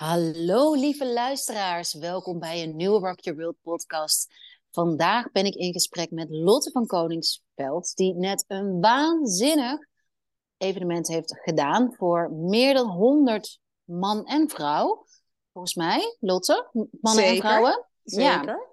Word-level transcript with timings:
Hallo 0.00 0.74
lieve 0.74 1.12
luisteraars, 1.12 1.94
welkom 1.94 2.38
bij 2.38 2.62
een 2.62 2.76
nieuwe 2.76 2.98
Rock 2.98 3.20
Your 3.20 3.40
World 3.40 3.56
podcast. 3.62 4.34
Vandaag 4.70 5.32
ben 5.32 5.44
ik 5.44 5.54
in 5.54 5.72
gesprek 5.72 6.10
met 6.10 6.30
Lotte 6.30 6.70
van 6.70 6.86
Koningsveld, 6.86 7.96
die 7.96 8.14
net 8.14 8.44
een 8.48 8.80
waanzinnig 8.80 9.86
evenement 10.56 11.08
heeft 11.08 11.40
gedaan 11.42 11.94
voor 11.94 12.32
meer 12.32 12.74
dan 12.74 12.88
100 12.88 13.58
man 13.84 14.26
en 14.26 14.48
vrouw. 14.48 15.06
Volgens 15.52 15.74
mij, 15.74 16.16
Lotte, 16.20 16.70
mannen 17.00 17.24
en 17.24 17.36
vrouwen. 17.36 17.86
Zeker. 18.02 18.68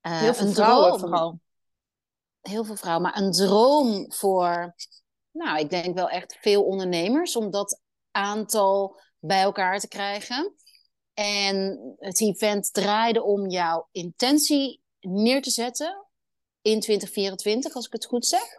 Ja. 0.00 0.18
Heel 0.18 0.34
veel 0.34 0.46
een 0.46 0.54
vrouwen 0.54 0.86
droom. 0.86 1.00
vooral. 1.00 1.40
Heel 2.40 2.64
veel 2.64 2.76
vrouwen, 2.76 3.02
maar 3.02 3.16
een 3.16 3.32
droom 3.32 4.12
voor, 4.12 4.74
nou, 5.30 5.58
ik 5.58 5.70
denk 5.70 5.94
wel 5.94 6.08
echt 6.08 6.36
veel 6.40 6.64
ondernemers 6.64 7.36
om 7.36 7.50
dat 7.50 7.80
aantal 8.10 9.00
bij 9.20 9.42
elkaar 9.42 9.78
te 9.80 9.88
krijgen. 9.88 10.54
En 11.14 11.80
het 11.98 12.20
event 12.20 12.72
draaide 12.72 13.22
om 13.22 13.48
jouw 13.48 13.88
intentie 13.92 14.82
neer 15.00 15.42
te 15.42 15.50
zetten 15.50 16.06
in 16.62 16.80
2024, 16.80 17.74
als 17.74 17.86
ik 17.86 17.92
het 17.92 18.06
goed 18.06 18.26
zeg. 18.26 18.58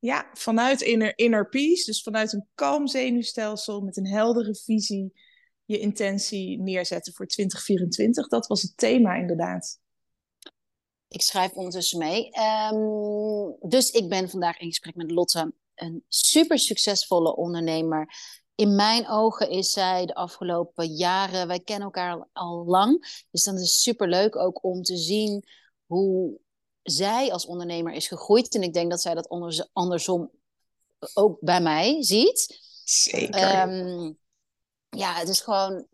Ja, 0.00 0.30
vanuit 0.32 0.80
inner, 0.80 1.18
inner 1.18 1.48
peace, 1.48 1.84
dus 1.84 2.02
vanuit 2.02 2.32
een 2.32 2.48
kalm 2.54 2.86
zenuwstelsel 2.86 3.80
met 3.80 3.96
een 3.96 4.06
heldere 4.06 4.54
visie 4.54 5.12
je 5.70 5.78
intentie 5.78 6.60
neerzetten 6.60 7.12
voor 7.12 7.26
2024. 7.26 8.28
Dat 8.28 8.46
was 8.46 8.62
het 8.62 8.76
thema 8.76 9.14
inderdaad. 9.14 9.80
Ik 11.08 11.22
schrijf 11.22 11.52
ondertussen 11.52 11.98
mee. 11.98 12.30
Ehm, 12.30 13.68
dus 13.68 13.90
ik 13.90 14.08
ben 14.08 14.30
vandaag 14.30 14.58
in 14.58 14.68
gesprek 14.68 14.94
met 14.94 15.10
Lotte, 15.10 15.52
een 15.74 16.04
super 16.08 16.58
succesvolle 16.58 17.36
ondernemer. 17.36 18.14
In 18.60 18.74
mijn 18.74 19.08
ogen 19.08 19.50
is 19.50 19.72
zij 19.72 20.06
de 20.06 20.14
afgelopen 20.14 20.86
jaren, 20.86 21.46
wij 21.46 21.60
kennen 21.60 21.84
elkaar 21.84 22.12
al, 22.12 22.28
al 22.32 22.64
lang. 22.64 23.24
Dus 23.30 23.42
dan 23.42 23.54
is 23.54 23.60
het 23.60 23.70
super 23.70 24.08
leuk 24.08 24.36
ook 24.36 24.64
om 24.64 24.82
te 24.82 24.96
zien 24.96 25.44
hoe 25.86 26.38
zij 26.82 27.32
als 27.32 27.46
ondernemer 27.46 27.92
is 27.92 28.08
gegroeid. 28.08 28.54
En 28.54 28.62
ik 28.62 28.72
denk 28.72 28.90
dat 28.90 29.00
zij 29.00 29.14
dat 29.14 29.28
anders, 29.28 29.68
andersom 29.72 30.30
ook 31.14 31.40
bij 31.40 31.60
mij 31.60 32.02
ziet. 32.02 32.60
Zeker. 32.84 33.40
Ehm, 33.40 34.12
ja, 34.88 35.14
het 35.14 35.28
is 35.28 35.40
gewoon 35.40 35.86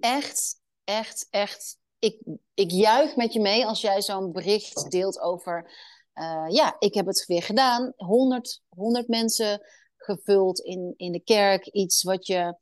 echt, 0.00 0.60
echt, 0.84 1.26
echt. 1.30 1.76
Ik, 1.98 2.20
ik 2.54 2.70
juich 2.70 3.16
met 3.16 3.32
je 3.32 3.40
mee 3.40 3.66
als 3.66 3.80
jij 3.80 4.02
zo'n 4.02 4.32
bericht 4.32 4.90
deelt 4.90 5.20
over. 5.20 5.70
eh, 6.12 6.46
ja, 6.48 6.76
ik 6.78 6.94
heb 6.94 7.06
het 7.06 7.24
weer 7.26 7.42
gedaan. 7.42 7.92
100, 7.96 8.62
100 8.68 9.08
mensen 9.08 9.62
gevuld 10.04 10.58
in, 10.58 10.94
in 10.96 11.12
de 11.12 11.20
kerk. 11.20 11.66
Iets 11.66 12.02
wat 12.02 12.26
je 12.26 12.54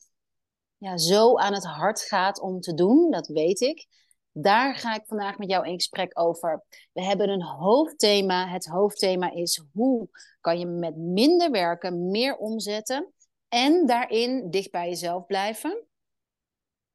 ja, 0.77 0.97
zo 0.97 1.39
aan 1.39 1.53
het 1.55 1.65
hart 1.65 2.03
gaat 2.03 2.41
om 2.41 2.61
te 2.61 2.75
doen, 2.75 3.11
dat 3.11 3.27
weet 3.27 3.61
ik. 3.61 3.87
Daar 4.33 4.75
ga 4.77 4.95
ik 4.95 5.07
vandaag 5.07 5.39
met 5.39 5.51
jou 5.51 5.67
in 5.67 5.75
gesprek 5.75 6.19
over. 6.19 6.65
We 6.93 7.03
hebben 7.05 7.29
een 7.29 7.43
hoofdthema. 7.43 8.49
Het 8.49 8.67
hoofdthema 8.67 9.31
is 9.33 9.63
hoe 9.73 10.09
kan 10.41 10.59
je 10.59 10.67
met 10.67 10.97
minder 10.97 11.51
werken 11.51 12.11
meer 12.11 12.37
omzetten 12.37 13.13
en 13.49 13.87
daarin 13.87 14.51
dicht 14.51 14.71
bij 14.71 14.89
jezelf 14.89 15.27
blijven. 15.27 15.87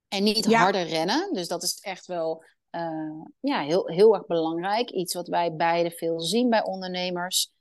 En 0.08 0.24
niet 0.24 0.50
Ja. 0.50 0.60
harder 0.60 0.88
rennen. 0.88 1.34
Dus 1.34 1.48
dat 1.48 1.64
is 1.64 1.80
echt 1.80 2.06
wel 2.06 2.44
eh, 2.70 3.22
ja, 3.40 3.62
heel, 3.62 3.88
heel 3.88 4.14
erg 4.16 4.26
belangrijk. 4.26 4.90
Iets 4.90 5.14
wat 5.14 5.28
wij 5.28 5.56
beide 5.56 5.92
veel 5.92 6.20
zien 6.20 6.50
bij 6.50 6.64
ondernemers. 6.64 7.52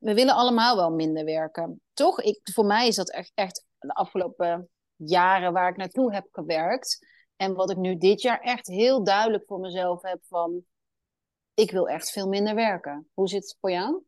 We 0.00 0.14
willen 0.14 0.34
allemaal 0.34 0.76
wel 0.76 0.90
minder 0.90 1.24
werken. 1.24 1.80
Toch? 1.92 2.20
Ik, 2.20 2.40
voor 2.52 2.66
mij 2.66 2.86
is 2.86 2.96
dat 2.96 3.10
echt, 3.10 3.32
echt 3.34 3.64
de 3.78 3.92
afgelopen 3.92 4.68
jaren 4.96 5.52
waar 5.52 5.70
ik 5.70 5.76
naartoe 5.76 6.14
heb 6.14 6.28
gewerkt. 6.30 7.06
En 7.36 7.54
wat 7.54 7.70
ik 7.70 7.76
nu 7.76 7.96
dit 7.96 8.22
jaar 8.22 8.40
echt 8.40 8.66
heel 8.66 9.04
duidelijk 9.04 9.44
voor 9.46 9.60
mezelf 9.60 10.02
heb 10.02 10.20
van... 10.24 10.62
Ik 11.54 11.70
wil 11.70 11.88
echt 11.88 12.10
veel 12.10 12.28
minder 12.28 12.54
werken. 12.54 13.08
Hoe 13.14 13.28
zit 13.28 13.42
het 13.42 13.56
voor 13.60 13.70
jou? 13.70 14.02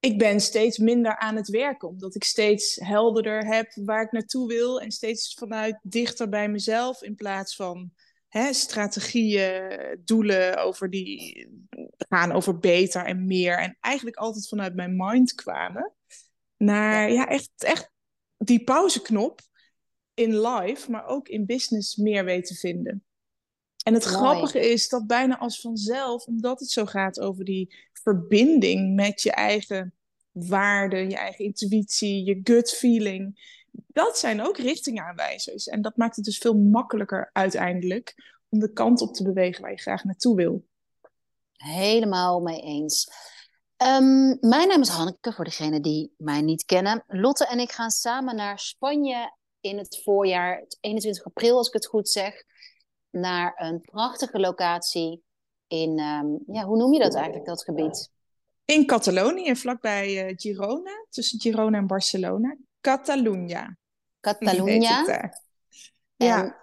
Ik 0.00 0.18
ben 0.18 0.40
steeds 0.40 0.78
minder 0.78 1.18
aan 1.18 1.36
het 1.36 1.48
werken, 1.48 1.88
omdat 1.88 2.14
ik 2.14 2.24
steeds 2.24 2.74
helderder 2.74 3.46
heb 3.46 3.72
waar 3.74 4.02
ik 4.02 4.12
naartoe 4.12 4.48
wil. 4.48 4.80
En 4.80 4.90
steeds 4.90 5.34
vanuit 5.34 5.78
dichter 5.82 6.28
bij 6.28 6.48
mezelf 6.48 7.02
in 7.02 7.14
plaats 7.14 7.56
van 7.56 7.92
hè, 8.28 8.52
strategieën, 8.52 10.00
doelen 10.04 10.64
over 10.64 10.90
die 10.90 11.48
gaan 11.98 12.32
over 12.32 12.58
beter 12.58 13.04
en 13.04 13.26
meer. 13.26 13.58
En 13.58 13.76
eigenlijk 13.80 14.16
altijd 14.16 14.48
vanuit 14.48 14.74
mijn 14.74 14.96
mind 14.96 15.34
kwamen. 15.34 15.92
Naar 16.56 17.12
ja, 17.12 17.28
echt, 17.28 17.50
echt 17.56 17.90
die 18.36 18.64
pauzeknop 18.64 19.40
in 20.14 20.40
life, 20.40 20.90
maar 20.90 21.06
ook 21.06 21.28
in 21.28 21.46
business 21.46 21.96
meer 21.96 22.24
weten 22.24 22.56
vinden. 22.56 23.04
En 23.84 23.94
het 23.94 24.04
Mooi. 24.04 24.16
grappige 24.16 24.70
is 24.70 24.88
dat 24.88 25.06
bijna 25.06 25.38
als 25.38 25.60
vanzelf, 25.60 26.26
omdat 26.26 26.60
het 26.60 26.70
zo 26.70 26.84
gaat 26.84 27.20
over 27.20 27.44
die 27.44 27.74
verbinding 27.92 28.94
met 28.94 29.22
je 29.22 29.32
eigen 29.32 29.94
waarden, 30.32 31.10
je 31.10 31.16
eigen 31.16 31.44
intuïtie, 31.44 32.24
je 32.24 32.40
gut 32.42 32.70
feeling. 32.70 33.56
Dat 33.86 34.18
zijn 34.18 34.42
ook 34.42 34.56
richtingaanwijzers. 34.56 35.66
En 35.66 35.82
dat 35.82 35.96
maakt 35.96 36.16
het 36.16 36.24
dus 36.24 36.38
veel 36.38 36.54
makkelijker 36.54 37.30
uiteindelijk 37.32 38.14
om 38.48 38.58
de 38.58 38.72
kant 38.72 39.00
op 39.00 39.14
te 39.14 39.22
bewegen 39.22 39.62
waar 39.62 39.70
je 39.70 39.78
graag 39.78 40.04
naartoe 40.04 40.36
wil. 40.36 40.66
Helemaal 41.52 42.40
mee 42.40 42.60
eens. 42.60 43.10
Ehm, 43.76 44.48
mijn 44.48 44.68
naam 44.68 44.80
is 44.80 44.88
Hanneke, 44.88 45.32
voor 45.32 45.44
degenen 45.44 45.82
die 45.82 46.14
mij 46.16 46.40
niet 46.40 46.64
kennen. 46.64 47.04
Lotte 47.06 47.46
en 47.46 47.58
ik 47.58 47.72
gaan 47.72 47.90
samen 47.90 48.36
naar 48.36 48.58
Spanje 48.58 49.36
in 49.60 49.78
het 49.78 50.00
voorjaar, 50.04 50.58
het 50.58 50.78
21 50.80 51.24
april 51.24 51.56
als 51.56 51.66
ik 51.66 51.72
het 51.72 51.86
goed 51.86 52.08
zeg, 52.08 52.44
naar 53.10 53.52
een 53.56 53.80
prachtige 53.80 54.38
locatie 54.38 55.22
in, 55.66 55.98
ehm, 55.98 56.26
ja, 56.56 56.64
hoe 56.64 56.76
noem 56.76 56.92
je 56.92 56.98
dat 56.98 57.14
eigenlijk, 57.14 57.46
dat 57.46 57.64
gebied? 57.64 58.10
In 58.64 58.86
Catalonië, 58.86 59.56
vlakbij 59.56 60.26
eh, 60.26 60.34
Girona, 60.36 61.06
tussen 61.10 61.40
Girona 61.40 61.78
en 61.78 61.86
Barcelona. 61.86 62.56
Catalunya. 62.96 63.76
Catalunya. 64.20 65.04
Ja. 66.16 66.56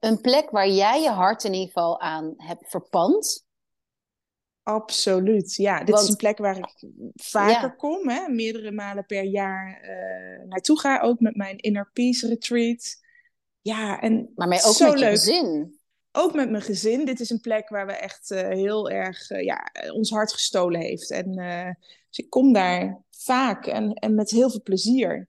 een 0.00 0.20
plek 0.20 0.50
waar 0.50 0.68
jij 0.68 1.00
je 1.02 1.10
hart 1.10 1.44
in 1.44 1.52
ieder 1.52 1.66
geval 1.66 2.00
aan 2.00 2.34
hebt 2.36 2.70
verpand. 2.70 3.46
Absoluut, 4.62 5.54
ja. 5.54 5.78
Dit 5.78 5.88
Want- 5.88 6.02
is 6.02 6.08
een 6.08 6.16
plek 6.16 6.38
waar 6.38 6.56
ik 6.58 6.84
vaker 7.14 7.68
Ja. 7.68 7.74
kom, 7.76 8.08
hè, 8.08 8.28
meerdere 8.28 8.70
malen 8.72 9.06
per 9.06 9.22
jaar 9.24 9.80
eh, 9.80 10.46
naartoe 10.48 10.78
ga, 10.80 11.00
ook 11.00 11.20
met 11.20 11.36
mijn 11.36 11.56
Inner 11.58 11.90
Peace 11.92 12.28
Retreat. 12.28 12.96
Ja, 13.60 14.00
en 14.00 14.32
Maar 14.34 14.48
mee 14.48 14.62
ook 14.64 14.74
zo 14.74 14.84
met 14.90 14.98
je 14.98 15.04
leuk. 15.04 15.14
gezin. 15.14 15.78
Ook 16.12 16.34
met 16.34 16.50
mijn 16.50 16.62
gezin. 16.62 17.04
Dit 17.04 17.20
is 17.20 17.30
een 17.30 17.40
plek 17.40 17.68
waar 17.68 17.86
we 17.86 17.92
echt 17.92 18.30
eh, 18.30 18.48
heel 18.48 18.90
erg 18.90 19.30
eh, 19.30 19.44
ja, 19.44 19.70
ons 19.92 20.10
hart 20.10 20.32
gestolen 20.32 20.80
heeft. 20.80 21.10
En 21.10 21.32
dus 22.08 22.18
ik 22.24 22.30
kom 22.30 22.52
daar 22.52 23.02
vaak 23.10 23.66
en, 23.66 23.92
en 23.94 24.14
met 24.14 24.30
heel 24.30 24.50
veel 24.50 24.62
plezier. 24.62 25.28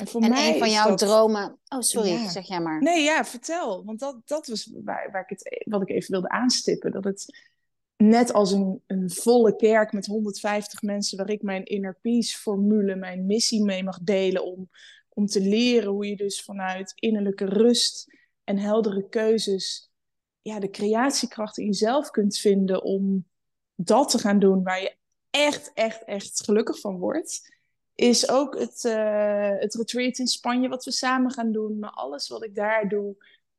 En 0.00 0.06
voor 0.06 0.20
En 0.20 0.30
mij 0.30 0.52
een 0.52 0.58
van 0.58 0.70
jouw 0.70 0.88
dat... 0.88 0.98
dromen. 0.98 1.58
Oh, 1.68 1.80
sorry, 1.80 2.10
Ja. 2.10 2.28
zeg 2.28 2.46
jij 2.46 2.60
maar. 2.60 2.82
Nee, 2.82 3.02
ja, 3.02 3.24
vertel. 3.24 3.84
Want 3.84 3.98
dat, 3.98 4.20
dat 4.24 4.46
was 4.46 4.72
waar, 4.84 5.10
waar 5.12 5.22
ik 5.28 5.38
het, 5.38 5.64
wat 5.68 5.82
ik 5.82 5.88
even 5.88 6.10
wilde 6.10 6.28
aanstippen. 6.28 6.90
Dat 6.92 7.04
het 7.04 7.48
net 7.96 8.32
als 8.32 8.52
een, 8.52 8.82
een 8.86 9.10
volle 9.10 9.56
kerk 9.56 9.92
met 9.92 10.06
150 10.06 10.82
mensen... 10.82 11.18
waar 11.18 11.30
ik 11.30 11.42
mijn 11.42 11.64
inner 11.64 11.98
peace 12.00 12.38
formule, 12.38 12.96
mijn 12.96 13.26
missie 13.26 13.64
mee 13.64 13.84
mag 13.84 13.98
delen... 13.98 14.44
om, 14.44 14.70
om 15.08 15.26
te 15.26 15.40
leren 15.40 15.90
hoe 15.90 16.06
je 16.06 16.16
dus 16.16 16.42
vanuit 16.42 16.92
innerlijke 16.94 17.44
rust 17.44 18.16
en 18.44 18.58
heldere 18.58 19.08
keuzes... 19.08 19.90
Ja, 20.42 20.58
de 20.58 20.70
creatiekracht 20.70 21.58
in 21.58 21.66
jezelf 21.66 22.10
kunt 22.10 22.38
vinden 22.38 22.82
om 22.82 23.26
dat 23.74 24.10
te 24.10 24.18
gaan 24.18 24.38
doen... 24.38 24.62
waar 24.62 24.82
je 24.82 24.96
echt, 25.30 25.70
echt, 25.74 26.04
echt 26.04 26.44
gelukkig 26.44 26.80
van 26.80 26.98
wordt 26.98 27.58
is 28.00 28.28
ook 28.28 28.58
het, 28.58 28.84
eh, 28.84 29.50
het 29.58 29.74
retreat 29.74 30.18
in 30.18 30.26
Spanje 30.26 30.68
wat 30.68 30.84
we 30.84 30.90
samen 30.90 31.30
gaan 31.30 31.52
doen. 31.52 31.78
Maar 31.78 31.90
alles 31.90 32.28
wat 32.28 32.44
ik 32.44 32.54
daar 32.54 32.88
doe, 32.88 33.16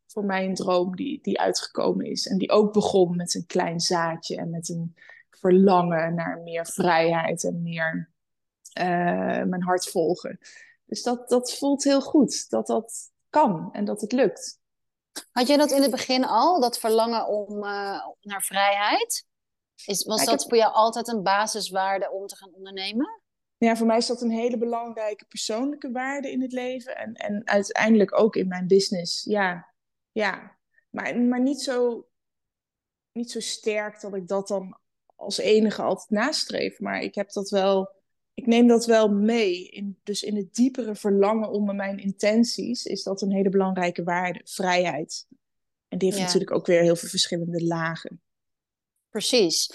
voor 0.07 0.25
mij 0.25 0.45
een 0.45 0.55
droom 0.55 0.95
die, 0.95 1.19
die 1.21 1.39
uitgekomen 1.39 2.05
is. 2.05 2.27
En 2.27 2.37
die 2.37 2.51
ook 2.51 2.73
begon 2.73 3.15
met 3.15 3.35
een 3.35 3.45
klein 3.45 3.79
zaadje 3.79 4.37
en 4.37 4.49
met 4.49 4.69
een 4.69 4.95
verlangen 5.29 6.15
naar 6.15 6.39
meer 6.39 6.65
vrijheid 6.65 7.43
en 7.43 7.61
meer 7.61 8.09
eh, 8.73 8.85
mijn 9.43 9.63
hart 9.63 9.89
volgen. 9.89 10.39
Dus 10.85 11.03
dat, 11.03 11.29
dat 11.29 11.53
voelt 11.53 11.83
heel 11.83 12.01
goed, 12.01 12.49
dat 12.49 12.67
dat 12.67 12.93
kan 13.29 13.69
en 13.71 13.85
dat 13.85 14.01
het 14.01 14.11
lukt. 14.11 14.59
Had 15.31 15.47
jij 15.47 15.57
dat 15.57 15.71
in 15.71 15.81
het 15.81 15.91
begin 15.91 16.25
al, 16.25 16.59
dat 16.59 16.79
verlangen 16.79 17.27
om, 17.27 17.63
eh, 17.63 18.05
naar 18.21 18.43
vrijheid? 18.43 19.25
Is, 19.85 20.05
was 20.05 20.19
Ja, 20.19 20.25
dat 20.25 20.39
heb- 20.39 20.49
voor 20.49 20.57
jou 20.57 20.73
altijd 20.73 21.07
een 21.07 21.23
basiswaarde 21.23 22.11
om 22.11 22.27
te 22.27 22.35
gaan 22.35 22.53
ondernemen? 22.53 23.21
Ja, 23.61 23.75
voor 23.75 23.87
mij 23.87 23.97
is 23.97 24.07
dat 24.07 24.21
een 24.21 24.31
hele 24.31 24.57
belangrijke 24.57 25.25
persoonlijke 25.25 25.91
waarde 25.91 26.31
in 26.31 26.41
het 26.41 26.51
leven. 26.51 26.97
En, 26.97 27.13
en 27.13 27.47
uiteindelijk 27.47 28.19
ook 28.19 28.35
in 28.35 28.47
mijn 28.47 28.67
business. 28.67 29.23
Ja, 29.23 29.73
ja. 30.11 30.57
Maar, 30.89 31.19
maar 31.19 31.41
niet, 31.41 31.61
zo, 31.61 32.07
niet 33.11 33.31
zo 33.31 33.39
sterk 33.39 34.01
dat 34.01 34.15
ik 34.15 34.27
dat 34.27 34.47
dan 34.47 34.77
als 35.15 35.37
enige 35.37 35.81
altijd 35.81 36.09
nastreef. 36.09 36.79
Maar 36.79 37.01
ik 37.01 37.15
heb 37.15 37.31
dat 37.31 37.49
wel 37.49 37.99
ik 38.33 38.45
neem 38.45 38.67
dat 38.67 38.85
wel 38.85 39.09
mee. 39.11 39.67
In, 39.69 39.99
dus 40.03 40.23
in 40.23 40.35
het 40.35 40.55
diepere 40.55 40.95
verlangen 40.95 41.49
onder 41.49 41.75
mijn 41.75 41.97
intenties 41.97 42.85
is 42.85 43.03
dat 43.03 43.21
een 43.21 43.31
hele 43.31 43.49
belangrijke 43.49 44.03
waarde, 44.03 44.41
vrijheid. 44.43 45.27
En 45.87 45.97
die 45.97 46.07
heeft 46.07 46.19
Ja. 46.19 46.25
natuurlijk 46.25 46.51
ook 46.51 46.65
weer 46.65 46.81
heel 46.81 46.95
veel 46.95 47.09
verschillende 47.09 47.65
lagen. 47.65 48.21
Precies. 49.09 49.69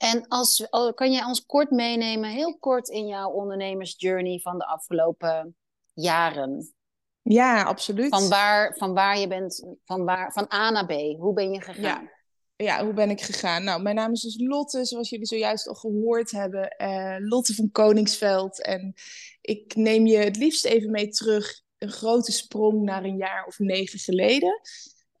En 0.00 0.28
als, 0.28 0.70
al- 0.70 0.94
kan 0.94 1.12
jij 1.12 1.24
ons 1.24 1.46
kort 1.46 1.70
meenemen, 1.70 2.30
heel 2.30 2.58
kort 2.58 2.88
in 2.88 3.06
jouw 3.06 3.30
ondernemersjourney 3.30 4.38
van 4.38 4.58
de 4.58 4.66
afgelopen 4.66 5.56
jaren? 5.94 6.74
Ja, 7.22 7.62
absoluut. 7.62 8.08
Van 8.08 8.28
waar, 8.28 8.76
van 8.76 8.94
waar 8.94 9.18
je 9.18 9.26
bent, 9.26 9.66
van, 9.84 10.04
waar, 10.04 10.32
van 10.32 10.52
A 10.52 10.70
naar 10.70 10.86
B. 10.86 10.90
Hoe 11.18 11.32
ben 11.32 11.52
je 11.52 11.60
gegaan? 11.60 11.82
Ja. 12.02 12.18
Ja, 12.56 12.84
hoe 12.84 12.92
ben 12.92 13.10
ik 13.10 13.20
gegaan? 13.20 13.64
Nou, 13.64 13.82
mijn 13.82 13.94
naam 13.94 14.12
is 14.12 14.20
dus 14.20 14.38
Lotte, 14.38 14.84
zoals 14.84 15.10
jullie 15.10 15.26
zojuist 15.26 15.68
al 15.68 15.74
gehoord 15.74 16.30
hebben. 16.30 16.68
Eh, 16.68 17.16
Lotte 17.18 17.54
van 17.54 17.70
Koningsveld. 17.70 18.62
En 18.64 18.94
ik 19.40 19.74
neem 19.76 20.06
je 20.06 20.16
het 20.16 20.36
liefst 20.36 20.64
even 20.64 20.90
mee 20.90 21.08
terug. 21.08 21.62
Een 21.78 21.90
grote 21.90 22.32
sprong 22.32 22.82
naar 22.82 23.04
een 23.04 23.16
jaar 23.16 23.44
of 23.46 23.58
negen 23.58 23.98
geleden. 23.98 24.60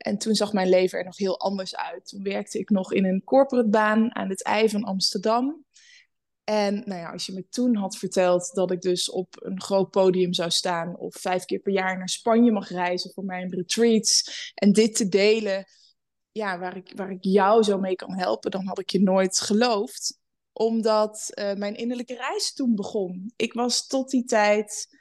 En 0.00 0.18
toen 0.18 0.34
zag 0.34 0.52
mijn 0.52 0.68
leven 0.68 0.98
er 0.98 1.04
nog 1.04 1.16
heel 1.16 1.40
anders 1.40 1.76
uit. 1.76 2.08
Toen 2.08 2.22
werkte 2.22 2.58
ik 2.58 2.70
nog 2.70 2.92
in 2.92 3.04
een 3.04 3.24
corporate 3.24 3.68
baan 3.68 4.14
aan 4.14 4.28
het 4.28 4.42
ei 4.42 4.68
van 4.68 4.84
Amsterdam. 4.84 5.64
En 6.44 6.74
nou 6.74 7.00
ja, 7.00 7.10
als 7.10 7.26
je 7.26 7.32
me 7.32 7.48
toen 7.48 7.76
had 7.76 7.96
verteld 7.96 8.50
dat 8.54 8.70
ik 8.70 8.80
dus 8.80 9.10
op 9.10 9.36
een 9.42 9.60
groot 9.60 9.90
podium 9.90 10.32
zou 10.32 10.50
staan 10.50 10.96
of 10.96 11.14
vijf 11.14 11.44
keer 11.44 11.58
per 11.58 11.72
jaar 11.72 11.98
naar 11.98 12.08
Spanje 12.08 12.52
mag 12.52 12.68
reizen 12.68 13.12
voor 13.12 13.24
mijn 13.24 13.50
retreats 13.50 14.52
en 14.54 14.72
dit 14.72 14.96
te 14.96 15.08
delen, 15.08 15.64
ja, 16.32 16.58
waar 16.58 16.76
ik, 16.76 16.92
waar 16.94 17.10
ik 17.10 17.24
jou 17.24 17.62
zo 17.62 17.78
mee 17.78 17.94
kan 17.94 18.18
helpen, 18.18 18.50
dan 18.50 18.66
had 18.66 18.78
ik 18.78 18.90
je 18.90 19.02
nooit 19.02 19.40
geloofd. 19.40 20.18
Omdat 20.52 21.30
eh, 21.30 21.54
mijn 21.54 21.76
innerlijke 21.76 22.14
reis 22.14 22.52
toen 22.52 22.74
begon. 22.74 23.32
Ik 23.36 23.52
was 23.52 23.86
tot 23.86 24.10
die 24.10 24.24
tijd 24.24 24.98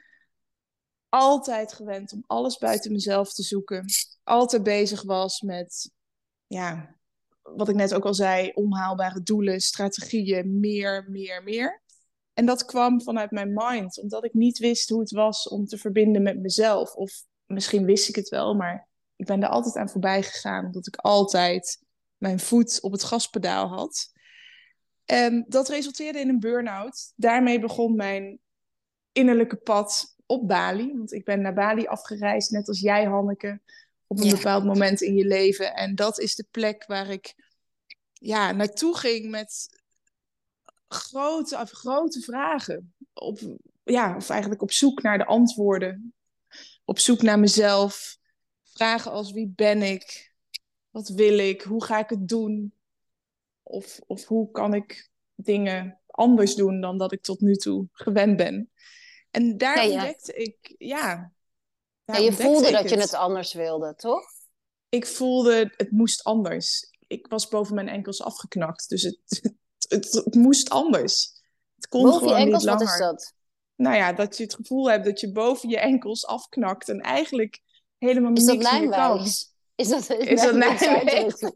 altijd 1.09 1.73
gewend 1.73 2.13
om 2.13 2.23
alles 2.27 2.57
buiten 2.57 2.91
mezelf 2.91 3.33
te 3.33 3.43
zoeken. 3.43 3.85
Altijd 4.23 4.63
bezig 4.63 5.03
was 5.03 5.41
met, 5.41 5.91
ja, 6.47 6.95
wat 7.41 7.69
ik 7.69 7.75
net 7.75 7.93
ook 7.93 8.05
al 8.05 8.13
zei, 8.13 8.51
onhaalbare 8.53 9.23
doelen, 9.23 9.61
strategieën, 9.61 10.59
meer, 10.59 11.05
meer, 11.09 11.43
meer. 11.43 11.81
En 12.33 12.45
dat 12.45 12.65
kwam 12.65 13.01
vanuit 13.01 13.31
mijn 13.31 13.53
mind, 13.53 14.01
omdat 14.01 14.23
ik 14.23 14.33
niet 14.33 14.57
wist 14.57 14.89
hoe 14.89 14.99
het 14.99 15.11
was 15.11 15.47
om 15.47 15.65
te 15.65 15.77
verbinden 15.77 16.21
met 16.21 16.39
mezelf. 16.39 16.95
Of 16.95 17.23
misschien 17.45 17.85
wist 17.85 18.09
ik 18.09 18.15
het 18.15 18.29
wel, 18.29 18.53
maar 18.53 18.87
ik 19.15 19.25
ben 19.25 19.43
er 19.43 19.49
altijd 19.49 19.75
aan 19.75 19.89
voorbij 19.89 20.23
gegaan, 20.23 20.65
omdat 20.65 20.87
ik 20.87 20.95
altijd 20.95 21.83
mijn 22.17 22.39
voet 22.39 22.81
op 22.81 22.91
het 22.91 23.03
gaspedaal 23.03 23.67
had. 23.67 24.11
En 25.05 25.45
dat 25.47 25.69
resulteerde 25.69 26.19
in 26.19 26.29
een 26.29 26.39
burn-out. 26.39 27.13
Daarmee 27.15 27.59
begon 27.59 27.95
mijn 27.95 28.39
innerlijke 29.11 29.55
pad 29.55 30.15
op 30.29 30.47
Bali. 30.47 30.97
Want 30.97 31.13
ik 31.13 31.25
ben 31.25 31.41
naar 31.41 31.53
Bali 31.53 31.85
afgereisd, 31.85 32.51
net 32.51 32.67
als 32.67 32.79
jij, 32.79 33.03
Hanneke, 33.05 33.59
op 34.07 34.19
een 34.19 34.25
Ja. 34.25 34.35
bepaald 34.35 34.63
moment 34.63 35.01
in 35.01 35.15
je 35.15 35.25
leven. 35.25 35.75
En 35.75 35.95
dat 35.95 36.19
is 36.19 36.35
de 36.35 36.45
plek 36.51 36.85
waar 36.85 37.09
ik 37.09 37.35
ja, 38.13 38.51
naartoe 38.51 38.97
ging 38.97 39.29
met 39.29 39.69
grote, 40.87 41.57
of 41.57 41.71
grote 41.71 42.21
vragen. 42.21 42.93
Op, 43.13 43.39
ja, 43.83 44.15
of 44.15 44.29
eigenlijk 44.29 44.61
op 44.61 44.71
zoek 44.71 45.01
naar 45.01 45.17
de 45.17 45.25
antwoorden. 45.25 46.13
Op 46.85 46.99
zoek 46.99 47.21
naar 47.21 47.39
mezelf. 47.39 48.17
Vragen 48.63 49.11
als 49.11 49.31
wie 49.31 49.53
ben 49.55 49.81
ik? 49.81 50.33
Wat 50.89 51.07
wil 51.09 51.37
ik? 51.37 51.61
Hoe 51.61 51.83
ga 51.83 51.99
ik 51.99 52.09
het 52.09 52.27
doen? 52.27 52.73
Of, 53.63 53.99
of 54.07 54.25
hoe 54.25 54.51
kan 54.51 54.73
ik 54.73 55.09
dingen 55.35 55.99
anders 56.07 56.55
doen 56.55 56.81
dan 56.81 56.97
dat 56.97 57.11
ik 57.11 57.21
tot 57.21 57.39
nu 57.39 57.55
toe 57.55 57.87
gewend 57.91 58.37
ben? 58.37 58.71
En 59.31 59.57
daar 59.57 59.87
Ja, 59.87 59.93
ontdekte 59.93 60.33
ik, 60.33 60.75
ja. 60.77 61.31
je 62.05 62.33
voelde 62.33 62.71
dat 62.71 62.89
je 62.89 62.99
het 62.99 63.13
anders 63.13 63.53
wilde, 63.53 63.95
toch? 63.95 64.37
ik 64.89 65.07
voelde 65.07 65.73
het 65.77 65.91
moest 65.91 66.23
anders. 66.23 66.89
Ik 67.07 67.27
was 67.27 67.47
boven 67.47 67.75
mijn 67.75 67.89
enkels 67.89 68.21
afgeknakt, 68.21 68.89
dus 68.89 69.01
het, 69.03 69.19
het, 69.87 70.11
het 70.11 70.35
moest 70.35 70.69
anders. 70.69 71.41
Het 71.75 71.87
kon 71.87 72.03
Boven 72.03 72.19
je 72.19 72.27
gewoon 72.27 72.41
enkels, 72.41 72.63
niet 72.63 72.71
wat 72.71 72.79
langer. 72.79 72.93
is 72.93 72.99
dat? 72.99 73.33
Nou 73.75 73.95
ja, 73.95 74.13
dat 74.13 74.37
je 74.37 74.43
het 74.43 74.53
gevoel 74.53 74.89
hebt 74.89 75.05
dat 75.05 75.19
je 75.19 75.31
boven 75.31 75.69
je 75.69 75.79
enkels 75.79 76.25
afknakt 76.25 76.89
en 76.89 76.99
eigenlijk 76.99 77.61
helemaal 77.97 78.33
Is 78.33 78.45
dat 78.45 78.57
niks 78.57 78.71
meer 78.71 78.89
kan. 78.89 79.25
Is 79.75 79.87
dat, 79.87 80.09
Is 80.09 80.41
dat 80.41 80.53
lijnwijs? 80.53 81.35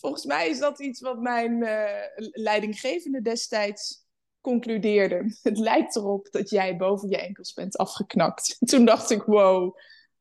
Volgens 0.00 0.24
mij 0.24 0.48
is 0.48 0.58
dat 0.58 0.80
iets 0.80 1.00
wat 1.00 1.20
mijn 1.20 1.62
eh, 1.62 2.26
leidinggevende 2.32 3.22
destijds 3.22 4.06
concludeerde. 4.48 5.36
Het 5.42 5.58
lijkt 5.58 5.96
erop 5.96 6.28
dat 6.30 6.50
jij 6.50 6.76
boven 6.76 7.08
je 7.08 7.18
enkels 7.18 7.52
bent 7.52 7.76
afgeknakt. 7.76 8.56
Toen 8.70 8.84
dacht 8.84 9.10
ik, 9.10 9.22
wow, 9.22 9.76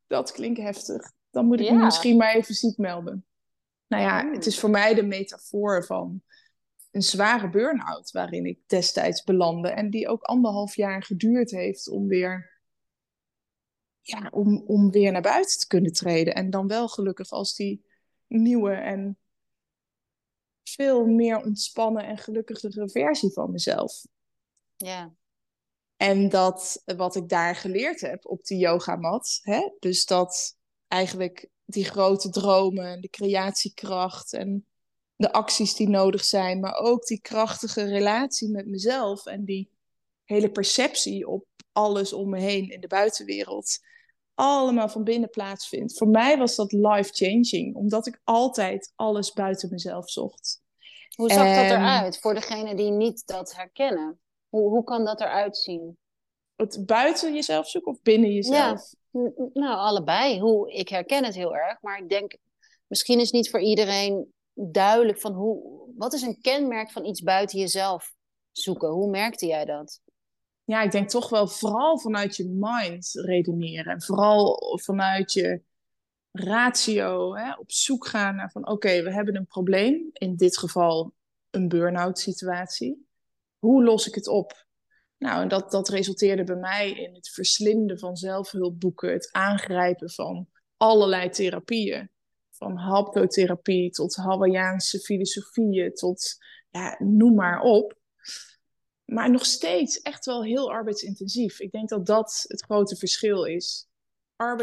dat 0.08 0.32
klinkt 0.32 0.60
heftig. 0.60 1.12
Dan 1.30 1.46
moet 1.46 1.60
ik 1.60 1.66
Ja. 1.66 1.74
me 1.74 1.84
misschien 1.84 2.18
maar 2.18 2.36
even 2.36 2.56
ziek 2.56 2.78
melden. 2.78 3.26
Nou 3.88 4.04
ja, 4.04 4.22
Hmm. 4.22 4.34
het 4.34 4.46
is 4.46 4.60
voor 4.60 4.70
mij 4.70 4.94
de 4.94 5.04
metafoor 5.04 5.86
van 5.86 6.22
een 6.92 7.02
zware 7.02 7.50
burn-out 7.50 8.12
waarin 8.12 8.46
ik 8.46 8.60
destijds 8.66 9.24
belandde. 9.24 9.70
En 9.70 9.90
die 9.90 10.08
ook 10.08 10.24
anderhalf 10.24 10.76
jaar 10.76 11.04
geduurd 11.04 11.52
heeft 11.52 11.90
om 11.90 12.08
weer, 12.08 12.60
ja, 14.02 14.30
om, 14.32 14.64
om 14.66 14.92
weer 14.92 15.12
naar 15.12 15.22
buiten 15.22 15.60
te 15.60 15.68
kunnen 15.68 15.92
treden. 15.94 16.36
En 16.36 16.50
dan 16.50 16.68
wel 16.68 16.88
gelukkig 16.88 17.30
als 17.30 17.56
die 17.56 17.86
nieuwe 18.28 18.72
en 18.72 19.18
veel 20.64 21.06
meer 21.06 21.38
ontspannen 21.44 22.06
en 22.06 22.18
gelukkigere 22.18 22.90
versie 22.90 23.32
van 23.32 23.52
mezelf. 23.52 24.06
Ja. 24.78 25.14
En 25.98 26.30
dat 26.30 26.82
wat 26.86 27.16
ik 27.16 27.30
daar 27.30 27.56
geleerd 27.56 28.02
heb 28.02 28.26
op 28.26 28.44
die 28.46 28.58
yogamat, 28.58 29.40
hè, 29.42 29.70
dus 29.80 30.06
dat 30.06 30.58
eigenlijk 30.88 31.50
die 31.66 31.86
grote 31.86 32.30
dromen, 32.30 33.02
de 33.02 33.10
creatiekracht 33.10 34.34
en 34.34 34.66
de 35.16 35.32
acties 35.32 35.76
die 35.76 35.90
nodig 35.90 36.24
zijn, 36.24 36.60
maar 36.60 36.76
ook 36.76 37.06
die 37.06 37.22
krachtige 37.22 37.84
relatie 37.84 38.50
met 38.50 38.68
mezelf 38.68 39.26
en 39.26 39.46
die 39.46 39.70
hele 40.24 40.52
perceptie 40.52 41.28
op 41.28 41.46
alles 41.72 42.14
om 42.14 42.30
me 42.30 42.40
heen 42.40 42.70
in 42.70 42.82
de 42.82 42.88
buitenwereld, 42.88 43.80
allemaal 44.34 44.90
van 44.90 45.04
binnen 45.04 45.30
plaatsvindt. 45.30 45.98
Voor 45.98 46.08
mij 46.08 46.38
was 46.38 46.56
dat 46.56 46.72
life-changing, 46.72 47.76
omdat 47.76 48.08
ik 48.08 48.22
altijd 48.24 48.92
alles 48.96 49.34
buiten 49.34 49.70
mezelf 49.70 50.10
zocht. 50.10 50.62
Hoe 51.16 51.32
zag 51.32 51.56
dat 51.56 51.66
eruit 51.66 52.20
voor 52.20 52.34
degenen 52.34 52.76
die 52.76 52.92
niet 52.92 53.28
dat 53.28 53.56
herkennen? 53.56 54.20
Hoe, 54.50 54.70
hoe 54.70 54.84
kan 54.84 55.06
dat 55.06 55.22
eruit 55.22 55.58
zien? 55.58 55.98
Het 56.56 56.84
buiten 56.86 57.34
jezelf 57.34 57.70
zoeken 57.70 57.92
of 57.92 58.02
binnen 58.02 58.34
jezelf? 58.34 58.94
N- 59.18 59.50
Nou, 59.54 59.76
allebei. 59.76 60.40
Hoe, 60.40 60.72
ik 60.72 60.90
herken 60.90 61.24
het 61.26 61.36
heel 61.36 61.56
erg, 61.56 61.82
maar 61.82 61.98
ik 61.98 62.10
denk, 62.10 62.38
misschien 62.88 63.20
is 63.20 63.32
niet 63.32 63.50
voor 63.50 63.62
iedereen 63.62 64.34
duidelijk 64.54 65.20
van 65.20 65.34
hoe, 65.34 65.86
wat 65.98 66.14
is 66.14 66.22
een 66.22 66.42
kenmerk 66.42 66.92
van 66.92 67.06
iets 67.06 67.22
buiten 67.22 67.60
jezelf 67.60 68.14
zoeken? 68.52 68.90
Hoe 68.90 69.10
merkte 69.10 69.46
jij 69.46 69.66
dat? 69.66 70.00
ja, 70.64 70.82
ik 70.82 70.92
denk 70.92 71.10
toch 71.10 71.30
wel 71.30 71.48
vooral 71.48 72.00
vanuit 72.00 72.36
je 72.36 72.50
mind 72.50 73.12
redeneren. 73.14 73.94
En 73.94 74.02
vooral 74.02 74.78
vanuit 74.84 75.34
je 75.34 75.62
ratio 76.32 77.36
hè, 77.36 77.54
op 77.54 77.72
zoek 77.72 78.08
gaan 78.08 78.36
naar 78.36 78.52
van 78.52 78.68
oké, 78.68 79.04
we 79.04 79.14
hebben 79.14 79.36
een 79.36 79.46
probleem. 79.46 80.10
In 80.14 80.36
dit 80.36 80.58
geval 80.58 81.14
een 81.50 81.68
burn-out 81.68 82.20
situatie. 82.20 83.07
Hoe 83.60 83.84
los 83.84 84.08
ik 84.08 84.16
het 84.16 84.28
op? 84.28 84.66
Nou, 85.18 85.42
en 85.42 85.48
dat, 85.48 85.72
dat 85.72 85.90
resulteerde 85.90 86.44
bij 86.44 86.56
mij 86.56 86.92
in 86.92 87.14
het 87.14 87.30
verslinden 87.30 88.00
van 88.00 88.16
zelfhulpboeken. 88.16 89.12
Het 89.12 89.30
aangrijpen 89.32 90.12
van 90.12 90.48
allerlei 90.78 91.30
therapieën. 91.30 92.10
Van 92.52 92.78
haptotherapie 92.78 93.90
tot 93.90 94.16
Hawaiiaanse 94.16 95.00
filosofieën 95.00 95.94
tot 95.94 96.38
ja, 96.70 96.96
noem 97.00 97.36
maar 97.36 97.62
op. 97.62 97.96
Maar 99.06 99.32
nog 99.32 99.46
steeds 99.46 100.02
echt 100.02 100.26
wel 100.26 100.44
heel 100.44 100.72
arbeidsintensief. 100.72 101.60
Ik 101.60 101.72
denk 101.72 101.90
dat 101.90 102.06
dat 102.06 102.46
het 102.48 102.64
grote 102.64 102.96
verschil 102.96 103.44
is. 103.44 103.88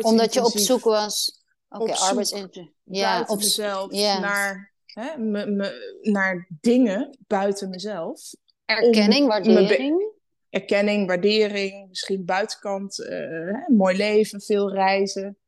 Omdat 0.03 0.35
je 0.35 0.45
op 0.45 0.59
zoek 0.59 0.85
was. 0.85 1.43
Oké, 1.69 1.95
arbeidsintensief. 1.95 2.73
Ja, 2.83 3.25
op 3.27 3.39
mezelf 3.39 3.93
naar, 3.93 4.73
hè, 4.85 5.19
me, 5.19 5.47
me, 5.47 5.99
naar 6.03 6.49
dingen 6.61 7.19
buiten 7.27 7.69
mezelf. 7.69 8.35
Erkenning, 8.65 9.27
waardering. 9.27 10.13
Erkenning, 10.51 11.07
waardering, 11.07 11.89
misschien 11.89 12.25
buitenkant, 12.25 13.05
eh, 13.05 13.19
hè, 13.19 13.73
mooi 13.75 13.97
leven, 13.97 14.41
veel 14.41 14.73
reizen. 14.73 15.39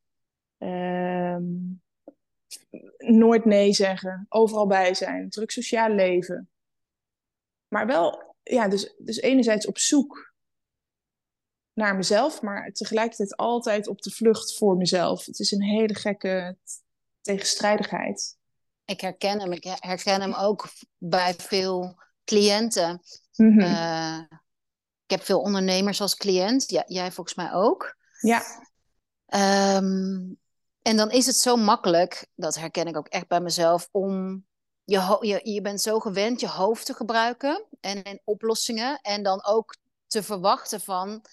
Ehm, 0.58 1.44
nooit 2.99 3.44
nee 3.44 3.73
zeggen, 3.73 4.26
overal 4.28 4.66
bij 4.66 4.94
zijn, 4.94 5.30
druk 5.30 5.50
sociaal 5.50 5.90
leven. 5.90 6.50
Maar 7.68 7.87
wel, 7.87 8.35
ja, 8.42 8.68
dus, 8.68 8.94
dus 8.99 9.20
enerzijds 9.20 9.66
op 9.66 9.78
zoek 9.78 10.35
naar 11.73 11.96
mezelf, 11.96 12.42
maar 12.42 12.73
tegelijkertijd 12.73 13.37
altijd 13.37 13.87
op 13.87 14.02
de 14.02 14.11
vlucht 14.11 14.56
voor 14.56 14.76
mezelf. 14.76 15.25
Het 15.25 15.38
is 15.38 15.50
een 15.50 15.62
hele 15.62 15.94
gekke 15.94 16.56
tegenstrijdigheid. 17.20 18.37
Ik 18.85 19.00
herken 19.00 19.40
hem. 19.40 19.52
Ik 19.52 19.64
herken 19.64 20.20
hem 20.20 20.35
ook 20.35 20.68
bij 20.99 21.35
veel 21.35 22.04
cliënten. 22.26 23.02
Mhm. 23.37 23.61
Eh, 23.61 24.18
ik 25.04 25.11
heb 25.11 25.23
veel 25.23 25.40
ondernemers 25.40 26.00
als 26.00 26.16
cliënt. 26.16 26.71
Ja, 26.71 26.85
jij 26.87 27.12
volgens 27.12 27.37
mij 27.37 27.52
ook. 27.52 27.97
Ja. 28.21 28.42
Ehm, 29.26 30.33
en 30.83 30.97
dan 30.97 31.11
is 31.11 31.26
het 31.26 31.37
zo 31.37 31.56
makkelijk, 31.56 32.26
dat 32.35 32.54
herken 32.54 32.87
ik 32.87 32.97
ook 32.97 33.09
echt 33.09 33.28
bij 33.28 33.40
mezelf, 33.40 33.88
om 33.90 34.45
je, 34.85 35.18
je, 35.21 35.52
je 35.52 35.61
bent 35.61 35.80
zo 35.80 35.99
gewend 35.99 36.40
je 36.40 36.49
hoofd 36.49 36.87
te 36.87 36.95
gebruiken 36.95 37.64
en, 37.80 38.02
en 38.02 38.21
oplossingen. 38.25 39.00
En 39.00 39.23
dan 39.23 39.45
ook 39.45 39.76
te 40.06 40.23
verwachten 40.23 40.80
van 40.80 41.25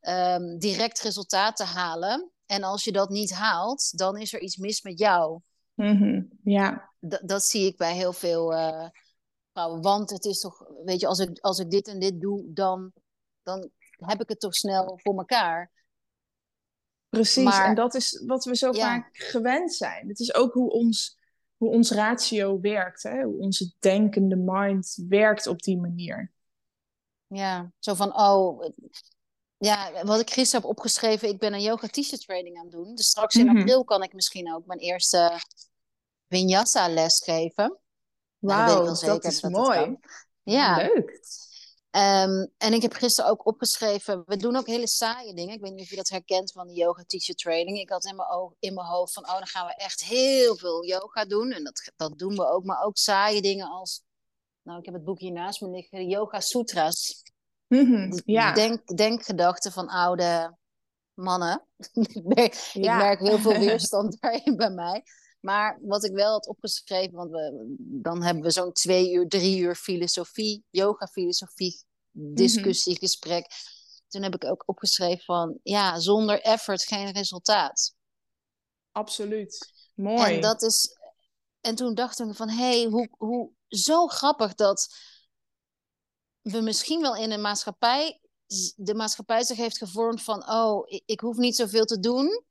um, 0.00 0.58
direct 0.58 1.00
resultaat 1.00 1.56
te 1.56 1.64
halen. 1.64 2.30
En 2.46 2.62
als 2.62 2.84
je 2.84 2.92
dat 2.92 3.10
niet 3.10 3.32
haalt, 3.32 3.98
dan 3.98 4.16
is 4.16 4.32
er 4.32 4.40
iets 4.40 4.56
mis 4.56 4.82
met 4.82 4.98
jou. 4.98 5.40
Mhm, 5.74 6.22
Ja. 6.44 6.90
D 7.08 7.20
dat 7.22 7.44
zie 7.44 7.66
ik 7.66 7.76
bij 7.76 7.94
heel 7.94 8.12
veel 8.12 8.52
uh, 8.52 8.86
Want 9.68 10.10
het 10.10 10.24
is 10.24 10.40
toch, 10.40 10.64
weet 10.84 11.00
je, 11.00 11.06
als 11.06 11.18
ik, 11.18 11.38
als 11.38 11.58
ik 11.58 11.70
dit 11.70 11.88
en 11.88 11.98
dit 11.98 12.20
doe, 12.20 12.44
dan, 12.46 12.92
dan 13.42 13.70
heb 13.96 14.20
ik 14.20 14.28
het 14.28 14.40
toch 14.40 14.54
snel 14.54 14.98
voor 15.02 15.16
elkaar. 15.16 15.70
Precies, 17.08 17.44
maar, 17.44 17.66
en 17.66 17.74
dat 17.74 17.94
is 17.94 18.22
wat 18.26 18.44
we 18.44 18.56
zo 18.56 18.72
ja. 18.72 18.80
vaak 18.80 19.08
gewend 19.16 19.74
zijn. 19.74 20.08
Het 20.08 20.20
is 20.20 20.34
ook 20.34 20.52
hoe 20.52 20.70
ons, 20.70 21.18
hoe 21.56 21.70
ons 21.70 21.90
ratio 21.90 22.60
werkt, 22.60 23.02
hè? 23.02 23.22
hoe 23.22 23.38
onze 23.38 23.72
denkende 23.78 24.36
mind 24.36 25.04
werkt 25.08 25.46
op 25.46 25.62
die 25.62 25.80
manier. 25.80 26.32
Ja, 27.26 27.72
zo 27.78 27.94
van, 27.94 28.16
oh, 28.20 28.64
ja, 29.56 30.04
wat 30.04 30.20
ik 30.20 30.30
gisteren 30.30 30.60
heb 30.60 30.70
opgeschreven, 30.70 31.28
ik 31.28 31.38
ben 31.38 31.52
een 31.52 31.62
yoga 31.62 31.86
t-shirt 31.86 32.20
training 32.20 32.56
aan 32.56 32.62
het 32.62 32.72
doen. 32.72 32.94
Dus 32.94 33.06
straks 33.06 33.34
in 33.34 33.42
mm 33.42 33.48
-hmm. 33.48 33.58
april 33.58 33.84
kan 33.84 34.02
ik 34.02 34.12
misschien 34.12 34.54
ook 34.54 34.66
mijn 34.66 34.78
eerste 34.78 35.40
vinyasa 36.28 36.88
les 36.88 37.22
geven. 37.24 37.79
Wauw, 38.40 38.84
dat, 38.84 39.00
dat, 39.00 39.24
is 39.24 39.40
dat 39.40 39.50
mooi. 39.50 39.98
Ja. 40.42 40.76
Leuk. 40.76 41.20
Um, 41.96 42.50
en 42.58 42.72
ik 42.72 42.82
heb 42.82 42.92
gisteren 42.92 43.30
ook 43.30 43.46
opgeschreven, 43.46 44.22
we 44.26 44.36
doen 44.36 44.56
ook 44.56 44.66
hele 44.66 44.86
saaie 44.86 45.34
dingen. 45.34 45.54
Ik 45.54 45.60
weet 45.60 45.72
niet 45.72 45.82
of 45.82 45.90
je 45.90 45.96
dat 45.96 46.08
herkent 46.08 46.52
van 46.52 46.66
de 46.66 46.74
yoga 46.74 47.04
teacher 47.06 47.34
training. 47.34 47.78
Ik 47.78 47.88
had 47.88 48.04
in 48.04 48.16
mijn, 48.16 48.28
oog, 48.28 48.52
in 48.58 48.74
mijn 48.74 48.86
hoofd 48.86 49.12
van, 49.12 49.24
oh, 49.24 49.32
dan 49.32 49.46
gaan 49.46 49.66
we 49.66 49.74
echt 49.74 50.04
heel 50.04 50.56
veel 50.56 50.84
yoga 50.84 51.24
doen. 51.24 51.52
En 51.52 51.64
dat, 51.64 51.92
dat 51.96 52.18
doen 52.18 52.34
we 52.34 52.46
ook, 52.46 52.64
maar 52.64 52.82
ook 52.82 52.96
saaie 52.96 53.42
dingen 53.42 53.70
als, 53.70 54.02
nou, 54.62 54.78
ik 54.78 54.84
heb 54.84 54.94
het 54.94 55.04
boek 55.04 55.20
hier 55.20 55.32
naast 55.32 55.60
me 55.60 55.68
liggen, 55.68 55.98
de 55.98 56.06
Yoga 56.06 56.40
Sutras. 56.40 57.22
Mm 57.66 57.86
-hmm, 57.86 58.20
ja. 58.24 58.52
Denk, 58.52 58.96
denkgedachten 58.96 59.72
van 59.72 59.88
oude 59.88 60.56
mannen. 61.14 61.64
ik 62.32 62.70
merk 62.74 63.18
heel 63.18 63.38
veel 63.38 63.58
weerstand 63.66 64.20
daarin 64.20 64.56
bij 64.56 64.70
mij. 64.70 65.02
Maar 65.40 65.78
wat 65.82 66.04
ik 66.04 66.12
wel 66.12 66.30
had 66.30 66.46
opgeschreven, 66.46 67.16
want 67.16 67.30
we, 67.30 67.74
dan 67.78 68.22
hebben 68.22 68.42
we 68.42 68.50
zo'n 68.50 68.72
twee 68.72 69.12
uur, 69.12 69.28
drie 69.28 69.58
uur 69.58 69.74
filosofie, 69.74 70.64
yoga-filosofie, 70.70 71.84
discussie, 72.10 72.92
mm 72.92 72.98
-hmm. 72.98 73.08
gesprek. 73.08 73.46
Toen 74.08 74.22
heb 74.22 74.34
ik 74.34 74.44
ook 74.44 74.62
opgeschreven 74.66 75.24
van, 75.24 75.58
ja, 75.62 75.98
zonder 75.98 76.40
effort 76.40 76.82
geen 76.84 77.12
resultaat. 77.12 77.94
Absoluut. 78.92 79.72
Mooi. 79.94 80.34
En 80.34 80.40
dat 80.40 80.62
is, 80.62 80.96
en 81.60 81.74
toen 81.74 81.94
dacht 81.94 82.20
ik 82.20 82.34
van, 82.34 82.48
hé, 82.48 82.80
hey, 82.80 82.84
hoe, 82.84 83.08
hoe, 83.18 83.50
zo 83.68 84.06
grappig 84.06 84.54
dat 84.54 84.94
we 86.40 86.60
misschien 86.60 87.00
wel 87.00 87.16
in 87.16 87.30
een 87.30 87.40
maatschappij, 87.40 88.20
de 88.76 88.94
maatschappij 88.94 89.42
zich 89.42 89.56
heeft 89.56 89.78
gevormd 89.78 90.22
van, 90.22 90.50
oh, 90.50 90.82
ik, 90.84 91.02
ik 91.04 91.20
hoef 91.20 91.36
niet 91.36 91.56
zoveel 91.56 91.84
te 91.84 92.00
doen 92.00 92.44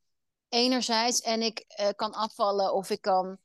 enerzijds 0.50 1.22
en 1.22 1.42
ik 1.42 1.66
uh, 1.80 1.88
kan 1.96 2.14
afvallen 2.14 2.74
of 2.74 2.90
ik 2.90 3.02
kan 3.02 3.38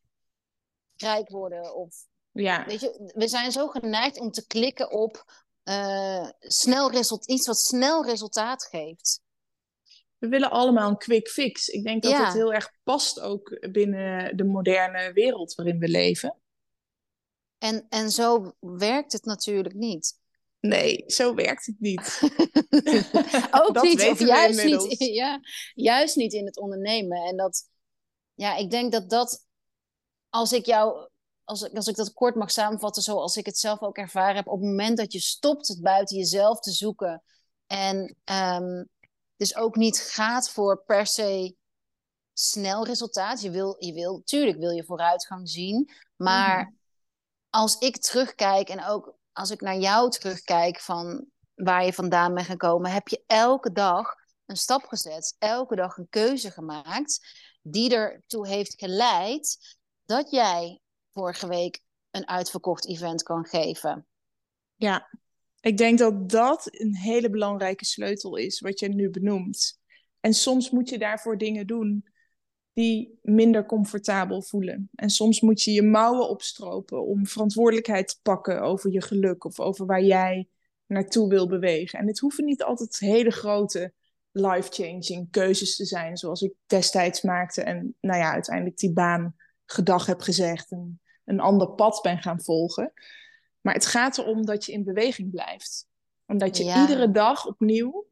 rijk 0.97 1.29
worden. 1.29 1.75
Of, 1.75 1.95
ja. 2.33 2.65
weet 2.67 2.81
je, 2.81 3.13
we 3.15 3.29
zijn 3.29 3.53
zo 3.53 3.69
geneigd 3.69 4.19
om 4.19 4.31
te 4.31 4.47
klikken 4.47 4.91
op 4.91 5.25
uh, 5.65 6.29
snel 6.39 6.91
result, 6.91 7.27
iets 7.27 7.47
wat 7.47 7.59
snel 7.59 8.05
resultaat 8.05 8.65
geeft. 8.65 9.23
We 10.19 10.29
willen 10.29 10.51
allemaal 10.51 10.91
een 10.91 10.97
quick 10.97 11.29
fix. 11.29 11.69
Ik 11.69 11.85
denk 11.85 12.03
dat 12.03 12.13
ja. 12.13 12.25
het 12.25 12.35
heel 12.35 12.53
erg 12.53 12.73
past 12.83 13.21
ook 13.21 13.69
binnen 13.71 14.37
de 14.37 14.45
moderne 14.45 15.13
wereld 15.13 15.55
waarin 15.55 15.79
we 15.79 15.89
leven. 15.89 16.39
En, 17.59 17.87
en 17.89 18.11
zo 18.11 18.55
werkt 18.61 19.13
het 19.13 19.25
natuurlijk 19.25 19.75
niet. 19.75 20.23
Nee, 20.65 21.05
zo 21.07 21.35
werkt 21.35 21.67
het 21.67 21.81
niet. 21.81 22.21
Ook 23.63 23.83
niet, 23.83 24.03
of 24.03 24.19
juist 24.19 24.65
niet, 24.65 24.99
ja, 24.99 25.41
juist 25.75 26.17
niet 26.17 26.33
in 26.33 26.47
het 26.47 26.59
ondernemen. 26.59 27.23
En 27.23 27.37
dat, 27.37 27.69
ja, 28.35 28.57
ik 28.57 28.71
denk 28.71 28.93
dat 28.93 29.11
dat, 29.11 29.47
als 30.29 30.53
ik 30.53 30.67
jou, 30.67 31.09
als 31.45 31.63
ik, 31.63 31.75
als 31.75 31.87
ik 31.87 31.97
dat 31.97 32.13
kort 32.13 32.35
mag 32.35 32.51
samenvatten, 32.51 33.03
zoals 33.03 33.37
ik 33.37 33.47
het 33.47 33.59
zelf 33.59 33.81
ook 33.81 33.97
ervaren 33.97 34.37
heb, 34.37 34.47
op 34.47 34.61
het 34.61 34.69
moment 34.69 34.97
dat 34.97 35.13
je 35.13 35.21
stopt 35.21 35.69
het 35.69 35.81
buiten 35.83 36.17
jezelf 36.17 36.61
te 36.61 36.71
zoeken 36.71 37.23
en 37.67 38.17
um, 38.25 38.89
dus 39.37 39.57
ook 39.57 39.77
niet 39.77 39.99
gaat 39.99 40.51
voor 40.51 40.83
per 40.85 41.07
se 41.07 41.57
snel 42.33 42.87
resultaat. 42.87 43.41
Je 43.41 43.51
wil, 43.51 43.77
je 43.79 43.93
wil, 43.93 44.23
tuurlijk 44.25 44.59
wil 44.59 44.71
je 44.71 44.85
vooruitgang 44.85 45.49
zien, 45.49 45.91
maar 46.17 46.67
mm. 46.67 46.79
als 47.51 47.79
ik 47.79 47.97
terugkijk 47.97 48.69
en 48.69 48.85
ook 48.85 49.23
als 49.35 49.51
ik 49.51 49.61
naar 49.61 49.79
jou 49.79 50.11
terugkijk 50.11 50.81
van 50.81 51.27
waar 51.55 51.85
je 51.85 51.93
vandaan 51.93 52.35
bent 52.35 52.47
gekomen, 52.47 52.91
heb 52.91 53.09
je 53.09 53.23
elke 53.27 53.73
dag 53.73 54.15
een 54.47 54.57
stap 54.57 54.85
gezet, 54.85 55.37
elke 55.39 55.77
dag 55.77 55.97
een 55.97 56.09
keuze 56.11 56.51
gemaakt 56.51 57.43
die 57.63 57.95
ertoe 57.95 58.49
heeft 58.49 58.75
geleid 58.79 59.77
dat 60.05 60.31
jij 60.31 60.81
vorige 61.13 61.49
week 61.49 61.83
een 62.11 62.29
uitverkocht 62.29 62.87
event 62.87 63.23
kan 63.23 63.45
geven. 63.45 64.07
Ja, 64.75 65.11
ik 65.61 65.77
denk 65.77 65.99
dat 65.99 66.29
dat 66.31 66.67
een 66.71 66.97
hele 66.97 67.31
belangrijke 67.31 67.85
sleutel 67.85 68.37
is, 68.37 68.61
wat 68.61 68.79
je 68.81 68.89
nu 68.89 69.11
benoemt. 69.11 69.81
En 70.21 70.35
soms 70.35 70.71
moet 70.71 70.89
je 70.89 70.99
daarvoor 70.99 71.39
dingen 71.39 71.67
doen 71.67 72.09
die 72.75 73.19
minder 73.23 73.67
comfortabel 73.67 74.43
voelen. 74.43 74.89
En 74.95 75.11
soms 75.11 75.41
moet 75.41 75.63
je 75.63 75.73
je 75.73 75.83
mouwen 75.83 76.29
opstropen 76.29 77.07
om 77.07 77.27
verantwoordelijkheid 77.27 78.09
te 78.09 78.19
pakken 78.23 78.63
over 78.63 78.93
je 78.93 79.03
geluk 79.03 79.45
of 79.45 79.61
over 79.61 79.87
waar 79.87 80.03
jij 80.03 80.49
naartoe 80.87 81.29
wil 81.29 81.49
bewegen. 81.49 81.99
En 81.99 82.07
het 82.07 82.19
hoeven 82.19 82.45
niet 82.45 82.63
altijd 82.63 82.99
hele 82.99 83.31
grote 83.31 83.93
life-changing 84.31 85.31
keuzes 85.31 85.77
te 85.77 85.85
zijn, 85.85 86.17
zoals 86.17 86.43
ik 86.43 86.53
destijds 86.67 87.23
maakte 87.23 87.63
en 87.63 87.97
nou 88.01 88.19
ja, 88.19 88.33
uiteindelijk 88.33 88.79
die 88.79 88.93
baan 88.93 89.37
gedag 89.65 90.07
heb 90.07 90.21
gezegd 90.21 90.71
en 90.71 91.01
een 91.25 91.41
ander 91.41 91.71
pad 91.71 92.01
ben 92.03 92.19
gaan 92.19 92.43
volgen. 92.43 92.93
Maar 93.61 93.75
het 93.75 93.87
gaat 93.87 94.19
erom 94.19 94.47
dat 94.47 94.65
je 94.65 94.73
in 94.73 94.85
beweging 94.85 95.31
blijft. 95.31 95.87
Omdat 96.27 96.57
je 96.57 96.65
ja. 96.65 96.81
iedere 96.81 97.11
dag 97.11 97.47
opnieuw 97.47 98.04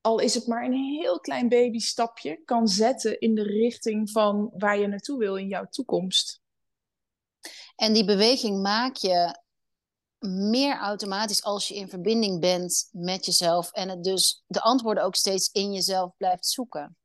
al 0.00 0.18
is 0.18 0.34
het 0.34 0.46
maar 0.46 0.64
een 0.64 0.98
heel 1.00 1.20
klein 1.20 1.48
babystapje, 1.48 2.42
kan 2.44 2.68
zetten 2.68 3.20
in 3.20 3.34
de 3.34 3.42
richting 3.42 4.10
van 4.10 4.50
waar 4.56 4.78
je 4.78 4.86
naartoe 4.86 5.18
wil 5.18 5.36
in 5.36 5.48
jouw 5.48 5.66
toekomst. 5.70 6.40
En 7.76 7.92
die 7.92 8.04
beweging 8.04 8.62
maak 8.62 8.96
je 8.96 9.38
meer 10.26 10.76
automatisch 10.76 11.42
als 11.42 11.68
je 11.68 11.74
in 11.74 11.88
verbinding 11.88 12.40
bent 12.40 12.88
met 12.92 13.24
jezelf 13.24 13.72
en 13.72 13.88
het 13.88 14.04
dus 14.04 14.42
de 14.46 14.60
antwoorden 14.60 15.04
ook 15.04 15.14
steeds 15.14 15.50
in 15.52 15.72
jezelf 15.72 16.16
blijft 16.16 16.46
zoeken. 16.46 16.96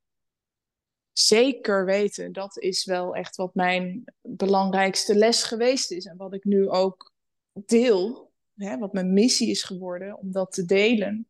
Zeker 1.14 1.86
weten, 1.86 2.32
dat 2.32 2.58
is 2.58 2.86
wel 2.86 3.16
echt 3.16 3.36
wat 3.36 3.56
mijn 3.56 4.04
belangrijkste 4.22 5.16
les 5.16 5.44
geweest 5.44 5.92
is 5.92 6.06
en 6.06 6.18
wat 6.18 6.34
ik 6.34 6.44
nu 6.44 6.70
ook 6.70 7.14
deel, 7.54 8.32
hè, 8.56 8.78
wat 8.78 8.94
mijn 8.94 9.14
missie 9.14 9.50
is 9.50 9.64
geworden 9.64 10.18
om 10.18 10.32
dat 10.32 10.52
te 10.52 10.66
delen. 10.66 11.28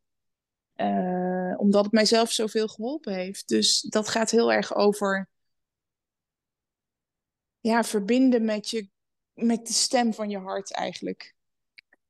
Uh, 0.75 1.53
omdat 1.57 1.83
het 1.83 1.93
mijzelf 1.93 2.31
zoveel 2.31 2.67
geholpen 2.67 3.13
heeft. 3.13 3.47
Dus 3.47 3.81
dat 3.81 4.09
gaat 4.09 4.31
heel 4.31 4.51
erg 4.51 4.75
over 4.75 5.29
ja, 7.59 7.83
verbinden 7.83 8.45
met, 8.45 8.69
je, 8.69 8.89
met 9.33 9.67
de 9.67 9.73
stem 9.73 10.13
van 10.13 10.29
je 10.29 10.37
hart 10.37 10.73
eigenlijk. 10.73 11.35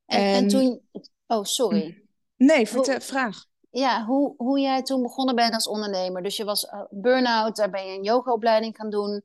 En, 0.05 0.19
en, 0.19 0.33
en 0.33 0.47
toen... 0.47 0.81
Oh, 1.27 1.43
sorry. 1.43 2.03
Nee, 2.35 2.67
vertel, 2.67 2.99
vraag. 2.99 3.45
Ja, 3.69 4.05
hoe, 4.05 4.33
hoe 4.37 4.59
jij 4.59 4.83
toen 4.83 5.01
begonnen 5.01 5.35
bent 5.35 5.53
als 5.53 5.67
ondernemer. 5.67 6.23
Dus 6.23 6.37
je 6.37 6.43
was 6.43 6.63
uh, 6.63 6.81
burn-out, 6.89 7.55
daar 7.55 7.69
ben 7.69 7.85
je 7.85 7.97
een 7.97 8.03
yogaopleiding 8.03 8.75
gaan 8.75 8.89
doen. 8.89 9.23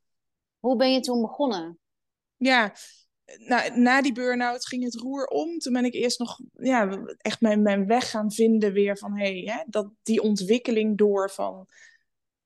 Hoe 0.59 0.75
ben 0.75 0.93
je 0.93 0.99
toen 0.99 1.21
begonnen? 1.21 1.79
Ja, 2.37 2.73
nou, 3.37 3.79
na 3.79 4.01
die 4.01 4.13
burn-out 4.13 4.67
ging 4.67 4.83
het 4.83 4.95
roer 4.95 5.25
om. 5.25 5.57
Toen 5.57 5.73
ben 5.73 5.85
ik 5.85 5.93
eerst 5.93 6.19
nog 6.19 6.39
ja, 6.53 7.03
echt 7.17 7.41
mijn, 7.41 7.61
mijn 7.61 7.87
weg 7.87 8.09
gaan 8.09 8.31
vinden 8.31 8.73
weer 8.73 8.97
van 8.97 9.17
hey, 9.17 9.65
dat, 9.67 9.89
die 10.03 10.21
ontwikkeling 10.21 10.97
door 10.97 11.29
van 11.29 11.67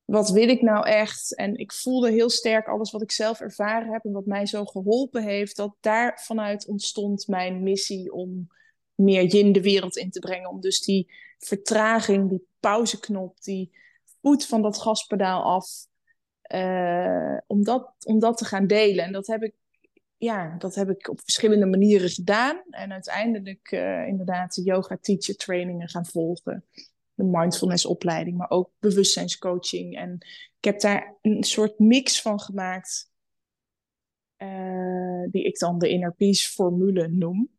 wat 0.06 0.30
wil 0.30 0.50
ik 0.50 0.62
nou 0.62 0.88
echt? 0.88 1.36
En 1.36 1.56
ik 1.58 1.74
voelde 1.74 2.12
heel 2.12 2.30
sterk 2.30 2.68
alles 2.68 2.92
wat 2.92 3.02
ik 3.02 3.12
zelf 3.12 3.40
ervaren 3.40 3.92
heb 3.92 4.04
en 4.04 4.12
wat 4.12 4.26
mij 4.26 4.46
zo 4.46 4.66
geholpen 4.66 5.24
heeft, 5.24 5.56
dat 5.56 5.76
daar 5.80 6.22
vanuit 6.24 6.68
ontstond 6.68 7.28
mijn 7.28 7.64
missie 7.64 8.14
om 8.14 8.48
meer 8.96 9.24
yin 9.24 9.52
de 9.52 9.62
wereld 9.62 9.98
in 9.98 10.10
te 10.10 10.20
brengen. 10.20 10.50
Om 10.50 10.62
dus 10.62 10.82
die 10.82 11.12
vertraging, 11.38 12.30
die 12.30 12.48
pauzeknop, 12.60 13.42
die 13.42 13.72
voet 14.22 14.46
van 14.46 14.62
dat 14.62 14.78
gaspedaal 14.78 15.44
af, 15.44 15.68
uh, 16.54 17.38
om, 17.48 17.64
dat, 17.64 17.92
om 18.04 18.20
dat 18.20 18.38
te 18.38 18.46
gaan 18.46 18.68
delen. 18.68 19.06
En 19.06 19.12
dat 19.12 19.28
heb 19.28 19.44
ik 19.44 19.54
ja, 20.26 20.56
dat 20.58 20.76
heb 20.76 20.90
ik 20.90 21.10
op 21.10 21.20
verschillende 21.20 21.66
manieren 21.66 22.10
gedaan. 22.10 22.64
En 22.70 22.92
uiteindelijk 22.92 23.72
uh, 23.72 24.08
inderdaad 24.08 24.56
de 24.56 24.64
yoga 24.64 24.98
teacher 25.02 25.36
trainingen 25.36 25.90
gaan 25.90 26.06
volgen. 26.06 26.66
De 27.14 27.24
mindfulness 27.24 27.86
opleiding, 27.86 28.38
maar 28.38 28.50
ook 28.50 28.72
bewustzijnscoaching. 28.80 29.96
En 29.96 30.14
ik 30.58 30.64
heb 30.64 30.80
daar 30.80 31.18
een 31.22 31.44
soort 31.44 31.80
mix 31.80 32.22
van 32.22 32.40
gemaakt. 32.40 33.12
Uh, 34.38 35.28
die 35.32 35.44
ik 35.44 35.60
dan 35.60 35.80
de 35.80 35.90
inner 35.90 36.14
peace 36.14 36.50
formule 36.50 37.08
noem. 37.08 37.50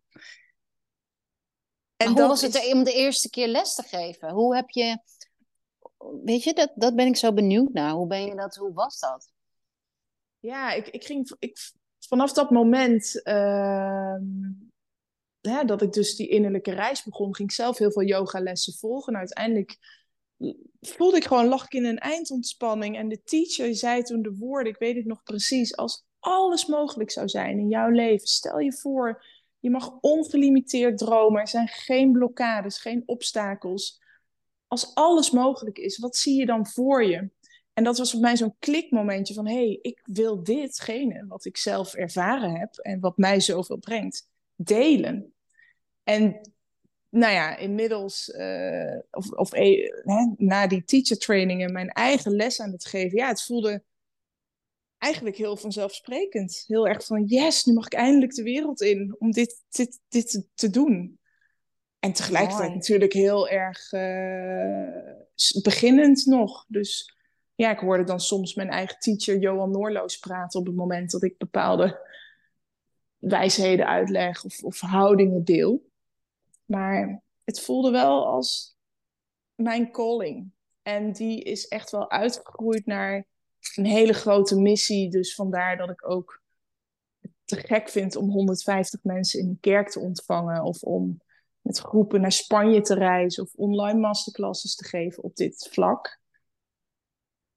En 1.96 2.08
hoe 2.08 2.26
was 2.26 2.42
het 2.42 2.72
om 2.72 2.84
de 2.84 2.92
eerste 2.92 3.30
keer 3.30 3.48
les 3.48 3.74
te 3.74 3.82
geven? 3.82 4.30
Hoe 4.30 4.54
heb 4.54 4.70
je... 4.70 4.98
Weet 6.24 6.42
je, 6.42 6.54
dat, 6.54 6.72
dat 6.74 6.94
ben 6.94 7.06
ik 7.06 7.16
zo 7.16 7.32
benieuwd 7.32 7.72
naar. 7.72 7.92
Hoe 7.92 8.06
ben 8.06 8.26
je 8.26 8.34
dat, 8.34 8.56
hoe 8.56 8.72
was 8.72 8.98
dat? 8.98 9.32
Ja, 10.38 10.72
ik, 10.72 10.88
ik 10.88 11.04
ging... 11.04 11.34
Ik, 11.38 11.58
vanaf 12.06 12.32
dat 12.32 12.50
moment 12.50 13.20
uh, 13.24 14.16
hè, 15.40 15.64
dat 15.64 15.82
ik 15.82 15.92
dus 15.92 16.16
die 16.16 16.28
innerlijke 16.28 16.72
reis 16.72 17.02
begon, 17.02 17.34
ging 17.34 17.48
ik 17.48 17.54
zelf 17.54 17.78
heel 17.78 17.92
veel 17.92 18.04
yogalessen 18.04 18.72
volgen. 18.72 19.12
En 19.12 19.18
uiteindelijk 19.18 19.78
voelde 20.80 21.16
ik 21.16 21.24
gewoon, 21.24 21.46
lag 21.46 21.64
ik 21.64 21.72
in 21.72 21.84
een 21.84 21.98
eindontspanning. 21.98 22.96
En 22.96 23.08
de 23.08 23.22
teacher 23.22 23.74
zei 23.74 24.02
toen 24.02 24.22
de 24.22 24.36
woorden, 24.36 24.72
ik 24.72 24.78
weet 24.78 24.96
het 24.96 25.04
nog 25.04 25.22
precies, 25.22 25.76
als 25.76 26.04
alles 26.18 26.66
mogelijk 26.66 27.10
zou 27.10 27.28
zijn 27.28 27.58
in 27.58 27.68
jouw 27.68 27.88
leven. 27.88 28.26
Stel 28.26 28.58
je 28.58 28.72
voor, 28.72 29.24
je 29.58 29.70
mag 29.70 29.98
ongelimiteerd 30.00 30.98
dromen. 30.98 31.40
Er 31.40 31.48
zijn 31.48 31.68
geen 31.68 32.12
blokkades, 32.12 32.78
geen 32.78 33.02
obstakels. 33.06 34.02
Als 34.66 34.94
alles 34.94 35.30
mogelijk 35.30 35.78
is, 35.78 35.98
wat 35.98 36.16
zie 36.16 36.38
je 36.38 36.46
dan 36.46 36.66
voor 36.66 37.04
je? 37.04 37.30
En 37.76 37.84
dat 37.84 37.98
was 37.98 38.10
voor 38.10 38.20
mij 38.20 38.36
zo'n 38.36 38.56
klikmomentje 38.58 39.34
van... 39.34 39.46
hé, 39.46 39.54
hey, 39.54 39.78
ik 39.82 40.00
wil 40.04 40.42
ditgene 40.42 41.24
wat 41.28 41.44
ik 41.44 41.56
zelf 41.56 41.94
ervaren 41.94 42.58
heb... 42.58 42.76
en 42.76 43.00
wat 43.00 43.16
mij 43.16 43.40
zoveel 43.40 43.76
brengt, 43.76 44.28
delen. 44.54 45.34
En 46.02 46.50
nou 47.08 47.32
ja, 47.32 47.56
inmiddels, 47.56 48.28
uh, 48.28 48.98
of, 49.10 49.30
of 49.30 49.52
eh, 49.52 49.90
hè, 50.04 50.32
na 50.36 50.66
die 50.66 50.84
teacher 50.84 51.18
trainingen... 51.18 51.72
mijn 51.72 51.88
eigen 51.88 52.32
les 52.32 52.60
aan 52.60 52.72
het 52.72 52.86
geven... 52.86 53.18
ja, 53.18 53.28
het 53.28 53.42
voelde 53.42 53.82
eigenlijk 54.98 55.36
heel 55.36 55.56
vanzelfsprekend. 55.56 56.64
Heel 56.66 56.88
erg 56.88 57.04
van, 57.04 57.24
yes, 57.24 57.64
nu 57.64 57.72
mag 57.72 57.86
ik 57.86 57.94
eindelijk 57.94 58.34
de 58.34 58.42
wereld 58.42 58.80
in... 58.80 59.16
om 59.18 59.30
dit, 59.30 59.62
dit, 59.68 60.00
dit 60.08 60.46
te 60.54 60.70
doen. 60.70 61.18
En 61.98 62.12
tegelijkertijd 62.12 62.74
natuurlijk 62.74 63.12
heel 63.12 63.48
erg 63.48 63.92
uh, 63.92 65.62
beginnend 65.62 66.26
nog. 66.26 66.64
Dus 66.68 67.15
ja, 67.56 67.70
ik 67.70 67.78
hoorde 67.78 68.04
dan 68.04 68.20
soms 68.20 68.54
mijn 68.54 68.68
eigen 68.68 68.98
teacher 68.98 69.38
Johan 69.38 69.70
Noorloos 69.70 70.18
praten 70.18 70.60
op 70.60 70.66
het 70.66 70.74
moment 70.74 71.10
dat 71.10 71.22
ik 71.22 71.38
bepaalde 71.38 72.00
wijsheden 73.18 73.86
uitleg 73.86 74.44
of, 74.44 74.62
of 74.62 74.80
houdingen 74.80 75.44
deel. 75.44 75.90
Maar 76.64 77.22
het 77.44 77.60
voelde 77.60 77.90
wel 77.90 78.26
als 78.26 78.76
mijn 79.54 79.90
calling. 79.90 80.50
En 80.82 81.12
die 81.12 81.42
is 81.42 81.68
echt 81.68 81.90
wel 81.90 82.10
uitgegroeid 82.10 82.86
naar 82.86 83.26
een 83.74 83.86
hele 83.86 84.12
grote 84.12 84.60
missie. 84.60 85.10
Dus 85.10 85.34
vandaar 85.34 85.76
dat 85.76 85.90
ik 85.90 86.08
ook 86.08 86.42
te 87.44 87.56
gek 87.56 87.88
vind 87.88 88.16
om 88.16 88.30
150 88.30 89.02
mensen 89.02 89.40
in 89.40 89.48
een 89.48 89.60
kerk 89.60 89.88
te 89.88 90.00
ontvangen. 90.00 90.62
Of 90.62 90.82
om 90.82 91.20
met 91.60 91.78
groepen 91.78 92.20
naar 92.20 92.32
Spanje 92.32 92.80
te 92.80 92.94
reizen. 92.94 93.42
Of 93.42 93.54
online 93.54 93.98
masterclasses 93.98 94.74
te 94.74 94.84
geven 94.84 95.22
op 95.22 95.36
dit 95.36 95.68
vlak 95.70 96.24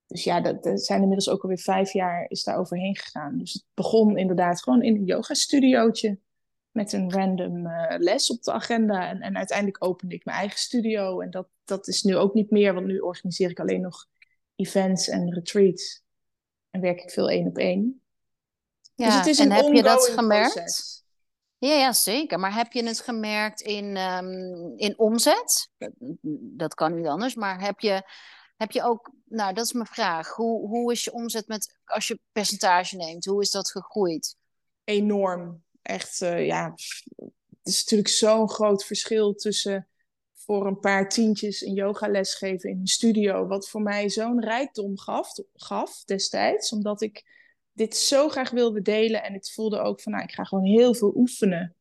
dus 0.10 0.24
ja, 0.24 0.42
dat, 0.42 0.82
zijn 0.82 1.02
inmiddels 1.02 1.30
ook 1.30 1.42
alweer 1.42 1.58
vijf 1.58 1.94
jaar 1.94 2.26
is 2.30 2.44
daar 2.44 2.58
overheen 2.58 2.98
gegaan. 2.98 3.38
Dus 3.38 3.54
het 3.54 3.64
begon 3.74 4.18
inderdaad 4.18 4.64
gewoon 4.64 4.84
in 4.84 4.96
een 4.96 5.06
yoga-studiootje. 5.06 6.20
Met 6.72 6.94
een 6.94 7.12
random 7.12 7.66
uh, 7.66 7.96
les 7.98 8.30
op 8.30 8.44
de 8.44 8.52
agenda. 8.52 9.10
En, 9.10 9.22
en 9.22 9.38
uiteindelijk 9.38 9.84
opende 9.84 10.16
ik 10.16 10.26
mijn 10.26 10.38
eigen 10.38 10.60
studio. 10.60 11.20
En 11.20 11.30
dat, 11.30 11.48
dat 11.64 11.88
is 11.88 12.04
nu 12.04 12.18
ook 12.18 12.34
niet 12.34 12.50
meer, 12.50 12.74
want 12.74 12.86
nu 12.86 13.00
organiseer 13.00 13.50
ik 13.50 13.60
alleen 13.60 13.82
nog 13.82 14.06
events 14.56 15.08
en 15.08 15.34
retreats. 15.34 16.04
En 16.70 16.82
werk 16.82 17.02
ik 17.02 17.12
veel 17.12 17.30
één 17.30 17.48
op 17.48 17.58
één. 17.58 18.02
Ja, 18.96 19.06
dus 19.06 19.16
het 19.16 19.26
is 19.26 19.40
en 19.40 19.52
heb 19.52 19.74
je 19.74 19.84
dat 19.84 20.08
gemerkt? 20.08 20.54
Proces. 20.54 21.04
Ja, 21.58 21.74
ja, 21.74 21.94
zeker. 21.94 22.40
Maar 22.40 22.56
heb 22.56 22.72
je 22.72 22.84
het 22.84 23.00
gemerkt 23.00 23.62
in, 23.62 23.98
um, 23.98 24.74
in 24.78 25.00
omzet? 25.00 25.70
Dat, 25.78 25.92
dat 26.32 26.74
kan 26.74 26.96
niet 26.96 27.08
anders. 27.08 27.36
Maar 27.36 27.62
heb 27.62 27.80
je 27.80 28.04
heb 28.60 28.72
je 28.72 28.84
ook, 28.84 29.12
nou 29.30 29.54
dat 29.54 29.66
is 29.66 29.74
mijn 29.74 29.86
vraag, 29.86 30.36
hoe, 30.36 30.68
hoe 30.68 30.92
is 30.92 31.04
je 31.04 31.12
omzet 31.12 31.48
met, 31.48 31.76
als 31.86 32.08
je 32.08 32.20
percentage 32.32 32.96
neemt, 32.96 33.26
hoe 33.26 33.42
is 33.42 33.52
dat 33.52 33.72
gegroeid? 33.72 34.36
Enorm. 34.84 35.64
Echt, 35.82 36.22
uh, 36.22 36.46
ja, 36.46 36.74
het 37.60 37.64
is 37.64 37.80
natuurlijk 37.80 38.10
zo'n 38.10 38.50
groot 38.50 38.86
verschil 38.86 39.36
tussen 39.36 39.88
voor 40.34 40.68
een 40.68 40.80
paar 40.80 41.10
tientjes 41.10 41.62
een 41.62 41.74
yogales 41.74 42.36
geven 42.36 42.70
in 42.70 42.80
een 42.80 42.88
studio, 42.88 43.48
wat 43.48 43.70
voor 43.70 43.82
mij 43.82 44.10
zo'n 44.10 44.44
rijkdom 44.44 44.98
gaf, 44.98 45.34
gaf 45.54 46.04
destijds, 46.04 46.72
omdat 46.72 47.02
ik 47.02 47.24
dit 47.72 47.96
zo 47.96 48.30
graag 48.30 48.50
wilde 48.50 48.82
delen 48.82 49.24
en 49.24 49.34
het 49.34 49.52
voelde 49.52 49.80
ook 49.80 50.02
van, 50.02 50.12
nou, 50.12 50.24
ik 50.24 50.32
ga 50.32 50.44
gewoon 50.44 50.66
heel 50.66 50.94
veel 50.94 51.14
oefenen, 51.16 51.76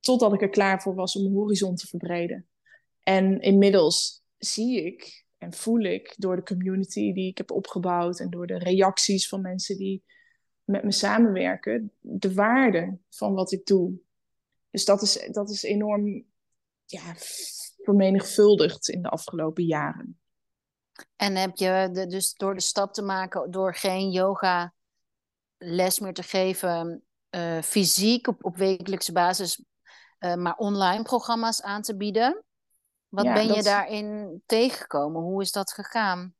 totdat 0.00 0.32
ik 0.32 0.42
er 0.42 0.48
klaar 0.48 0.82
voor 0.82 0.94
was 0.94 1.16
om 1.16 1.22
mijn 1.22 1.34
horizon 1.34 1.74
te 1.74 1.86
verbreden. 1.86 2.48
En 3.02 3.40
inmiddels 3.40 4.22
zie 4.36 4.84
ik 4.84 5.26
en 5.38 5.52
voel 5.52 5.80
ik 5.80 6.14
door 6.16 6.36
de 6.36 6.42
community 6.42 7.12
die 7.12 7.28
ik 7.28 7.38
heb 7.38 7.50
opgebouwd 7.50 8.20
en 8.20 8.30
door 8.30 8.46
de 8.46 8.58
reacties 8.58 9.28
van 9.28 9.40
mensen 9.40 9.76
die 9.76 10.04
met 10.64 10.84
me 10.84 10.92
samenwerken, 10.92 11.92
de 12.00 12.34
waarde 12.34 12.98
van 13.10 13.34
wat 13.34 13.52
ik 13.52 13.66
doe. 13.66 13.92
Dus 14.70 14.84
dat 14.84 15.02
is, 15.02 15.28
dat 15.30 15.50
is 15.50 15.62
enorm 15.62 16.24
ja, 16.84 17.14
vermenigvuldigd 17.82 18.88
in 18.88 19.02
de 19.02 19.08
afgelopen 19.08 19.64
jaren. 19.64 20.18
En 21.16 21.36
heb 21.36 21.56
je 21.56 22.06
dus 22.08 22.34
door 22.34 22.54
de 22.54 22.60
stap 22.60 22.92
te 22.92 23.02
maken, 23.02 23.50
door 23.50 23.74
geen 23.74 24.10
yoga 24.10 24.74
les 25.58 25.98
meer 25.98 26.14
te 26.14 26.22
geven, 26.22 27.02
uh, 27.30 27.62
fysiek 27.62 28.26
op, 28.26 28.44
op 28.44 28.56
wekelijkse 28.56 29.12
basis, 29.12 29.64
uh, 30.20 30.34
maar 30.34 30.56
online 30.56 31.02
programma's 31.02 31.62
aan 31.62 31.82
te 31.82 31.96
bieden? 31.96 32.44
Wat 33.08 33.24
ben 33.24 33.52
je 33.52 33.62
daarin 33.62 34.42
tegengekomen? 34.46 35.22
Hoe 35.22 35.42
is 35.42 35.52
dat 35.52 35.72
gegaan? 35.72 36.34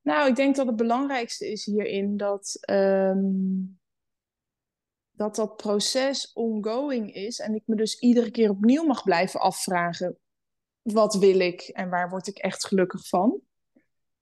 Nou, 0.00 0.28
ik 0.28 0.36
denk 0.36 0.56
dat 0.56 0.66
het 0.66 0.76
belangrijkste 0.76 1.50
is 1.50 1.64
hierin 1.64 2.16
dat 2.16 2.58
um, 2.70 3.78
dat, 5.10 5.34
dat 5.34 5.56
proces 5.56 6.32
ongoing 6.32 7.14
is. 7.14 7.38
En 7.38 7.54
ik 7.54 7.62
me 7.66 7.76
dus 7.76 7.98
iedere 7.98 8.30
keer 8.30 8.50
opnieuw 8.50 8.84
mag 8.84 9.02
blijven 9.02 9.40
afvragen: 9.40 10.18
wat 10.82 11.14
wil 11.14 11.40
ik 11.40 11.60
en 11.60 11.90
waar 11.90 12.08
word 12.08 12.26
ik 12.26 12.38
echt 12.38 12.66
gelukkig 12.66 13.08
van? 13.08 13.40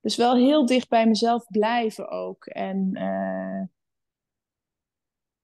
Dus 0.00 0.16
wel 0.16 0.36
heel 0.36 0.66
dicht 0.66 0.88
bij 0.88 1.06
mezelf 1.06 1.46
blijven 1.48 2.08
ook. 2.08 2.46
En 2.46 2.90
uh, 2.94 3.62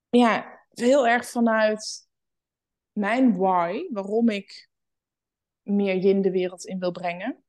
ja, 0.08 0.60
heel 0.68 1.08
erg 1.08 1.26
vanuit 1.26 2.08
mijn 2.92 3.36
why, 3.36 3.88
waarom 3.90 4.28
ik 4.28 4.67
meer 5.68 5.96
yin 5.96 6.22
de 6.22 6.30
wereld 6.30 6.64
in 6.64 6.78
wil 6.78 6.92
brengen. 6.92 7.42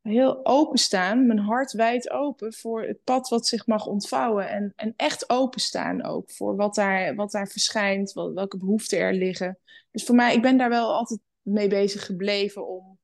Heel 0.00 0.46
openstaan, 0.46 1.26
mijn 1.26 1.38
hart 1.38 1.72
wijd 1.72 2.10
open 2.10 2.52
voor 2.52 2.82
het 2.82 3.04
pad 3.04 3.28
wat 3.28 3.46
zich 3.46 3.66
mag 3.66 3.86
ontvouwen. 3.86 4.48
En, 4.48 4.72
en 4.76 4.94
echt 4.96 5.30
openstaan 5.30 6.04
ook 6.04 6.30
voor 6.30 6.56
wat 6.56 6.74
daar, 6.74 7.14
wat 7.14 7.30
daar 7.30 7.48
verschijnt, 7.48 8.12
wat, 8.12 8.32
welke 8.32 8.56
behoeften 8.56 8.98
er 8.98 9.14
liggen. 9.14 9.58
Dus 9.90 10.04
voor 10.04 10.14
mij, 10.14 10.34
ik 10.34 10.42
ben 10.42 10.56
daar 10.56 10.68
wel 10.68 10.94
altijd 10.94 11.20
mee 11.42 11.68
bezig 11.68 12.06
gebleven 12.06 12.68
om 12.68 12.98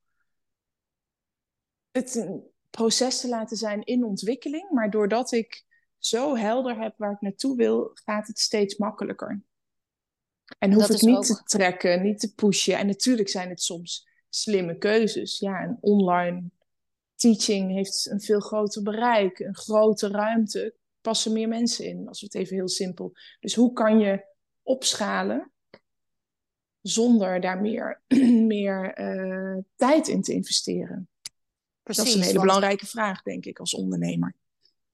het 1.90 2.14
een 2.14 2.42
proces 2.70 3.20
te 3.20 3.28
laten 3.28 3.56
zijn 3.56 3.82
in 3.82 4.04
ontwikkeling. 4.04 4.70
Maar 4.70 4.90
doordat 4.90 5.32
ik 5.32 5.64
zo 5.98 6.36
helder 6.36 6.80
heb 6.80 6.94
waar 6.96 7.12
ik 7.12 7.20
naartoe 7.20 7.56
wil, 7.56 7.90
gaat 7.94 8.26
het 8.26 8.38
steeds 8.38 8.76
makkelijker. 8.76 9.42
En 10.58 10.72
hoef 10.72 10.88
ik 10.88 11.00
niet 11.00 11.26
te 11.26 11.42
trekken, 11.44 12.02
niet 12.02 12.20
te 12.20 12.34
pushen. 12.34 12.78
En 12.78 12.86
natuurlijk 12.86 13.28
zijn 13.28 13.48
het 13.48 13.62
soms 13.62 14.08
slimme 14.34 14.78
keuzes. 14.78 15.38
Ja, 15.38 15.62
een 15.62 15.76
online 15.80 16.50
teaching 17.14 17.72
heeft 17.72 18.10
een 18.10 18.20
veel 18.20 18.40
groter 18.40 18.82
bereik, 18.82 19.38
een 19.38 19.56
grote 19.56 20.08
ruimte, 20.08 20.74
passen 21.00 21.32
meer 21.32 21.48
mensen 21.48 21.84
in, 21.84 22.08
als 22.08 22.20
we 22.20 22.26
het 22.26 22.34
even 22.34 22.56
heel 22.56 22.68
simpel. 22.68 23.12
Dus 23.40 23.54
hoe 23.54 23.72
kan 23.72 23.98
je 23.98 24.24
opschalen 24.62 25.52
zonder 26.80 27.40
daar 27.40 27.60
meer, 27.60 28.02
meer 28.54 28.98
uh, 29.00 29.62
tijd 29.76 30.08
in 30.08 30.22
te 30.22 30.32
investeren? 30.32 31.08
Precies, 31.82 32.04
dat 32.04 32.12
is 32.12 32.20
een 32.20 32.26
hele 32.26 32.40
belangrijke 32.40 32.86
vraag, 32.86 33.22
denk 33.22 33.44
ik, 33.44 33.58
als 33.58 33.74
ondernemer. 33.74 34.34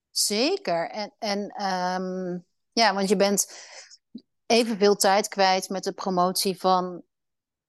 Zeker. 0.09 0.89
En, 0.89 1.13
en 1.19 1.39
um, 1.65 2.45
ja, 2.71 2.93
want 2.93 3.09
je 3.09 3.15
bent 3.15 3.69
evenveel 4.45 4.95
tijd 4.95 5.27
kwijt 5.27 5.69
met 5.69 5.83
de 5.83 5.93
promotie 5.93 6.59
van 6.59 7.03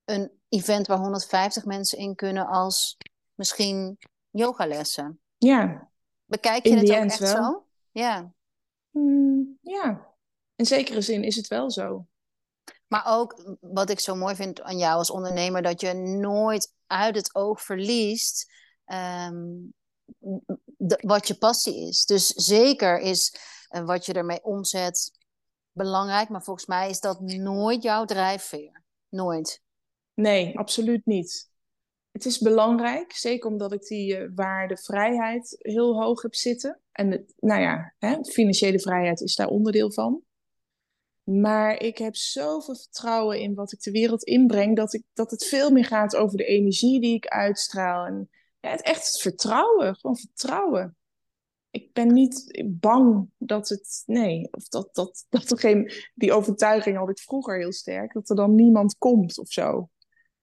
een 0.04 0.41
event 0.52 0.86
waar 0.86 0.98
150 0.98 1.64
mensen 1.64 1.98
in 1.98 2.14
kunnen 2.14 2.46
als 2.46 2.96
misschien 3.34 3.98
yogalessen. 4.30 5.20
Ja. 5.38 5.90
Bekijk 6.24 6.66
je 6.66 6.76
het 6.76 6.90
ook 6.90 6.96
echt 6.96 7.18
wel. 7.18 7.36
zo? 7.36 7.66
Ja. 7.90 8.32
Mm, 8.90 9.58
ja. 9.62 10.14
in 10.54 10.66
zekere 10.66 11.00
zin 11.00 11.22
is 11.22 11.36
het 11.36 11.48
wel 11.48 11.70
zo. 11.70 12.06
Maar 12.88 13.04
ook 13.06 13.56
wat 13.60 13.90
ik 13.90 14.00
zo 14.00 14.14
mooi 14.14 14.34
vind 14.34 14.60
aan 14.60 14.78
jou 14.78 14.98
als 14.98 15.10
ondernemer, 15.10 15.62
dat 15.62 15.80
je 15.80 15.94
nooit 15.94 16.72
uit 16.86 17.16
het 17.16 17.34
oog 17.34 17.62
verliest 17.62 18.52
ehm, 18.84 19.44
wat 21.00 21.28
je 21.28 21.34
passie 21.34 21.88
is. 21.88 22.04
Dus 22.04 22.26
zeker 22.26 22.98
is 22.98 23.36
uh, 23.70 23.84
wat 23.84 24.06
je 24.06 24.12
ermee 24.12 24.44
omzet 24.44 25.10
belangrijk, 25.72 26.28
maar 26.28 26.42
volgens 26.42 26.66
mij 26.66 26.90
is 26.90 27.00
dat 27.00 27.20
nooit 27.20 27.82
jouw 27.82 28.04
drijfveer. 28.04 28.82
Nooit. 29.08 29.62
Nee, 30.14 30.58
absoluut 30.58 31.06
niet. 31.06 31.50
Het 32.10 32.24
is 32.24 32.38
belangrijk, 32.38 33.12
zeker 33.12 33.50
omdat 33.50 33.72
ik 33.72 33.82
die 33.82 34.18
uh, 34.18 34.28
waarde 34.34 34.76
vrijheid 34.76 35.56
heel 35.58 36.02
hoog 36.02 36.22
heb 36.22 36.34
zitten. 36.34 36.80
En 36.92 37.26
nou 37.36 37.60
ja, 37.60 37.94
hè, 37.98 38.24
financiële 38.24 38.80
vrijheid 38.80 39.20
is 39.20 39.34
daar 39.34 39.48
onderdeel 39.48 39.92
van. 39.92 40.22
Maar 41.22 41.82
ik 41.82 41.98
heb 41.98 42.16
zoveel 42.16 42.74
vertrouwen 42.76 43.40
in 43.40 43.54
wat 43.54 43.72
ik 43.72 43.82
de 43.82 43.90
wereld 43.90 44.22
inbreng, 44.22 44.76
dat, 44.76 44.94
ik, 44.94 45.02
dat 45.12 45.30
het 45.30 45.44
veel 45.44 45.70
meer 45.70 45.84
gaat 45.84 46.16
over 46.16 46.36
de 46.36 46.44
energie 46.44 47.00
die 47.00 47.14
ik 47.14 47.26
uitstraal. 47.26 48.06
En 48.06 48.30
ja, 48.60 48.70
het, 48.70 48.82
echt 48.82 49.06
het 49.06 49.20
vertrouwen, 49.20 49.96
gewoon 49.96 50.16
vertrouwen. 50.16 50.96
Ik 51.70 51.92
ben 51.92 52.12
niet 52.12 52.64
bang 52.66 53.30
dat 53.38 53.68
het, 53.68 54.02
nee, 54.06 54.48
of 54.50 54.68
dat, 54.68 54.94
dat, 54.94 55.26
dat 55.28 55.50
er 55.50 55.58
geen, 55.58 55.92
die 56.14 56.32
overtuiging 56.32 56.96
had 56.96 57.10
ik 57.10 57.18
vroeger 57.18 57.58
heel 57.58 57.72
sterk, 57.72 58.12
dat 58.12 58.30
er 58.30 58.36
dan 58.36 58.54
niemand 58.54 58.98
komt 58.98 59.38
of 59.38 59.48
zo. 59.48 59.88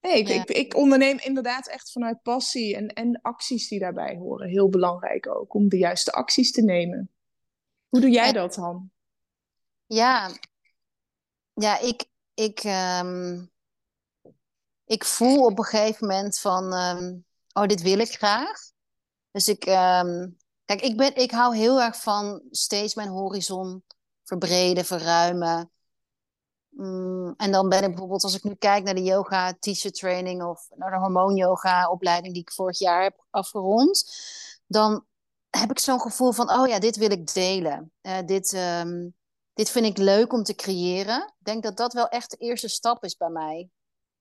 Nee, 0.01 0.17
ik, 0.17 0.29
ik, 0.29 0.49
ik, 0.49 0.75
onderneem 0.75 1.19
inderdaad 1.19 1.67
echt 1.67 1.91
vanuit 1.91 2.21
passie 2.21 2.75
en, 2.75 2.87
en 2.87 3.21
acties 3.21 3.67
die 3.67 3.79
daarbij 3.79 4.15
horen. 4.15 4.49
Heel 4.49 4.69
belangrijk 4.69 5.27
ook, 5.27 5.53
om 5.53 5.69
de 5.69 5.77
juiste 5.77 6.11
acties 6.11 6.51
te 6.51 6.61
nemen. 6.61 7.11
Hoe 7.89 7.99
doe 7.99 8.09
jij 8.09 8.31
dat, 8.31 8.55
Han? 8.55 8.91
Ja, 9.85 10.31
ja, 11.53 11.79
ik, 11.79 12.05
ik, 12.33 12.63
um, 13.03 13.51
ik 14.85 15.05
voel 15.05 15.45
op 15.45 15.57
een 15.57 15.63
gegeven 15.63 16.07
moment 16.07 16.39
van, 16.39 16.73
um, 16.73 17.25
oh, 17.53 17.65
dit 17.65 17.81
wil 17.81 17.99
ik 17.99 18.11
graag. 18.11 18.71
Dus 19.31 19.47
ik, 19.47 19.65
um, 19.65 20.37
kijk, 20.65 20.81
ik, 20.81 20.97
ben, 20.97 21.15
ik 21.15 21.31
hou 21.31 21.55
heel 21.55 21.81
erg 21.81 22.01
van 22.01 22.41
steeds 22.51 22.95
mijn 22.95 23.09
horizon 23.09 23.83
verbreden, 24.23 24.85
verruimen. 24.85 25.71
Mm, 26.79 27.33
en 27.37 27.51
dan 27.51 27.69
ben 27.69 27.83
ik 27.83 27.89
bijvoorbeeld, 27.89 28.23
als 28.23 28.35
ik 28.35 28.43
nu 28.43 28.55
kijk 28.55 28.83
naar 28.83 28.95
de 28.95 29.03
yoga 29.03 29.53
teacher 29.59 29.91
training 29.91 30.43
of 30.43 30.69
naar 30.75 30.91
de 30.91 30.97
hormoon 30.97 31.35
yoga 31.35 31.89
opleiding 31.89 32.33
die 32.33 32.41
ik 32.41 32.51
vorig 32.51 32.79
jaar 32.79 33.03
heb 33.03 33.25
afgerond, 33.29 34.13
dan 34.67 35.05
heb 35.49 35.69
ik 35.69 35.79
zo'n 35.79 36.01
gevoel 36.01 36.31
van, 36.31 36.51
oh 36.51 36.67
ja, 36.67 36.79
dit 36.79 36.95
wil 36.95 37.11
ik 37.11 37.33
delen. 37.33 37.91
Uh, 38.01 38.17
dit, 38.25 38.53
um, 38.53 39.15
dit 39.53 39.69
vind 39.69 39.85
ik 39.85 39.97
leuk 39.97 40.33
om 40.33 40.43
te 40.43 40.55
creëren. 40.55 41.21
Ik 41.21 41.45
denk 41.45 41.63
dat 41.63 41.77
dat 41.77 41.93
wel 41.93 42.07
echt 42.07 42.31
de 42.31 42.37
eerste 42.37 42.67
stap 42.67 43.03
is 43.03 43.17
bij 43.17 43.29
mij. 43.29 43.69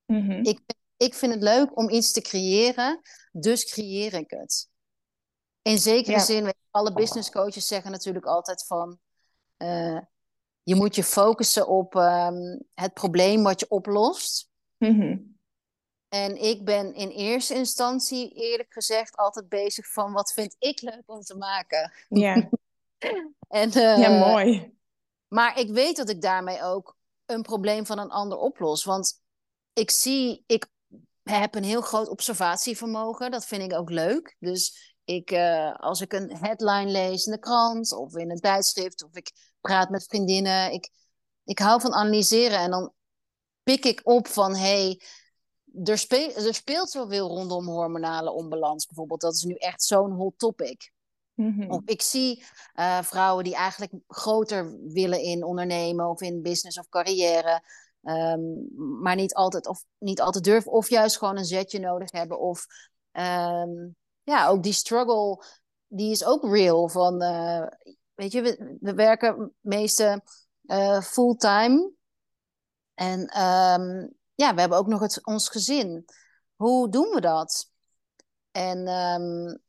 Mm 0.07 0.31
-hmm. 0.31 0.45
ik, 0.45 0.61
ik 0.97 1.15
vind 1.15 1.35
het 1.35 1.43
leuk 1.43 1.77
om 1.77 1.91
iets 1.91 2.13
te 2.13 2.21
creëren, 2.21 3.01
dus 3.33 3.65
creëer 3.65 4.15
ik 4.15 4.31
het. 4.31 4.69
In 5.63 5.79
zekere 5.79 6.17
ja. 6.17 6.25
zin, 6.25 6.55
alle 6.71 6.93
business 6.93 7.31
coaches 7.31 7.67
zeggen 7.67 7.91
natuurlijk 7.91 8.27
altijd 8.27 8.67
van... 8.67 8.99
Uh, 9.59 9.99
je 10.69 10.75
moet 10.75 10.95
je 10.95 11.05
focussen 11.05 11.69
op 11.69 11.95
um, 11.95 12.63
het 12.75 12.95
probleem 12.95 13.43
wat 13.43 13.61
je 13.61 13.69
oplost. 13.69 14.51
Mm 14.79 15.01
-hmm. 15.01 15.39
En 16.09 16.43
ik 16.43 16.65
ben 16.65 16.95
in 16.95 17.09
eerste 17.09 17.55
instantie, 17.55 18.33
eerlijk 18.33 18.73
gezegd, 18.73 19.17
altijd 19.17 19.49
bezig 19.49 19.93
van... 19.93 20.13
wat 20.13 20.33
vind 20.33 20.57
ik 20.59 20.81
leuk 20.81 21.03
om 21.07 21.21
te 21.21 21.37
maken? 21.37 21.93
Ja, 22.09 22.35
en, 23.63 23.69
uh, 23.69 23.99
ja 23.99 24.19
mooi. 24.19 24.77
Maar 25.29 25.59
ik 25.59 25.71
weet 25.71 25.97
dat 25.97 26.09
ik 26.09 26.23
daarmee 26.23 26.63
ook 26.63 26.97
een 27.27 27.43
probleem 27.43 27.87
van 27.87 27.99
een 27.99 28.11
ander 28.11 28.39
oplos. 28.39 28.85
Want 28.85 29.23
ik 29.73 29.91
zie, 29.91 30.45
ik 30.47 30.69
heb 31.23 31.55
een 31.55 31.65
heel 31.65 31.83
groot 31.83 32.09
observatievermogen. 32.09 33.31
Dat 33.31 33.47
vind 33.47 33.63
ik 33.63 33.79
ook 33.79 33.91
leuk. 33.91 34.37
Dus 34.39 34.95
ik, 35.05 35.31
uh, 35.31 35.75
als 35.75 36.01
ik 36.01 36.13
een 36.13 36.37
headline 36.37 36.91
lees 36.91 37.27
in 37.27 37.33
de 37.33 37.39
krant 37.39 37.93
of 37.93 38.17
in 38.17 38.31
een 38.31 38.41
tijdschrift 38.41 39.05
of 39.05 39.17
ik 39.17 39.33
praat 39.61 39.91
met 39.91 40.05
vriendinnen, 40.05 40.73
ik, 40.73 40.91
ik 41.45 41.59
hou 41.59 41.81
van 41.81 41.95
analyseren 41.95 42.59
en 42.59 42.71
dan 42.71 42.93
pik 43.63 43.85
ik 43.85 44.01
op 44.05 44.29
van 44.29 44.57
hey, 44.57 45.01
er, 45.85 45.99
speel, 45.99 46.35
er 46.35 46.55
speelt 46.55 46.91
zoveel 46.91 47.29
rondom 47.29 47.67
hormonale 47.67 48.33
onbalans 48.33 48.87
bijvoorbeeld. 48.87 49.21
Dat 49.21 49.35
is 49.35 49.43
nu 49.43 49.55
echt 49.55 49.83
zo'n 49.83 50.13
hot 50.13 50.39
topic. 50.39 50.93
Mm-hmm. 51.35 51.71
Of 51.71 51.81
ik 51.85 52.03
zie 52.03 52.45
uh, 52.75 53.03
vrouwen 53.03 53.45
die 53.45 53.55
eigenlijk 53.55 53.93
groter 54.09 54.79
willen 54.93 55.21
in 55.21 55.45
ondernemen 55.45 56.09
of 56.09 56.21
in 56.21 56.43
business 56.43 56.79
of 56.79 56.89
carrière. 56.89 57.63
Um, 58.03 58.69
maar 59.03 59.15
niet 59.15 59.35
altijd, 59.35 59.67
of 59.67 59.85
niet 59.99 60.21
altijd 60.21 60.45
durven, 60.45 60.73
of 60.73 60.89
juist 60.89 61.19
gewoon 61.19 61.37
een 61.37 61.45
zetje 61.45 61.79
nodig 61.79 62.11
hebben. 62.11 62.41
Of 62.41 62.67
um, 63.13 63.97
ja, 64.23 64.49
ook 64.49 64.63
die 64.63 64.73
struggle, 64.73 65.45
die 65.87 66.11
is 66.11 66.25
ook 66.25 66.45
real. 66.45 66.89
Van, 66.89 67.23
uh, 67.23 67.67
weet 68.19 68.33
je, 68.33 68.43
we, 68.43 68.77
we 68.81 68.95
werken 68.95 69.55
meeste 69.61 70.23
uh, 70.65 71.01
fulltime. 71.01 71.93
En 72.95 73.21
um, 73.21 74.13
ja, 74.35 74.55
we 74.55 74.61
hebben 74.61 74.79
ook 74.79 74.87
nog 74.87 75.01
het, 75.01 75.27
ons 75.27 75.49
gezin. 75.49 76.05
Hoe 76.55 76.91
doen 76.91 77.11
we 77.15 77.21
dat? 77.21 77.71
En 78.51 78.87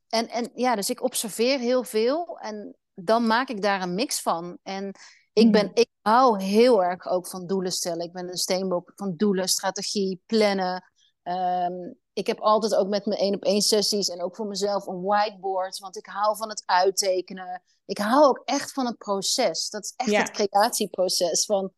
en, 0.10 0.30
en 0.30 0.52
ja, 0.56 0.76
dus 0.76 0.90
ik 0.90 1.04
observeer 1.04 1.60
heel 1.60 1.84
veel 1.84 2.40
en 2.40 2.76
dan 2.94 3.28
maak 3.28 3.50
ik 3.50 3.62
daar 3.62 3.82
een 3.82 3.94
mix 3.94 4.22
van. 4.22 4.58
En 4.64 4.96
ik, 5.34 5.52
ben, 5.52 5.72
ik 5.74 5.90
hou 6.02 6.42
heel 6.42 6.84
erg 6.84 7.08
ook 7.08 7.28
van 7.28 7.48
doelen 7.48 7.72
stellen. 7.72 8.06
Ik 8.06 8.12
ben 8.12 8.30
een 8.30 8.38
steenbok 8.38 8.92
van 8.96 9.14
doelen, 9.16 9.48
strategie, 9.48 10.22
plannen. 10.26 10.92
Um, 11.24 11.98
ik 12.20 12.28
heb 12.28 12.40
altijd 12.40 12.76
ook 12.76 12.88
met 12.88 13.06
mijn 13.06 13.20
één 13.20 13.36
op 13.36 13.44
één 13.44 13.62
sessies 13.62 14.10
en 14.10 14.22
ook 14.22 14.36
voor 14.36 14.48
mezelf 14.48 14.88
een 14.88 15.02
whiteboard. 15.02 15.80
Want 15.80 15.98
ik 15.98 16.06
hou 16.06 16.38
van 16.38 16.50
het 16.50 16.64
uittekenen. 16.66 17.62
Ik 17.86 17.98
hou 17.98 18.26
ook 18.26 18.42
echt 18.46 18.72
van 18.72 18.86
het 18.86 18.98
proces. 18.98 19.70
Dat 19.70 19.84
is 19.84 19.94
echt 19.96 20.10
ja. 20.10 20.20
het 20.20 20.32
creatieproces. 20.32 21.46
Van 21.46 21.72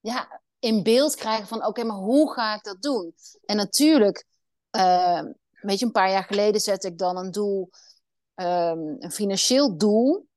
ja, 0.00 0.40
in 0.58 0.82
beeld 0.82 1.14
krijgen 1.14 1.46
van 1.46 1.66
oké, 1.66 1.84
maar 1.84 1.96
hoe 1.96 2.32
ga 2.32 2.54
ik 2.54 2.64
dat 2.64 2.82
doen? 2.82 3.14
En 3.44 3.56
natuurlijk, 3.56 4.26
uh, 4.76 5.22
weet 5.50 5.78
je, 5.78 5.84
een 5.84 5.92
paar 5.92 6.10
jaar 6.10 6.24
geleden 6.24 6.60
zette 6.60 6.88
ik 6.88 6.98
dan 6.98 7.16
een 7.16 7.30
doel, 7.30 7.70
um, 8.34 8.96
een 8.98 9.12
financieel 9.12 9.76
doel. 9.76 10.28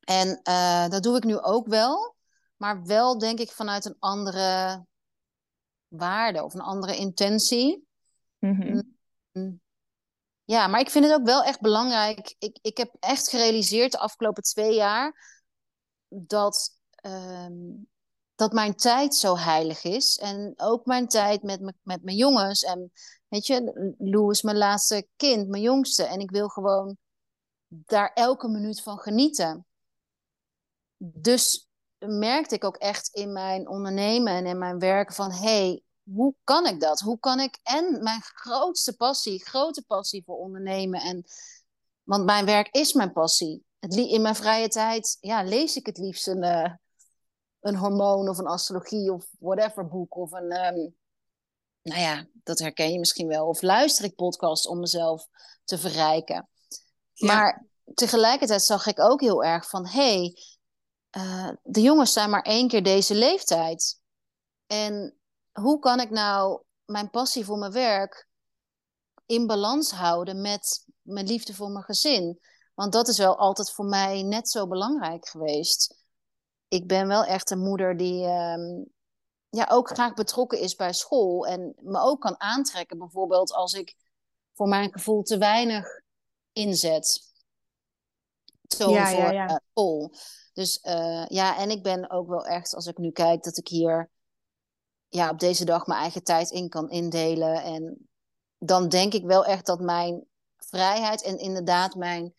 En 0.00 0.40
uh, 0.48 0.88
dat 0.88 1.02
doe 1.02 1.16
ik 1.16 1.24
nu 1.24 1.38
ook 1.38 1.66
wel, 1.66 2.14
maar 2.56 2.84
wel 2.84 3.18
denk 3.18 3.38
ik 3.38 3.52
vanuit 3.52 3.84
een 3.84 3.96
andere 3.98 4.84
waarde 5.88 6.44
of 6.44 6.54
een 6.54 6.60
andere 6.60 6.96
intentie. 6.96 7.87
Mm 8.38 8.86
-hmm. 9.32 9.60
Ja, 10.44 10.66
maar 10.66 10.80
ik 10.80 10.90
vind 10.90 11.04
het 11.04 11.14
ook 11.14 11.26
wel 11.26 11.42
echt 11.42 11.60
belangrijk. 11.60 12.34
Ik, 12.38 12.58
ik 12.62 12.76
heb 12.76 12.94
echt 13.00 13.28
gerealiseerd 13.28 13.92
de 13.92 13.98
afgelopen 13.98 14.42
twee 14.42 14.74
jaar 14.74 15.36
dat, 16.08 16.80
um, 17.02 17.88
dat 18.34 18.52
mijn 18.52 18.74
tijd 18.74 19.14
zo 19.14 19.36
heilig 19.36 19.84
is. 19.84 20.18
En 20.18 20.52
ook 20.56 20.86
mijn 20.86 21.08
tijd 21.08 21.42
met, 21.42 21.60
met 21.82 22.02
mijn 22.02 22.16
jongens. 22.16 22.62
En 22.62 22.92
Weet 23.28 23.46
je, 23.46 23.94
Lou 23.98 24.30
is 24.30 24.42
mijn 24.42 24.56
laatste 24.56 25.06
kind, 25.16 25.48
mijn 25.48 25.62
jongste. 25.62 26.04
En 26.04 26.20
ik 26.20 26.30
wil 26.30 26.48
gewoon 26.48 26.96
daar 27.68 28.12
elke 28.12 28.48
minuut 28.48 28.82
van 28.82 28.98
genieten. 28.98 29.66
Dus 30.96 31.68
merkte 31.98 32.54
ik 32.54 32.64
ook 32.64 32.76
echt 32.76 33.08
in 33.08 33.32
mijn 33.32 33.68
ondernemen 33.68 34.32
en 34.32 34.46
in 34.46 34.58
mijn 34.58 34.78
werken 34.78 35.14
van... 35.14 35.32
hey, 35.32 35.82
hoe 36.14 36.34
kan 36.44 36.66
ik 36.66 36.80
dat? 36.80 37.00
Hoe 37.00 37.18
kan 37.18 37.40
ik 37.40 37.58
en 37.62 38.02
mijn 38.02 38.22
grootste 38.22 38.96
passie, 38.96 39.44
grote 39.44 39.82
passie 39.82 40.22
voor 40.24 40.36
ondernemen... 40.36 41.00
En, 41.00 41.24
want 42.02 42.24
mijn 42.24 42.44
werk 42.44 42.68
is 42.74 42.92
mijn 42.92 43.12
passie. 43.12 43.64
Het, 43.78 43.94
in 43.96 44.22
mijn 44.22 44.34
vrije 44.34 44.68
tijd 44.68 45.16
ja, 45.20 45.42
lees 45.42 45.76
ik 45.76 45.86
het 45.86 45.98
liefst 45.98 46.26
een, 46.26 46.44
uh, 46.44 46.72
een 47.60 47.76
hormoon 47.76 48.28
of 48.28 48.38
een 48.38 48.46
astrologie 48.46 49.12
of 49.12 49.28
whatever 49.38 49.88
boek... 49.88 50.16
of 50.16 50.32
een... 50.32 50.76
Um, 50.76 50.96
nou 51.82 52.00
ja, 52.00 52.26
dat 52.32 52.58
herken 52.58 52.92
je 52.92 52.98
misschien 52.98 53.28
wel. 53.28 53.46
Of 53.46 53.62
luister 53.62 54.04
ik 54.04 54.14
podcasts 54.14 54.66
om 54.66 54.78
mezelf 54.78 55.26
te 55.64 55.78
verrijken. 55.78 56.48
Ja. 57.12 57.34
Maar 57.34 57.66
tegelijkertijd 57.94 58.62
zag 58.62 58.86
ik 58.86 59.00
ook 59.00 59.20
heel 59.20 59.44
erg 59.44 59.68
van... 59.68 59.86
hey, 59.86 60.36
uh, 61.16 61.50
de 61.62 61.80
jongens 61.80 62.12
zijn 62.12 62.30
maar 62.30 62.42
één 62.42 62.68
keer 62.68 62.82
deze 62.82 63.14
leeftijd. 63.14 64.00
En 64.66 65.17
hoe 65.52 65.78
kan 65.78 66.00
ik 66.00 66.10
nou 66.10 66.62
mijn 66.84 67.10
passie 67.10 67.44
voor 67.44 67.58
mijn 67.58 67.72
werk 67.72 68.28
in 69.26 69.46
balans 69.46 69.90
houden 69.90 70.40
met 70.40 70.84
mijn 71.02 71.26
liefde 71.26 71.54
voor 71.54 71.70
mijn 71.70 71.84
gezin? 71.84 72.40
Want 72.74 72.92
dat 72.92 73.08
is 73.08 73.18
wel 73.18 73.38
altijd 73.38 73.72
voor 73.72 73.84
mij 73.84 74.22
net 74.22 74.50
zo 74.50 74.66
belangrijk 74.66 75.28
geweest. 75.28 76.04
Ik 76.68 76.86
ben 76.86 77.08
wel 77.08 77.24
echt 77.24 77.50
een 77.50 77.58
moeder 77.58 77.96
die 77.96 78.24
um, 78.24 78.92
ja, 79.48 79.66
ook 79.70 79.88
graag 79.88 80.14
betrokken 80.14 80.60
is 80.60 80.74
bij 80.74 80.92
school. 80.92 81.46
En 81.46 81.74
me 81.76 82.00
ook 82.00 82.20
kan 82.20 82.40
aantrekken, 82.40 82.98
bijvoorbeeld 82.98 83.52
als 83.52 83.74
ik 83.74 83.96
voor 84.54 84.68
mijn 84.68 84.92
gevoel 84.92 85.22
te 85.22 85.38
weinig 85.38 86.00
inzet. 86.52 87.32
toon 88.66 88.92
Ja, 88.92 89.10
voor 89.10 89.20
ja, 89.20 89.30
ja. 89.30 89.46
eh, 89.46 89.56
vol. 89.74 90.12
Dus 90.52 90.80
eh, 90.80 91.26
ja, 91.26 91.58
en 91.58 91.70
ik 91.70 91.82
ben 91.82 92.10
ook 92.10 92.28
wel 92.28 92.46
echt, 92.46 92.74
als 92.74 92.86
ik 92.86 92.98
nu 92.98 93.10
kijk, 93.10 93.42
dat 93.42 93.56
ik 93.56 93.68
hier 93.68 94.10
ja, 95.08 95.30
op 95.30 95.38
deze 95.38 95.64
dag 95.64 95.86
mijn 95.86 96.00
eigen 96.00 96.24
tijd 96.24 96.50
in 96.50 96.68
kan 96.68 96.90
indelen. 96.90 97.62
En 97.62 98.08
dan 98.58 98.88
denk 98.88 99.12
ik 99.12 99.24
wel 99.24 99.44
echt 99.44 99.66
dat 99.66 99.80
mijn 99.80 100.26
vrijheid 100.56 101.22
en 101.22 101.38
inderdaad 101.38 101.94
mijn, 101.94 102.34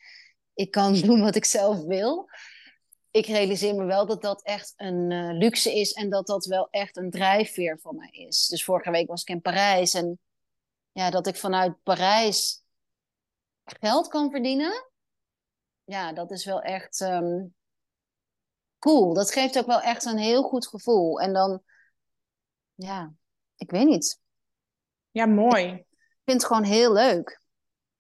ik 0.54 0.72
kan 0.72 0.94
doen 1.02 1.22
wat 1.22 1.36
ik 1.36 1.46
zelf 1.46 1.84
wil. 1.84 2.30
Ik 3.12 3.26
realiseer 3.26 3.76
me 3.76 3.86
wel 3.86 4.06
dat 4.06 4.22
dat 4.22 4.44
echt 4.44 4.74
een 4.76 5.12
eh, 5.12 5.38
luxe 5.38 5.76
is 5.76 5.92
en 5.92 6.10
dat 6.10 6.28
dat 6.28 6.46
wel 6.46 6.68
echt 6.70 6.98
een 6.98 7.10
drijfveer 7.10 7.80
voor 7.80 7.96
mij 7.96 8.10
is. 8.10 8.48
Dus 8.48 8.64
vorige 8.64 8.92
week 8.92 9.08
was 9.08 9.22
ik 9.22 9.30
in 9.30 9.42
Parijs 9.42 9.94
en 9.94 10.20
ja, 10.92 11.10
dat 11.10 11.28
ik 11.28 11.36
vanuit 11.36 11.84
Parijs 11.84 12.64
geld 13.64 14.08
kan 14.08 14.32
verdienen. 14.32 14.92
Ja, 15.84 16.14
dat 16.14 16.32
is 16.32 16.46
wel 16.46 16.62
echt 16.62 17.02
ehm, 17.02 17.46
cool. 18.80 19.14
Dat 19.14 19.32
geeft 19.32 19.58
ook 19.58 19.66
wel 19.66 19.82
echt 19.82 20.06
een 20.06 20.18
heel 20.18 20.44
goed 20.44 20.68
gevoel. 20.68 21.20
En 21.20 21.34
dan, 21.34 21.64
ja, 22.80 23.14
ik 23.56 23.72
weet 23.72 23.88
niet. 23.88 24.20
Ja, 25.12 25.26
mooi. 25.26 25.66
Ik 25.66 25.86
vind 26.26 26.42
het 26.42 26.46
gewoon 26.46 26.64
heel 26.64 26.94
leuk. 26.94 27.42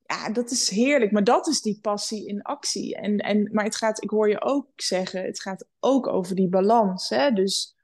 Ja, 0.05 0.29
dat 0.29 0.51
is 0.51 0.69
heerlijk. 0.69 1.11
Maar 1.11 1.23
dat 1.23 1.47
is 1.47 1.61
die 1.61 1.79
passie 1.81 2.27
in 2.27 2.41
actie. 2.41 2.95
En, 2.95 3.17
en, 3.17 3.49
maar 3.53 3.63
het 3.63 3.75
gaat, 3.75 4.03
ik 4.03 4.09
hoor 4.09 4.29
je 4.29 4.41
ook 4.41 4.67
zeggen, 4.75 5.23
het 5.23 5.41
gaat 5.41 5.67
ook 5.79 6.07
over 6.07 6.35
die 6.35 6.49
balans. 6.49 7.09
Hè? 7.09 7.31
Dus 7.31 7.75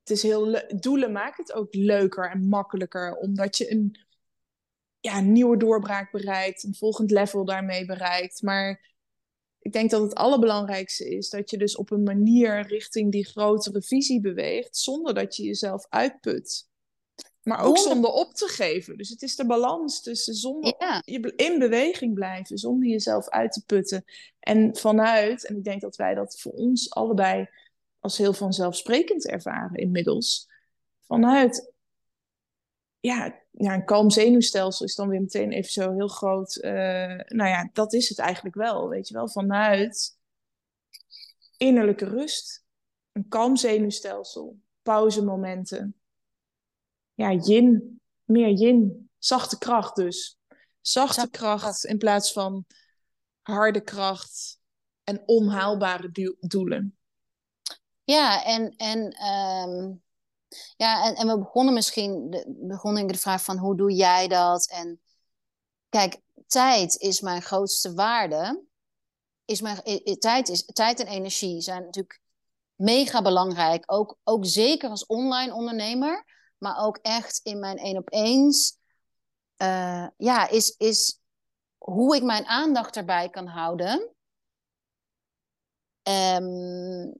het 0.00 0.10
is 0.10 0.22
heel 0.22 0.46
le- 0.46 0.66
doelen 0.66 1.12
maken 1.12 1.44
het 1.44 1.52
ook 1.52 1.74
leuker 1.74 2.30
en 2.30 2.48
makkelijker. 2.48 3.16
Omdat 3.16 3.56
je 3.56 3.70
een, 3.70 4.06
ja, 5.00 5.18
een 5.18 5.32
nieuwe 5.32 5.56
doorbraak 5.56 6.12
bereikt, 6.12 6.64
een 6.64 6.74
volgend 6.74 7.10
level 7.10 7.44
daarmee 7.44 7.84
bereikt. 7.84 8.42
Maar 8.42 8.95
ik 9.66 9.72
denk 9.72 9.90
dat 9.90 10.02
het 10.02 10.14
allerbelangrijkste 10.14 11.08
is 11.08 11.28
dat 11.30 11.50
je 11.50 11.58
dus 11.58 11.76
op 11.76 11.90
een 11.90 12.02
manier 12.02 12.66
richting 12.66 13.12
die 13.12 13.26
grotere 13.26 13.82
visie 13.82 14.20
beweegt, 14.20 14.76
zonder 14.76 15.14
dat 15.14 15.36
je 15.36 15.42
jezelf 15.42 15.86
uitput. 15.88 16.68
Maar 17.42 17.64
ook 17.64 17.78
zonder 17.78 18.10
op 18.10 18.34
te 18.34 18.48
geven. 18.48 18.96
Dus 18.96 19.08
het 19.08 19.22
is 19.22 19.36
de 19.36 19.46
balans 19.46 20.02
tussen 20.02 20.34
zonder 20.34 20.74
Ja, 20.78 21.02
in 21.36 21.58
beweging 21.58 22.14
blijven, 22.14 22.58
zonder 22.58 22.88
jezelf 22.88 23.28
uit 23.28 23.52
te 23.52 23.64
putten. 23.64 24.04
En 24.40 24.76
vanuit, 24.76 25.46
en 25.46 25.56
ik 25.56 25.64
denk 25.64 25.80
dat 25.80 25.96
wij 25.96 26.14
dat 26.14 26.40
voor 26.40 26.52
ons 26.52 26.90
allebei 26.90 27.48
als 28.00 28.18
heel 28.18 28.32
vanzelfsprekend 28.32 29.26
ervaren 29.26 29.76
inmiddels, 29.76 30.48
vanuit, 31.06 31.72
ja, 33.06 33.40
ja 33.50 33.74
een 33.74 33.84
kalm 33.84 34.10
zenuwstelsel 34.10 34.86
is 34.86 34.94
dan 34.94 35.08
weer 35.08 35.20
meteen 35.20 35.52
even 35.52 35.72
zo 35.72 35.92
heel 35.92 36.08
groot. 36.08 36.56
eh, 36.56 37.18
nou 37.26 37.48
ja, 37.48 37.70
dat 37.72 37.92
is 37.92 38.08
het 38.08 38.18
eigenlijk 38.18 38.54
wel, 38.54 38.88
weet 38.88 39.08
je 39.08 39.14
wel, 39.14 39.28
vanuit 39.28 40.18
innerlijke 41.56 42.04
rust, 42.04 42.64
een 43.12 43.28
kalm 43.28 43.56
zenuwstelsel, 43.56 44.58
pauzemomenten. 44.82 45.94
Ja, 47.14 47.32
yin, 47.32 48.00
meer 48.24 48.50
yin, 48.50 49.10
zachte 49.18 49.58
kracht 49.58 49.96
dus. 49.96 50.38
Zachte 50.80 51.14
Zachte 51.14 51.30
kracht 51.30 51.60
kracht. 51.62 51.84
in 51.84 51.98
plaats 51.98 52.32
van 52.32 52.64
harde 53.42 53.80
kracht 53.80 54.60
en 55.04 55.22
onhaalbare 55.26 56.36
doelen. 56.40 56.96
ja 58.04 58.44
en, 58.44 58.76
en, 58.76 59.10
ehm, 59.10 59.94
ja, 60.76 61.04
en, 61.04 61.14
en 61.14 61.26
we 61.26 61.38
begonnen 61.38 61.74
misschien, 61.74 62.30
de, 62.30 62.44
de 63.06 63.18
vraag 63.18 63.42
van 63.42 63.58
hoe 63.58 63.76
doe 63.76 63.92
jij 63.92 64.28
dat? 64.28 64.68
En 64.70 65.00
kijk, 65.88 66.20
tijd 66.46 66.96
is 66.96 67.20
mijn 67.20 67.42
grootste 67.42 67.94
waarde. 67.94 68.64
Is 69.44 69.60
mijn, 69.60 69.80
tijd, 70.18 70.48
is, 70.48 70.64
tijd 70.64 71.00
en 71.00 71.06
energie 71.06 71.60
zijn 71.60 71.82
natuurlijk 71.82 72.20
mega 72.74 73.22
belangrijk. 73.22 73.92
Ook, 73.92 74.18
ook 74.24 74.46
zeker 74.46 74.90
als 74.90 75.06
online 75.06 75.54
ondernemer, 75.54 76.24
maar 76.58 76.84
ook 76.84 76.98
echt 77.02 77.40
in 77.42 77.58
mijn 77.58 77.78
één 77.78 77.96
op 77.96 78.12
eens. 78.12 78.78
eh, 79.56 80.06
ja, 80.16 80.48
is, 80.48 80.74
is 80.76 81.20
hoe 81.78 82.16
ik 82.16 82.22
mijn 82.22 82.46
aandacht 82.46 82.96
erbij 82.96 83.28
kan 83.28 83.46
houden. 83.46 84.14
Ehm, 86.02 87.10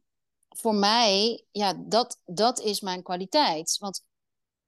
voor 0.57 0.75
mij, 0.75 1.45
ja, 1.51 1.75
dat, 1.87 2.21
dat 2.25 2.61
is 2.61 2.81
mijn 2.81 3.03
kwaliteit. 3.03 3.77
Want 3.79 4.03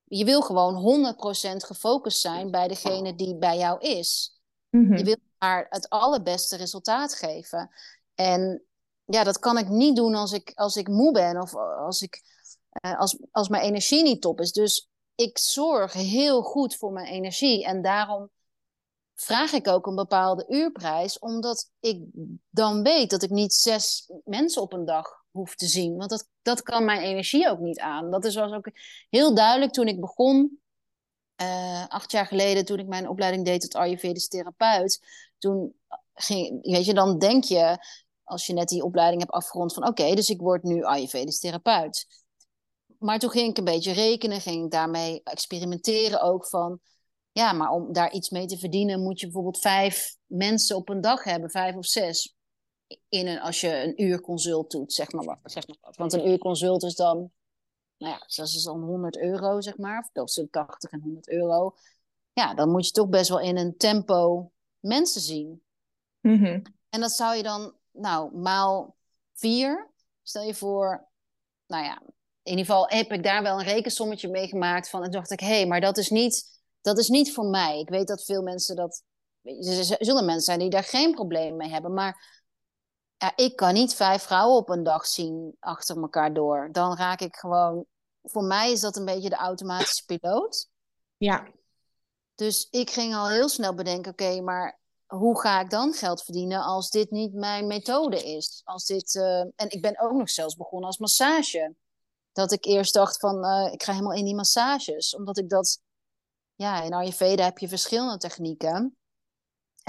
je 0.05 0.25
wil 0.25 0.41
gewoon 0.41 1.15
100% 1.15 1.57
gefocust 1.57 2.21
zijn 2.21 2.51
bij 2.51 2.69
degene 2.69 3.15
die 3.15 3.37
bij 3.37 3.59
jou 3.59 3.81
is. 3.81 4.41
Je 4.71 5.05
wil 5.05 5.17
haar 5.39 5.67
het 5.69 5.89
allerbeste 5.89 6.57
resultaat 6.57 7.15
geven. 7.15 7.71
En 8.15 8.63
ja, 9.05 9.25
dat 9.25 9.39
kan 9.39 9.59
ik 9.59 9.69
niet 9.69 9.97
doen 9.97 10.15
als 10.15 10.33
ik, 10.33 10.53
als 10.55 10.77
ik 10.77 10.89
moe 10.89 11.13
ben 11.13 11.41
of 11.41 11.55
als, 11.57 12.03
ik, 12.03 12.23
eh, 12.71 12.99
als, 12.99 13.19
als 13.31 13.49
mijn 13.49 13.63
energie 13.63 14.03
niet 14.03 14.21
top 14.21 14.41
is. 14.41 14.53
Dus 14.53 14.89
ik 15.15 15.39
zorg 15.39 15.93
heel 15.93 16.43
goed 16.43 16.77
voor 16.77 16.93
mijn 16.93 17.07
energie. 17.07 17.65
En 17.65 17.83
daarom 17.83 18.31
vraag 19.15 19.53
ik 19.53 19.69
ook 19.69 19.87
een 19.87 19.95
bepaalde 19.95 20.45
uurprijs, 20.49 21.19
omdat 21.19 21.71
ik 21.81 22.05
dan 22.51 22.83
weet 22.83 23.11
dat 23.11 23.23
ik 23.23 23.31
niet 23.31 23.53
zes 23.55 24.13
mensen 24.25 24.63
op 24.63 24.73
een 24.73 24.85
dag 24.85 25.18
hoef 25.31 25.55
te 25.55 25.67
zien. 25.67 25.97
Want 25.97 26.11
dat, 26.11 26.29
dat 26.43 26.63
kan 26.63 26.85
mijn 26.85 27.01
energie 27.01 27.49
ook 27.49 27.59
niet 27.59 27.81
aan. 27.81 28.11
Dat 28.11 28.25
is 28.25 28.35
was 28.35 28.53
ook 28.53 28.71
heel 29.11 29.35
duidelijk 29.35 29.73
toen 29.73 29.89
ik 29.89 30.01
begon 30.01 30.61
eh, 31.35 31.87
acht 31.89 32.11
jaar 32.11 32.27
geleden, 32.27 32.65
toen 32.65 32.79
ik 32.79 32.87
mijn 32.87 33.09
opleiding 33.09 33.45
deed 33.45 33.61
tot 33.61 33.75
Ayurvedisch 33.75 34.29
therapeut, 34.29 35.01
toen 35.39 35.75
ging, 36.15 36.59
weet 36.63 36.85
je, 36.85 36.95
dan 36.95 37.19
denk 37.19 37.45
je, 37.45 37.79
als 38.25 38.47
je 38.47 38.53
net 38.53 38.69
die 38.69 38.85
opleiding 38.85 39.21
hebt 39.21 39.33
afgerond, 39.33 39.75
van 39.75 39.87
oké, 39.87 40.15
dus 40.15 40.31
ik 40.31 40.41
word 40.41 40.63
nu 40.63 40.85
Ayurvedisch 40.85 41.41
therapeut. 41.41 42.07
Maar 42.99 43.19
toen 43.19 43.31
ging 43.31 43.51
ik 43.51 43.59
een 43.59 43.65
beetje 43.65 43.93
rekenen, 43.93 44.41
ging 44.41 44.65
ik 44.65 44.71
daarmee 44.71 45.21
experimenteren 45.25 46.23
ook 46.23 46.47
van, 46.47 46.81
ja, 47.33 47.53
maar 47.53 47.71
om 47.71 47.93
daar 47.93 48.13
iets 48.13 48.31
mee 48.31 48.47
te 48.47 48.59
verdienen, 48.59 49.03
moet 49.03 49.21
je 49.21 49.27
bijvoorbeeld 49.27 49.59
vijf 49.59 50.17
mensen 50.27 50.77
op 50.77 50.89
een 50.89 51.01
dag 51.01 51.25
hebben, 51.25 51.51
vijf 51.51 51.77
of 51.77 51.87
zes. 51.87 52.38
In 53.09 53.27
een, 53.27 53.41
als 53.41 53.61
je 53.61 53.83
een 53.83 54.03
uur 54.03 54.21
consult 54.21 54.71
doet, 54.71 54.93
zeg 54.93 55.13
maar, 55.13 55.25
wat, 55.25 55.39
zeg 55.43 55.67
maar 55.67 55.77
wat. 55.81 55.97
Want 55.97 56.13
een 56.13 56.29
uur 56.29 56.39
consult 56.39 56.83
is 56.83 56.95
dan 56.95 57.31
nou 57.99 58.13
ja, 58.13 58.19
dat 58.19 58.47
is 58.47 58.63
dan 58.63 58.83
100 58.83 59.19
euro, 59.19 59.61
zeg 59.61 59.77
maar, 59.77 59.99
of 59.99 60.11
tussen 60.13 60.51
80 60.51 60.91
en 60.91 61.01
100 61.01 61.29
euro. 61.29 61.75
Ja, 62.33 62.55
dan 62.55 62.71
moet 62.71 62.87
je 62.87 62.93
toch 62.93 63.09
best 63.09 63.29
wel 63.29 63.41
in 63.41 63.57
een 63.57 63.77
tempo 63.77 64.51
mensen 64.81 65.21
zien. 65.21 65.63
Mhm. 66.21 66.61
En 66.89 67.01
dat 67.01 67.13
zou 67.13 67.37
je 67.37 67.43
dan, 67.43 67.75
nou, 67.93 68.37
maal 68.37 68.97
vier. 69.35 69.91
Stel 70.23 70.43
je 70.43 70.55
voor, 70.55 71.09
nou 71.67 71.85
ja, 71.85 72.03
in 72.43 72.51
ieder 72.51 72.65
geval 72.65 72.89
heb 72.89 73.13
ik 73.13 73.23
daar 73.23 73.43
wel 73.43 73.59
een 73.59 73.65
rekensommetje 73.65 74.29
mee 74.29 74.49
gemaakt 74.49 74.89
van. 74.89 75.05
En 75.05 75.11
dacht 75.11 75.31
ik, 75.31 75.41
hé, 75.41 75.47
hey, 75.47 75.67
maar 75.67 75.81
dat 75.81 75.97
is, 75.99 76.11
niet, 76.11 76.61
dat 76.81 76.99
is 76.99 77.09
niet 77.09 77.33
voor 77.33 77.47
mij. 77.47 77.81
Ik 77.81 77.89
weet 77.89 78.09
dat 78.09 78.25
veel 78.25 78.43
mensen 78.43 78.77
dat, 78.77 79.03
er 79.43 79.97
zullen 79.99 80.25
mensen 80.25 80.45
zijn 80.45 80.59
die 80.59 80.71
daar 80.71 80.85
geen 80.85 81.15
probleem 81.15 81.57
mee 81.57 81.69
hebben, 81.69 81.95
maar 81.95 82.38
ja, 83.19 83.33
ik 83.37 83.57
kan 83.57 83.75
niet 83.75 83.95
vijf 83.95 84.23
vrouwen 84.23 84.57
op 84.57 84.69
een 84.69 84.83
dag 84.83 85.07
zien 85.07 85.57
achter 85.61 85.97
elkaar 85.97 86.35
door. 86.35 86.69
Dan 86.73 86.97
raak 86.97 87.21
ik 87.21 87.37
gewoon. 87.37 87.85
Voor 88.23 88.45
mij 88.45 88.73
is 88.73 88.81
dat 88.81 88.97
een 88.97 89.05
beetje 89.05 89.29
de 89.29 89.37
automatische 89.37 90.05
piloot. 90.05 90.69
Ja, 91.17 91.47
Dus 92.35 92.67
ik 92.71 92.91
ging 92.91 93.15
al 93.15 93.29
heel 93.29 93.49
snel 93.49 93.75
bedenken: 93.75 94.13
oké, 94.13 94.41
maar 94.41 94.79
hoe 95.07 95.41
ga 95.41 95.61
ik 95.61 95.71
dan 95.71 95.93
geld 95.93 96.23
verdienen 96.23 96.63
als 96.63 96.91
dit 96.91 97.11
niet 97.11 97.35
mijn 97.35 97.67
methode 97.67 98.23
is? 98.23 98.61
Als 98.65 98.87
dit, 98.87 99.15
eh, 99.15 99.41
En 99.41 99.71
ik 99.71 99.83
ben 99.83 100.01
ook 100.01 100.13
nog 100.13 100.31
zelfs 100.31 100.57
begonnen 100.57 100.87
als 100.87 100.99
massage. 100.99 101.75
Dat 102.33 102.53
ik 102.53 102.65
eerst 102.65 102.95
dacht 102.95 103.19
van, 103.19 103.45
eh, 103.45 103.73
ik 103.73 103.83
ga 103.83 103.93
helemaal 103.93 104.17
in 104.17 104.25
die 104.25 104.35
massages. 104.35 105.15
Omdat 105.17 105.39
ik 105.39 105.49
dat, 105.49 105.81
ja, 106.55 106.83
in 106.83 106.95
Ayurveda 106.95 107.45
heb 107.45 107.59
je 107.59 107.69
verschillende 107.69 108.17
technieken. 108.17 108.98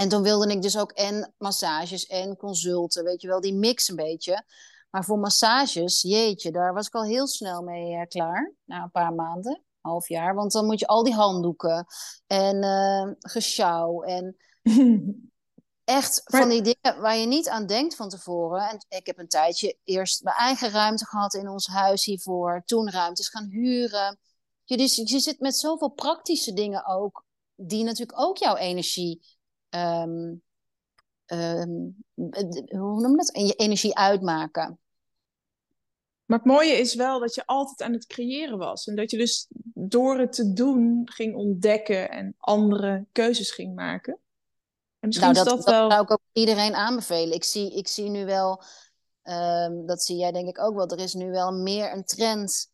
En 0.00 0.08
toen 0.08 0.22
wilde 0.22 0.52
ik 0.52 0.62
dus 0.62 0.78
ook 0.78 0.92
en 0.92 1.34
massages 1.38 2.06
en 2.06 2.36
consulten, 2.36 3.04
weet 3.04 3.20
je 3.20 3.28
wel, 3.28 3.40
die 3.40 3.54
mix 3.54 3.88
een 3.88 3.96
beetje. 3.96 4.44
Maar 4.90 5.04
voor 5.04 5.18
massages, 5.18 6.02
jeetje, 6.02 6.50
daar 6.50 6.74
was 6.74 6.86
ik 6.86 6.94
al 6.94 7.04
heel 7.04 7.26
snel 7.26 7.62
mee 7.62 7.94
eh, 7.94 8.06
klaar. 8.06 8.54
Na 8.64 8.82
een 8.82 8.90
paar 8.90 9.14
maanden, 9.14 9.62
half 9.80 10.08
jaar. 10.08 10.34
Want 10.34 10.52
dan 10.52 10.66
moet 10.66 10.80
je 10.80 10.86
al 10.86 11.04
die 11.04 11.14
handdoeken 11.14 11.86
en 12.26 13.16
gesjouw 13.18 14.02
en 14.02 14.36
echt 15.84 16.22
van 16.24 16.48
die 16.48 16.62
dingen 16.62 17.00
waar 17.00 17.16
je 17.16 17.26
niet 17.26 17.48
aan 17.48 17.66
denkt 17.66 17.94
van 17.94 18.08
tevoren. 18.08 18.68
En 18.68 18.84
ik 18.88 19.06
heb 19.06 19.18
een 19.18 19.28
tijdje 19.28 19.78
eerst 19.84 20.22
mijn 20.22 20.36
eigen 20.36 20.70
ruimte 20.70 21.06
gehad 21.06 21.34
in 21.34 21.48
ons 21.48 21.66
huis 21.66 22.04
hiervoor. 22.04 22.62
Toen 22.64 22.90
ruimtes 22.90 23.28
gaan 23.28 23.48
huren. 23.48 24.18
Je, 24.64 24.76
dus, 24.76 24.96
je 24.96 25.20
zit 25.20 25.40
met 25.40 25.56
zoveel 25.56 25.90
praktische 25.90 26.52
dingen 26.52 26.86
ook, 26.86 27.24
die 27.54 27.84
natuurlijk 27.84 28.20
ook 28.20 28.36
jouw 28.36 28.56
energie 28.56 29.38
ehm, 29.70 30.34
ehm, 31.26 31.88
hoe 32.68 33.00
noem 33.00 33.10
je 33.10 33.16
dat? 33.16 33.32
En 33.32 33.46
je 33.46 33.54
energie 33.54 33.96
uitmaken. 33.96 34.78
Maar 36.30 36.38
het 36.38 36.48
mooie 36.48 36.72
is 36.72 36.94
wel 36.94 37.20
dat 37.20 37.34
je 37.34 37.46
altijd 37.46 37.82
aan 37.82 37.92
het 37.92 38.06
creëren 38.06 38.58
was. 38.58 38.86
En 38.86 38.96
dat 38.96 39.10
je 39.10 39.16
dus 39.16 39.46
door 39.74 40.18
het 40.18 40.32
te 40.32 40.52
doen 40.52 41.02
ging 41.04 41.34
ontdekken 41.34 42.10
en 42.10 42.34
andere 42.38 43.06
keuzes 43.12 43.50
ging 43.50 43.74
maken. 43.74 44.18
En 45.00 45.08
misschien 45.08 45.32
nou, 45.32 45.46
is 45.46 45.52
dat, 45.52 45.62
dat, 45.62 45.74
wel... 45.74 45.90
zou 45.90 46.02
ik 46.02 46.10
ook 46.10 46.22
iedereen 46.32 46.74
aanbevelen. 46.74 47.34
Ik 47.34 47.44
zie, 47.44 47.76
ik 47.76 47.88
zie 47.88 48.08
nu 48.08 48.24
wel, 48.24 48.62
ehm, 49.22 49.86
dat 49.86 50.02
zie 50.02 50.16
jij 50.16 50.32
denk 50.32 50.48
ik 50.48 50.58
ook 50.58 50.74
wel, 50.74 50.88
er 50.88 50.98
is 50.98 51.14
nu 51.14 51.30
wel 51.30 51.52
meer 51.52 51.92
een 51.92 52.04
trend. 52.04 52.70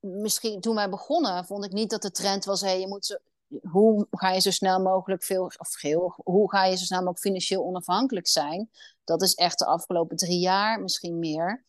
Misschien 0.00 0.60
toen 0.60 0.74
wij 0.74 0.88
begonnen, 0.88 1.44
vond 1.44 1.64
ik 1.64 1.72
niet 1.72 1.90
dat 1.90 2.02
de 2.02 2.10
trend 2.10 2.44
was: 2.44 2.60
hey, 2.60 2.80
je 2.80 2.88
moet 2.88 3.06
zo, 3.06 3.16
hoe 3.62 4.06
ga 4.10 4.30
je 4.30 4.40
zo 4.40 4.50
snel 4.50 4.80
mogelijk 4.80 5.24
veel, 5.24 5.44
of 5.44 6.16
hoe 6.24 6.50
ga 6.50 6.64
je 6.64 6.76
zo 6.76 6.84
snel 6.84 6.98
mogelijk 6.98 7.20
financieel 7.20 7.64
onafhankelijk 7.64 8.26
zijn? 8.26 8.70
Dat 9.04 9.22
is 9.22 9.34
echt 9.34 9.58
de 9.58 9.66
afgelopen 9.66 10.16
drie 10.16 10.38
jaar, 10.38 10.80
misschien 10.80 11.18
meer. 11.18 11.64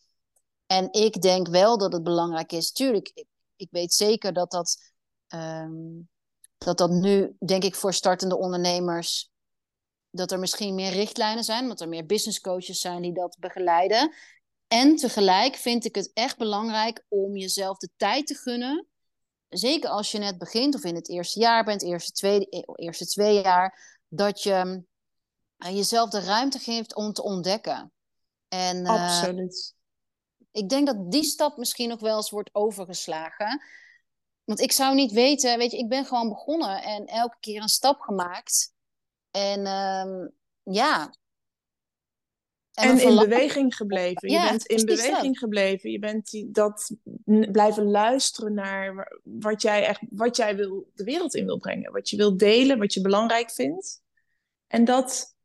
En 0.65 0.91
ik 0.91 1.21
denk 1.21 1.47
wel 1.47 1.77
dat 1.77 1.93
het 1.93 2.03
belangrijk 2.03 2.51
is. 2.51 2.71
Tuurlijk, 2.71 3.11
ik, 3.13 3.27
ik 3.55 3.67
weet 3.71 3.93
zeker 3.93 4.33
dat 4.33 4.51
dat, 4.51 4.91
ehm, 5.27 6.01
dat 6.57 6.77
dat 6.77 6.89
nu, 6.89 7.35
denk 7.45 7.63
ik, 7.63 7.75
voor 7.75 7.93
startende 7.93 8.37
ondernemers, 8.37 9.31
dat 10.09 10.31
er 10.31 10.39
misschien 10.39 10.75
meer 10.75 10.91
richtlijnen 10.91 11.43
zijn, 11.43 11.61
omdat 11.61 11.81
er 11.81 11.89
meer 11.89 12.05
business 12.05 12.39
coaches 12.39 12.79
zijn 12.79 13.01
die 13.01 13.13
dat 13.13 13.37
begeleiden. 13.39 14.13
En 14.67 14.95
tegelijk 14.95 15.55
vind 15.55 15.85
ik 15.85 15.95
het 15.95 16.11
echt 16.13 16.37
belangrijk 16.37 17.05
om 17.07 17.37
jezelf 17.37 17.77
de 17.77 17.89
tijd 17.95 18.27
te 18.27 18.35
gunnen. 18.35 18.87
Zeker 19.49 19.89
als 19.89 20.12
je 20.12 20.17
net 20.17 20.38
begint 20.38 20.75
of 20.75 20.83
in 20.83 20.95
het 20.95 21.09
eerste 21.09 21.39
jaar 21.39 21.63
bent, 21.63 21.83
eerste, 21.83 22.12
tweede, 22.12 22.75
eerste 22.75 23.05
twee 23.05 23.41
jaar, 23.41 23.99
dat 24.07 24.43
je 24.43 24.83
eh, 25.57 25.75
jezelf 25.75 26.09
de 26.09 26.19
ruimte 26.19 26.59
geeft 26.59 26.95
om 26.95 27.13
te 27.13 27.23
ontdekken. 27.23 27.91
En 28.47 28.85
eh, 28.85 29.03
Absoluut. 29.03 29.75
ik 30.51 30.69
denk 30.69 30.88
dat 30.88 31.12
die 31.12 31.23
stap 31.23 31.57
misschien 31.57 31.89
nog 31.89 31.99
wel 31.99 32.15
eens 32.15 32.29
wordt 32.29 32.49
overgeslagen. 32.53 33.62
Want 34.43 34.59
ik 34.59 34.71
zou 34.71 34.95
niet 34.95 35.12
weten, 35.12 35.57
weet 35.57 35.71
je, 35.71 35.77
ik 35.77 35.89
ben 35.89 36.05
gewoon 36.05 36.29
begonnen 36.29 36.83
en 36.83 37.05
elke 37.05 37.38
keer 37.39 37.62
een 37.62 37.69
stap 37.69 37.99
gemaakt. 37.99 38.73
En 39.31 39.65
ehm, 39.65 40.27
ja. 40.63 41.13
En, 42.79 42.99
in 42.99 43.15
beweging 43.15 43.75
gebleven. 43.75 44.29
Ja, 44.29 44.43
je 44.43 44.49
bent 44.49 44.65
in 44.65 44.85
beweging 44.85 45.37
gebleven. 45.37 45.91
Je 45.91 45.99
bent 45.99 46.29
die, 46.29 46.51
dat 46.51 46.95
blijven 47.51 47.83
luisteren 47.91 48.53
naar 48.53 48.95
wa- 48.95 49.19
wat 49.23 49.61
jij, 49.61 49.85
echt, 49.85 50.01
wat 50.09 50.35
jij 50.37 50.55
wil, 50.55 50.89
de 50.93 51.03
wereld 51.03 51.35
in 51.35 51.45
wil 51.45 51.57
brengen. 51.57 51.91
Wat 51.91 52.09
je 52.09 52.17
wil 52.17 52.37
delen, 52.37 52.79
wat 52.79 52.93
je 52.93 53.01
belangrijk 53.01 53.51
vindt. 53.51 54.01
En 54.67 54.85
dat, 54.85 55.35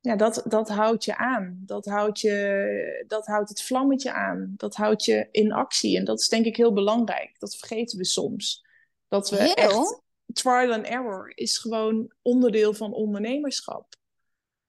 ja, 0.00 0.16
dat, 0.16 0.42
dat 0.44 0.68
houdt 0.68 1.04
je 1.04 1.16
aan. 1.16 1.62
Dat 1.66 1.84
houdt, 1.84 2.20
je, 2.20 3.04
dat 3.06 3.26
houdt 3.26 3.48
het 3.48 3.62
vlammetje 3.62 4.12
aan. 4.12 4.54
Dat 4.56 4.74
houdt 4.74 5.04
je 5.04 5.28
in 5.30 5.52
actie. 5.52 5.96
En 5.96 6.04
dat 6.04 6.20
is 6.20 6.28
denk 6.28 6.44
ik 6.44 6.56
heel 6.56 6.72
belangrijk. 6.72 7.38
Dat 7.38 7.56
vergeten 7.56 7.98
we 7.98 8.04
soms. 8.04 8.66
Dat 9.08 9.30
we 9.30 9.36
Heel. 9.36 9.54
echt... 9.54 10.02
Trial 10.32 10.72
and 10.72 10.86
error 10.86 11.32
is 11.34 11.58
gewoon 11.58 12.12
onderdeel 12.22 12.74
van 12.74 12.92
ondernemerschap. 12.92 13.94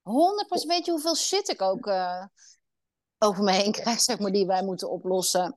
100% 0.05 0.67
weet 0.67 0.85
je 0.85 0.91
hoeveel 0.91 1.15
shit 1.15 1.49
ik 1.49 1.61
ook 1.61 1.87
eh, 1.87 2.25
over 3.17 3.43
me 3.43 3.51
heen 3.51 3.71
krijg, 3.71 4.01
zeg 4.01 4.19
maar, 4.19 4.31
die 4.31 4.45
wij 4.45 4.63
moeten 4.63 4.89
oplossen. 4.89 5.55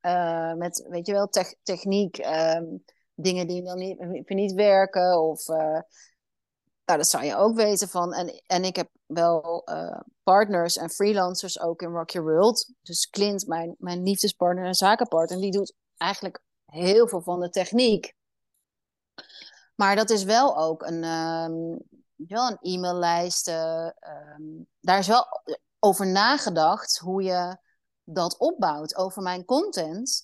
Eh, 0.00 0.52
met, 0.52 0.86
weet 0.88 1.06
je 1.06 1.12
wel, 1.12 1.28
tech- 1.28 1.54
techniek, 1.62 2.18
ehm, 2.18 2.64
dingen 3.14 3.46
die 3.46 3.62
dan 3.62 3.78
niet, 4.26 4.52
werken. 4.52 5.20
Of, 5.20 5.48
eh, 5.48 5.80
nou, 6.84 6.98
dat 6.98 7.08
zou 7.08 7.24
je 7.24 7.36
ook 7.36 7.56
weten 7.56 7.88
van. 7.88 8.12
En, 8.12 8.42
en 8.46 8.64
ik 8.64 8.76
heb 8.76 8.88
wel 9.06 9.64
partners 10.22 10.76
en 10.76 10.90
freelancers 10.90 11.60
ook 11.60 11.82
in 11.82 11.90
Rock 11.90 12.10
Your 12.10 12.30
World. 12.30 12.72
Dus 12.82 13.10
Clint, 13.10 13.46
mijn, 13.46 13.74
mijn 13.78 14.02
liefdespartner 14.02 14.66
en 14.66 14.74
zakenpartner, 14.74 15.40
die 15.40 15.50
doet 15.50 15.74
eigenlijk 15.96 16.42
heel 16.64 17.08
veel 17.08 17.22
van 17.22 17.40
de 17.40 17.50
techniek. 17.50 18.14
Maar 19.74 19.96
dat 19.96 20.10
is 20.10 20.24
wel 20.24 20.58
ook 20.58 20.82
een, 20.82 21.04
ehm, 22.28 22.34
wel 22.34 22.50
een 22.50 22.58
e-maillijst. 22.60 23.48
eh, 23.48 23.86
ehm, 23.86 24.42
daar 24.80 24.98
is 24.98 25.06
wel 25.06 25.26
over 25.78 26.06
nagedacht 26.06 26.98
hoe 26.98 27.22
je 27.22 27.56
dat 28.04 28.38
opbouwt. 28.38 28.96
Over 28.96 29.22
mijn 29.22 29.44
content. 29.44 30.22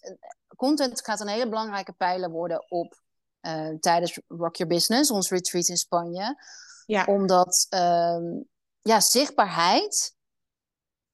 Content 0.56 1.04
gaat 1.04 1.20
een 1.20 1.28
hele 1.28 1.48
belangrijke 1.48 1.92
pijler 1.92 2.30
worden 2.30 2.70
op 2.70 3.02
eh, 3.40 3.68
tijdens 3.80 4.20
Rock 4.28 4.56
Your 4.56 4.72
Business, 4.72 5.10
ons 5.10 5.30
retreat 5.30 5.68
in 5.68 5.76
Spanje. 5.76 6.44
Ja, 6.86 7.04
Omdat 7.04 7.66
ehm, 7.68 8.40
ja, 8.80 9.00
zichtbaarheid 9.00 10.16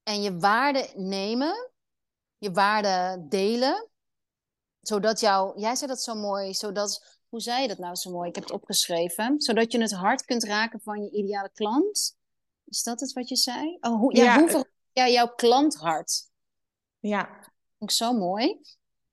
en 0.03 0.21
je 0.21 0.37
waarde 0.37 0.89
nemen, 0.95 1.71
je 2.37 2.51
waarde 2.51 3.25
delen, 3.29 3.89
zodat 4.81 5.19
jouw, 5.19 5.53
jij 5.55 5.75
zei 5.75 5.89
dat 5.89 6.01
zo 6.01 6.15
mooi, 6.15 6.53
zodat, 6.53 7.16
hoe 7.37 7.45
zei 7.45 7.61
je 7.61 7.67
dat 7.67 7.77
nou 7.77 7.95
zo 7.95 8.11
mooi? 8.11 8.29
Ik 8.29 8.35
heb 8.35 8.43
het 8.43 8.53
opgeschreven, 8.53 9.41
zodat 9.41 9.71
je 9.71 9.81
het 9.81 9.91
hart 9.91 10.25
kunt 10.25 10.43
raken 10.43 10.79
van 10.83 11.03
je 11.03 11.11
ideale 11.11 11.51
klant. 11.53 12.17
Is 12.65 12.83
dat 12.83 12.99
het 12.99 13.13
wat 13.13 13.29
je 13.29 13.35
zei? 13.35 13.77
Oh, 13.81 13.99
hoe, 13.99 14.15
ja, 14.15 14.23
Ja, 14.23 14.39
hoe 14.39 14.49
ver- 14.49 14.71
ja, 14.91 15.07
jouw 15.09 15.27
klanthart. 15.35 16.29
ja. 16.99 17.29
Vond 17.77 17.91
ik 17.91 17.97
zo 17.97 18.13
mooi. 18.13 18.61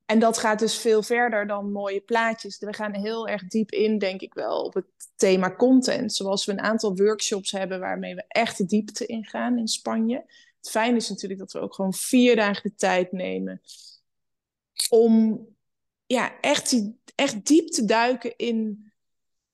En 0.06 0.18
dat 0.18 0.38
gaat 0.38 0.58
dus 0.58 0.76
veel 0.78 1.02
verder 1.02 1.46
dan 1.46 1.72
mooie 1.72 2.00
plaatjes. 2.00 2.58
We 2.58 2.72
gaan 2.72 2.94
heel 2.94 3.28
erg 3.28 3.46
diep 3.46 3.70
in, 3.70 3.98
denk 3.98 4.20
ik 4.20 4.34
wel, 4.34 4.62
op 4.62 4.74
het 4.74 4.86
thema 5.16 5.54
content. 5.56 6.12
Zoals 6.14 6.44
we 6.44 6.52
een 6.52 6.60
aantal 6.60 6.96
workshops 6.96 7.50
hebben 7.50 7.80
waarmee 7.80 8.14
we 8.14 8.24
echt 8.28 8.58
de 8.58 8.64
diepte 8.64 9.06
ingaan 9.06 9.58
in 9.58 9.68
Spanje. 9.68 10.16
Het 10.58 10.70
fijne 10.70 10.96
is 10.96 11.08
natuurlijk 11.08 11.40
dat 11.40 11.52
we 11.52 11.58
ook 11.60 11.74
gewoon 11.74 11.94
vier 11.94 12.36
dagen 12.36 12.62
de 12.62 12.74
tijd 12.74 13.12
nemen 13.12 13.60
om 14.90 15.46
ja, 16.06 16.40
echt, 16.40 16.70
die, 16.70 16.98
echt 17.14 17.46
diep 17.46 17.68
te 17.68 17.84
duiken 17.84 18.36
in 18.36 18.92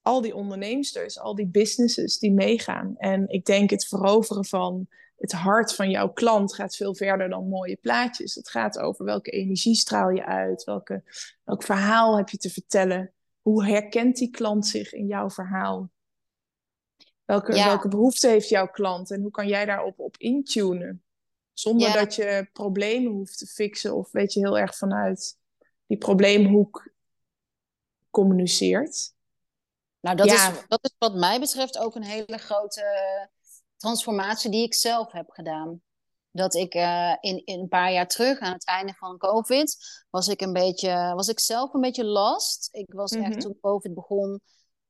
al 0.02 0.20
die 0.20 0.34
onderneemsters, 0.34 1.18
al 1.18 1.34
die 1.34 1.46
businesses 1.48 2.18
die 2.18 2.32
meegaan. 2.32 2.94
En 2.96 3.28
ik 3.28 3.44
denk 3.44 3.70
het 3.70 3.86
veroveren 3.86 4.44
van 4.44 4.88
het 5.16 5.32
hart 5.32 5.74
van 5.74 5.90
jouw 5.90 6.12
klant 6.12 6.54
gaat 6.54 6.76
veel 6.76 6.94
verder 6.94 7.28
dan 7.28 7.48
mooie 7.48 7.76
plaatjes. 7.76 8.34
Het 8.34 8.50
gaat 8.50 8.78
over 8.78 9.04
welke 9.04 9.30
energie 9.30 9.74
straal 9.74 10.10
je 10.10 10.24
uit, 10.24 10.64
welke, 10.64 11.02
welk 11.44 11.62
verhaal 11.62 12.16
heb 12.16 12.28
je 12.28 12.36
te 12.38 12.50
vertellen. 12.50 13.12
Hoe 13.40 13.66
herkent 13.66 14.16
die 14.16 14.30
klant 14.30 14.66
zich 14.66 14.92
in 14.92 15.06
jouw 15.06 15.30
verhaal? 15.30 15.90
Welke, 17.24 17.54
Ja. 17.54 17.66
welke 17.66 17.88
behoefte 17.88 18.28
heeft 18.28 18.48
jouw 18.48 18.66
klant 18.68 19.10
en 19.10 19.20
hoe 19.20 19.30
kan 19.30 19.48
jij 19.48 19.64
daarop 19.64 19.98
op 19.98 20.16
intunen? 20.16 21.02
Zonder 21.52 21.88
Ja. 21.88 21.94
dat 21.94 22.14
je 22.14 22.48
problemen 22.52 23.12
hoeft 23.12 23.38
te 23.38 23.46
fixen 23.46 23.94
of 23.94 24.10
weet 24.10 24.32
je 24.32 24.40
heel 24.40 24.58
erg 24.58 24.76
vanuit 24.76 25.38
die 25.86 25.98
probleemhoek 25.98 26.92
communiceert. 28.10 29.12
Nou, 30.00 30.16
dat, 30.16 30.26
Ja. 30.26 30.50
is, 30.52 30.58
dat 30.68 30.84
is 30.84 30.94
wat 30.98 31.14
mij 31.14 31.40
betreft 31.40 31.78
ook 31.78 31.94
een 31.94 32.04
hele 32.04 32.38
grote 32.38 32.84
transformatie 33.76 34.50
die 34.50 34.62
ik 34.64 34.74
zelf 34.74 35.12
heb 35.12 35.30
gedaan. 35.30 35.82
Dat 36.30 36.54
ik 36.54 36.74
eh, 36.74 37.16
in, 37.20 37.44
in 37.44 37.60
een 37.60 37.68
paar 37.68 37.92
jaar 37.92 38.08
terug, 38.08 38.38
aan 38.38 38.52
het 38.52 38.64
einde 38.66 38.92
van 38.94 39.18
COVID, 39.18 39.76
was 40.10 40.28
ik 40.28 40.40
een 40.40 40.52
beetje, 40.52 41.12
was 41.14 41.28
ik 41.28 41.40
zelf 41.40 41.74
een 41.74 41.80
beetje 41.80 42.04
lost. 42.04 42.68
Ik 42.72 42.92
was 42.92 43.10
Mhm. 43.12 43.22
echt 43.24 43.40
toen 43.40 43.58
COVID 43.60 43.94
begon, 43.94 44.40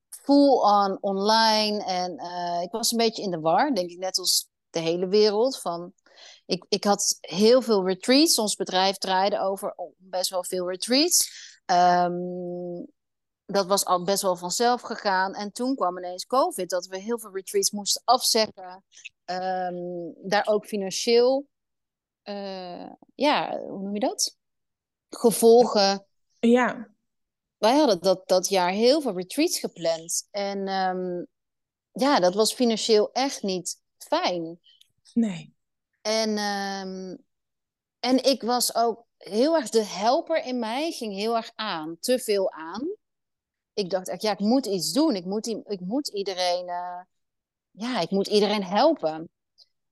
full 0.09 0.59
on 0.61 0.99
online. 1.01 1.85
En 1.85 2.17
eh, 2.19 2.63
ik 2.63 2.71
was 2.71 2.91
een 2.91 2.97
beetje 2.99 3.23
in 3.23 3.31
de 3.31 3.41
war, 3.41 3.75
denk 3.75 3.91
ik, 3.91 3.99
net 3.99 4.19
als 4.19 4.49
de 4.71 4.81
hele 4.81 5.09
wereld. 5.09 5.61
Van, 5.61 5.93
ik, 6.47 6.67
ik 6.69 6.85
had 6.85 7.17
heel 7.21 7.63
veel 7.63 7.87
retreats. 7.87 8.39
Ons 8.39 8.55
bedrijf 8.55 8.97
draaide 8.97 9.41
over 9.41 9.75
best 9.97 10.31
wel 10.31 10.45
veel 10.45 10.71
retreats. 10.71 11.31
Ehm, 11.65 12.13
dat 13.53 13.67
was 13.67 13.85
al 13.85 14.05
best 14.05 14.23
wel 14.23 14.37
vanzelf 14.37 14.81
gegaan. 14.81 15.35
En 15.35 15.53
toen 15.53 15.75
kwam 15.75 15.99
ineens 15.99 16.27
COVID, 16.27 16.71
dat 16.71 16.87
we 16.87 16.99
heel 16.99 17.19
veel 17.19 17.35
retreats 17.35 17.71
moesten 17.71 18.03
afzeggen. 18.05 18.85
Ehm, 19.25 19.77
daar 20.23 20.47
ook 20.47 20.67
financieel, 20.67 21.47
eh, 22.23 22.91
ja, 23.15 23.59
hoe 23.59 23.83
noem 23.83 23.95
je 23.95 24.01
dat? 24.01 24.37
Gevolgen. 25.09 26.07
Ja, 26.41 26.89
Wij 27.57 27.77
hadden 27.77 28.01
dat, 28.01 28.29
dat 28.29 28.49
jaar 28.49 28.71
heel 28.71 29.01
veel 29.01 29.17
retreats 29.17 29.59
gepland. 29.59 30.29
En 30.31 30.69
ehm, 30.69 31.25
ja, 31.93 32.21
dat 32.21 32.35
was 32.35 32.55
financieel 32.55 33.13
echt 33.13 33.43
niet 33.43 33.81
fijn. 33.99 34.61
nee. 35.15 35.55
En, 36.03 36.37
ehm, 36.37 37.17
en 38.01 38.25
ik 38.25 38.43
was 38.43 38.75
ook 38.75 39.07
heel 39.17 39.57
erg, 39.57 39.69
de 39.69 39.85
helper 39.85 40.45
in 40.45 40.59
mij 40.59 40.91
ging 40.91 41.15
heel 41.15 41.37
erg 41.37 41.51
aan, 41.55 41.97
te 42.01 42.19
veel 42.19 42.53
aan. 42.53 42.89
Ik 43.73 43.91
dacht 43.91 44.09
echt, 44.09 44.23
ja, 44.23 44.33
ik 44.33 44.39
moet 44.39 44.67
iets 44.67 44.93
doen. 44.93 45.15
Ik 45.15 45.25
moet, 45.25 45.47
ik 45.47 45.81
moet 45.81 46.09
iedereen, 46.09 46.69
eh, 46.69 47.01
ja, 47.71 48.01
ik 48.01 48.11
moet 48.11 48.27
iedereen 48.27 48.65
helpen. 48.65 49.31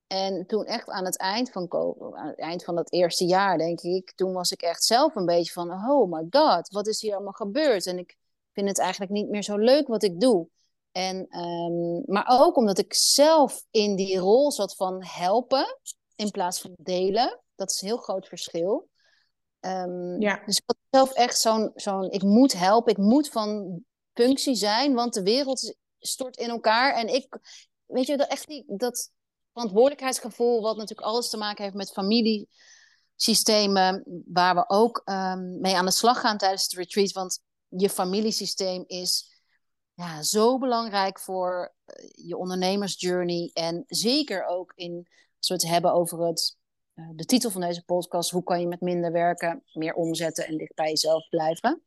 En 0.06 0.46
toen 0.46 0.64
echt 0.64 0.88
aan 0.88 1.04
het 1.04 1.18
eind 1.18 1.50
van, 1.50 1.72
aan 2.14 2.26
het 2.26 2.38
eind 2.38 2.64
van 2.64 2.74
dat 2.74 2.92
eerste 2.92 3.24
jaar, 3.24 3.58
denk 3.58 3.80
ik, 3.80 4.12
toen 4.14 4.32
was 4.32 4.50
ik 4.50 4.62
echt 4.62 4.84
zelf 4.84 5.14
een 5.14 5.26
beetje 5.26 5.52
van, 5.52 5.70
oh 5.70 6.12
my 6.12 6.26
god, 6.30 6.68
wat 6.68 6.86
is 6.86 7.00
hier 7.00 7.14
allemaal 7.14 7.32
gebeurd? 7.32 7.86
En 7.86 7.98
ik 7.98 8.16
vind 8.52 8.68
het 8.68 8.78
eigenlijk 8.78 9.12
niet 9.12 9.28
meer 9.28 9.42
zo 9.42 9.56
leuk 9.56 9.88
wat 9.88 10.02
ik 10.02 10.20
doe. 10.20 10.48
En, 10.92 11.26
ehm, 11.28 12.12
maar 12.12 12.26
ook 12.28 12.56
omdat 12.56 12.78
ik 12.78 12.94
zelf 12.94 13.64
in 13.70 13.96
die 13.96 14.18
rol 14.18 14.52
zat 14.52 14.76
van 14.76 15.04
helpen 15.04 15.78
in 16.16 16.30
plaats 16.30 16.60
van 16.60 16.72
delen. 16.76 17.40
Dat 17.54 17.70
is 17.70 17.80
een 17.80 17.88
heel 17.88 17.96
groot 17.96 18.28
verschil. 18.28 18.88
Ehm, 19.60 20.20
Ja. 20.20 20.42
Dus 20.44 20.56
ik 20.56 20.62
had 20.66 20.76
zelf 20.90 21.12
echt 21.12 21.38
zo'n, 21.38 21.70
zo'n, 21.74 22.10
ik 22.10 22.22
moet 22.22 22.52
helpen, 22.52 22.92
ik 22.92 22.98
moet 22.98 23.28
van 23.28 23.82
functie 24.12 24.54
zijn, 24.54 24.94
want 24.94 25.14
de 25.14 25.22
wereld 25.22 25.76
stort 25.98 26.36
in 26.36 26.48
elkaar. 26.48 26.94
En 26.94 27.14
ik, 27.14 27.38
weet 27.86 28.06
je, 28.06 28.16
dat, 28.16 28.28
echt 28.28 28.46
die, 28.46 28.64
dat 28.66 29.10
verantwoordelijkheidsgevoel, 29.52 30.62
wat 30.62 30.76
natuurlijk 30.76 31.08
alles 31.08 31.30
te 31.30 31.36
maken 31.36 31.64
heeft 31.64 31.76
met 31.76 31.92
familiesystemen, 31.92 34.04
waar 34.26 34.54
we 34.54 34.68
ook 34.68 35.02
um, 35.04 35.60
mee 35.60 35.76
aan 35.76 35.84
de 35.84 35.90
slag 35.90 36.20
gaan 36.20 36.38
tijdens 36.38 36.62
het 36.62 36.72
retreat. 36.72 37.12
Want 37.12 37.40
je 37.68 37.90
familiesysteem 37.90 38.84
is 38.86 39.36
ja, 39.94 40.22
zo 40.22 40.58
belangrijk 40.58 41.20
voor 41.20 41.74
eh, 41.84 42.08
je 42.12 42.36
ondernemersjourney. 42.36 43.50
En 43.52 43.84
zeker 43.86 44.46
ook 44.46 44.72
in, 44.74 45.08
als 45.38 45.48
we 45.48 45.54
het 45.54 45.66
hebben 45.66 45.92
over 45.92 46.26
het, 46.26 46.56
de 47.14 47.24
titel 47.24 47.50
van 47.50 47.60
deze 47.60 47.84
podcast, 47.84 48.30
hoe 48.30 48.42
kan 48.42 48.60
je 48.60 48.66
met 48.66 48.80
minder 48.80 49.12
werken, 49.12 49.62
meer 49.72 49.94
omzetten 49.94 50.46
en 50.46 50.56
dicht 50.56 50.74
bij 50.74 50.88
jezelf 50.88 51.28
blijven, 51.28 51.82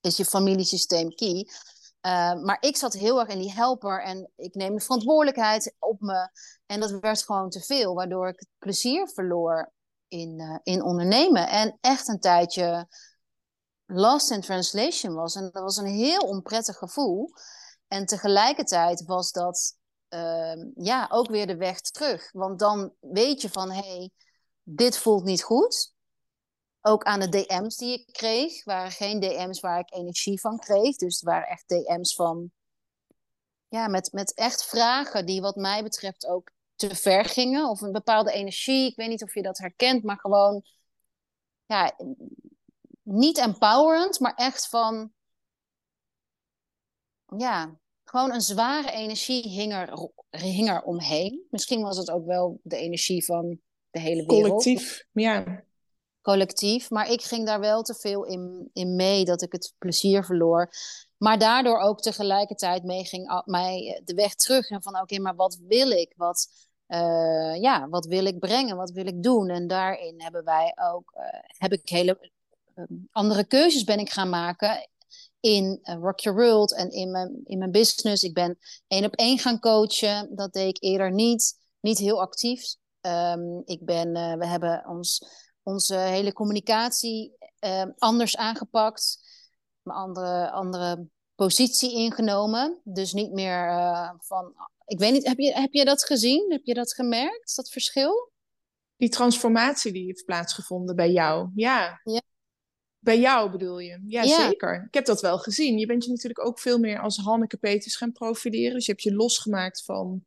is 0.00 0.16
je 0.16 0.24
familiesysteem 0.24 1.14
key. 1.14 1.48
Uh, 2.06 2.34
maar 2.42 2.56
ik 2.60 2.76
zat 2.76 2.92
heel 2.92 3.20
erg 3.20 3.28
in 3.28 3.38
die 3.38 3.52
helper 3.52 4.02
en 4.02 4.30
ik 4.36 4.54
neem 4.54 4.74
de 4.74 4.80
verantwoordelijkheid 4.80 5.74
op 5.78 6.00
me. 6.00 6.30
En 6.66 6.80
dat 6.80 6.90
werd 6.90 7.24
gewoon 7.24 7.50
te 7.50 7.60
veel, 7.60 7.94
waardoor 7.94 8.28
ik 8.28 8.38
het 8.38 8.48
plezier 8.58 9.08
verloor 9.08 9.72
in, 10.08 10.40
uh, 10.40 10.58
in 10.62 10.82
ondernemen. 10.82 11.48
En 11.48 11.78
echt 11.80 12.08
een 12.08 12.20
tijdje 12.20 12.88
lost 13.86 14.30
in 14.30 14.40
translation 14.40 15.14
was. 15.14 15.34
En 15.34 15.42
dat 15.42 15.62
was 15.62 15.76
een 15.76 15.86
heel 15.86 16.20
onprettig 16.20 16.76
gevoel. 16.76 17.30
En 17.88 18.06
tegelijkertijd 18.06 19.04
was 19.04 19.32
dat 19.32 19.76
uh, 20.08 20.64
ja, 20.74 21.06
ook 21.10 21.28
weer 21.28 21.46
de 21.46 21.56
weg 21.56 21.80
terug. 21.80 22.32
Want 22.32 22.58
dan 22.58 22.92
weet 23.00 23.42
je 23.42 23.48
van, 23.48 23.70
hé, 23.70 23.96
hey, 23.96 24.10
dit 24.70 24.98
voelt 24.98 25.24
niet 25.24 25.42
goed. 25.42 25.94
Ook 26.80 27.04
aan 27.04 27.20
de 27.20 27.28
DM's 27.28 27.76
die 27.76 27.92
ik 27.92 28.12
kreeg, 28.12 28.64
waren 28.64 28.90
geen 28.90 29.20
DM's 29.20 29.60
waar 29.60 29.78
ik 29.78 29.92
energie 29.92 30.40
van 30.40 30.58
kreeg. 30.58 30.96
Dus 30.96 31.14
het 31.14 31.24
waren 31.24 31.48
echt 31.48 31.68
DM's 31.68 32.14
van, 32.14 32.50
ja, 33.68 33.88
met, 33.88 34.12
met 34.12 34.34
echt 34.34 34.64
vragen 34.64 35.26
die 35.26 35.40
wat 35.40 35.56
mij 35.56 35.82
betreft 35.82 36.26
ook 36.26 36.50
te 36.74 36.94
ver 36.94 37.24
gingen. 37.24 37.68
Of 37.68 37.80
een 37.80 37.92
bepaalde 37.92 38.32
energie. 38.32 38.90
Ik 38.90 38.96
weet 38.96 39.08
niet 39.08 39.22
of 39.22 39.34
je 39.34 39.42
dat 39.42 39.58
herkent, 39.58 40.02
maar 40.02 40.18
gewoon, 40.18 40.62
ja, 41.66 41.96
niet 43.02 43.38
empowerend, 43.38 44.20
maar 44.20 44.34
echt 44.34 44.68
van, 44.68 45.12
ja, 47.36 47.78
gewoon 48.04 48.32
een 48.32 48.40
zware 48.40 48.90
energie 48.90 49.48
hing 49.48 49.72
er, 49.72 50.10
hing 50.30 50.68
er 50.68 50.82
omheen. 50.82 51.46
Misschien 51.50 51.82
was 51.82 51.96
het 51.96 52.10
ook 52.10 52.26
wel 52.26 52.60
de 52.62 52.76
energie 52.76 53.24
van 53.24 53.60
de 53.98 54.08
hele 54.08 54.26
wereld. 54.26 54.48
Collectief, 54.48 55.04
ja. 55.12 55.64
Collectief, 56.22 56.90
maar 56.90 57.10
ik 57.10 57.22
ging 57.22 57.46
daar 57.46 57.60
wel 57.60 57.82
te 57.82 57.94
veel 57.94 58.24
in, 58.24 58.70
in 58.72 58.96
mee 58.96 59.24
dat 59.24 59.42
ik 59.42 59.52
het 59.52 59.74
plezier 59.78 60.24
verloor. 60.24 60.70
Maar 61.16 61.38
daardoor 61.38 61.78
ook 61.78 62.00
tegelijkertijd 62.00 62.84
mee 62.84 63.04
ging 63.04 63.42
mij 63.44 64.02
de 64.04 64.14
weg 64.14 64.34
terug. 64.34 64.70
En 64.70 64.82
van 64.82 65.00
oké, 65.00 65.18
maar 65.18 65.34
wat 65.34 65.58
wil 65.68 65.90
ik? 65.90 66.12
Wat, 66.16 66.48
uh, 66.88 67.60
ja, 67.60 67.88
wat 67.88 68.06
wil 68.06 68.24
ik 68.24 68.38
brengen? 68.38 68.76
Wat 68.76 68.90
wil 68.90 69.06
ik 69.06 69.22
doen? 69.22 69.48
En 69.48 69.66
daarin 69.66 70.14
hebben 70.22 70.44
wij 70.44 70.76
ook, 70.92 71.12
uh, 71.16 71.22
heb 71.46 71.72
ik 71.72 71.88
hele 71.88 72.30
um, 72.74 73.08
andere 73.12 73.44
keuzes 73.44 73.84
ben 73.84 73.98
ik 73.98 74.10
gaan 74.10 74.30
maken 74.30 74.88
in 75.40 75.80
Rock 75.82 76.20
Your 76.20 76.38
World 76.38 76.74
en 76.74 76.90
in 76.90 77.10
mijn, 77.10 77.40
in 77.44 77.58
mijn 77.58 77.70
business. 77.70 78.22
Ik 78.22 78.34
ben 78.34 78.58
één 78.88 79.04
op 79.04 79.14
één 79.14 79.38
gaan 79.38 79.60
coachen. 79.60 80.34
Dat 80.34 80.52
deed 80.52 80.68
ik 80.68 80.82
eerder 80.82 81.12
niet. 81.12 81.56
Niet 81.80 81.98
heel 81.98 82.20
actief. 82.20 82.74
Um, 83.00 83.62
ik 83.64 83.84
ben, 83.84 84.16
uh, 84.16 84.34
we 84.34 84.46
hebben 84.46 84.84
ons, 84.86 85.22
onze 85.62 85.96
hele 85.96 86.32
communicatie 86.32 87.36
uh, 87.60 87.84
anders 87.98 88.36
aangepakt. 88.36 89.18
Een 89.82 89.92
andere, 89.92 90.50
andere 90.50 91.06
positie 91.34 91.92
ingenomen. 91.92 92.80
Dus 92.84 93.12
niet 93.12 93.32
meer 93.32 93.68
uh, 93.68 94.10
van. 94.18 94.54
Ik 94.86 94.98
weet 94.98 95.12
niet, 95.12 95.26
heb 95.26 95.38
je, 95.38 95.52
heb 95.52 95.72
je 95.72 95.84
dat 95.84 96.04
gezien? 96.04 96.50
Heb 96.52 96.64
je 96.64 96.74
dat 96.74 96.94
gemerkt, 96.94 97.56
dat 97.56 97.70
verschil? 97.70 98.32
Die 98.96 99.08
transformatie 99.08 99.92
die 99.92 100.04
heeft 100.04 100.24
plaatsgevonden 100.24 100.96
bij 100.96 101.10
jou. 101.10 101.50
Ja. 101.54 102.00
ja. 102.04 102.20
Bij 102.98 103.20
jou 103.20 103.50
bedoel 103.50 103.78
je? 103.78 104.02
Ja, 104.06 104.22
ja, 104.22 104.48
zeker. 104.48 104.84
Ik 104.86 104.94
heb 104.94 105.04
dat 105.04 105.20
wel 105.20 105.38
gezien. 105.38 105.78
Je 105.78 105.86
bent 105.86 106.04
je 106.04 106.10
natuurlijk 106.10 106.46
ook 106.46 106.58
veel 106.58 106.78
meer 106.78 107.00
als 107.00 107.16
Hanneke 107.16 107.56
Peters 107.56 107.96
gaan 107.96 108.12
profileren. 108.12 108.74
Dus 108.74 108.86
je 108.86 108.92
hebt 108.92 109.04
je 109.04 109.14
losgemaakt 109.14 109.84
van 109.84 110.24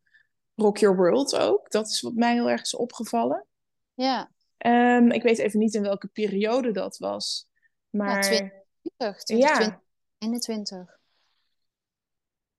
Rock 0.62 0.78
Your 0.78 0.96
World 0.96 1.38
ook. 1.38 1.72
Dat 1.72 1.88
is 1.88 2.02
wat 2.02 2.14
mij 2.14 2.34
heel 2.34 2.50
erg 2.50 2.62
is 2.62 2.76
opgevallen. 2.76 3.46
Ja. 3.94 4.32
Um, 4.66 5.12
ik 5.12 5.24
weet 5.24 5.38
even 5.38 5.60
niet 5.60 5.74
in 5.74 5.82
welke 5.82 6.08
periode 6.08 6.72
dat 6.72 6.98
was. 6.98 7.48
Maar... 7.90 8.34
Ja, 8.34 8.54
2020, 8.98 9.80
2021. 10.18 10.78
Ja. 10.78 11.00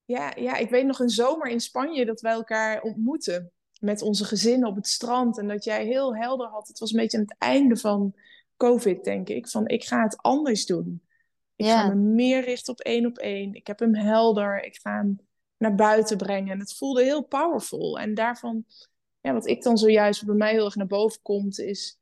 Ja, 0.04 0.32
ja, 0.36 0.56
ik 0.56 0.70
weet 0.70 0.86
nog 0.86 0.98
een 0.98 1.10
zomer 1.10 1.48
in 1.48 1.60
Spanje 1.60 2.04
dat 2.04 2.20
wij 2.20 2.32
elkaar 2.32 2.82
ontmoetten. 2.82 3.52
Met 3.80 4.02
onze 4.02 4.24
gezinnen 4.24 4.68
op 4.68 4.76
het 4.76 4.86
strand. 4.86 5.38
En 5.38 5.48
dat 5.48 5.64
jij 5.64 5.84
heel 5.84 6.16
helder 6.16 6.46
had. 6.46 6.68
Het 6.68 6.78
was 6.78 6.92
een 6.92 7.00
beetje 7.00 7.18
aan 7.18 7.24
het 7.24 7.36
einde 7.38 7.76
van 7.76 8.14
COVID, 8.56 9.04
denk 9.04 9.28
ik. 9.28 9.48
Van 9.48 9.68
ik 9.68 9.84
ga 9.84 10.02
het 10.02 10.16
anders 10.16 10.66
doen. 10.66 11.02
Ik 11.56 11.66
ja. 11.66 11.80
ga 11.80 11.88
me 11.88 11.94
meer 11.94 12.44
richten 12.44 12.72
op 12.72 12.80
één 12.80 13.06
op 13.06 13.18
één. 13.18 13.54
Ik 13.54 13.66
heb 13.66 13.78
hem 13.78 13.94
helder. 13.94 14.64
Ik 14.64 14.78
ga 14.82 14.96
hem 14.96 15.20
naar 15.62 15.74
buiten 15.74 16.16
brengen. 16.16 16.52
En 16.52 16.58
het 16.58 16.74
voelde 16.74 17.02
heel 17.02 17.22
powerful. 17.22 17.98
En 17.98 18.14
daarvan, 18.14 18.64
ja, 19.20 19.32
wat 19.32 19.46
ik 19.46 19.62
dan 19.62 19.78
zojuist 19.78 20.24
bij 20.26 20.34
mij 20.34 20.52
heel 20.52 20.64
erg 20.64 20.76
naar 20.76 20.86
boven 20.86 21.22
komt, 21.22 21.58
is 21.58 22.00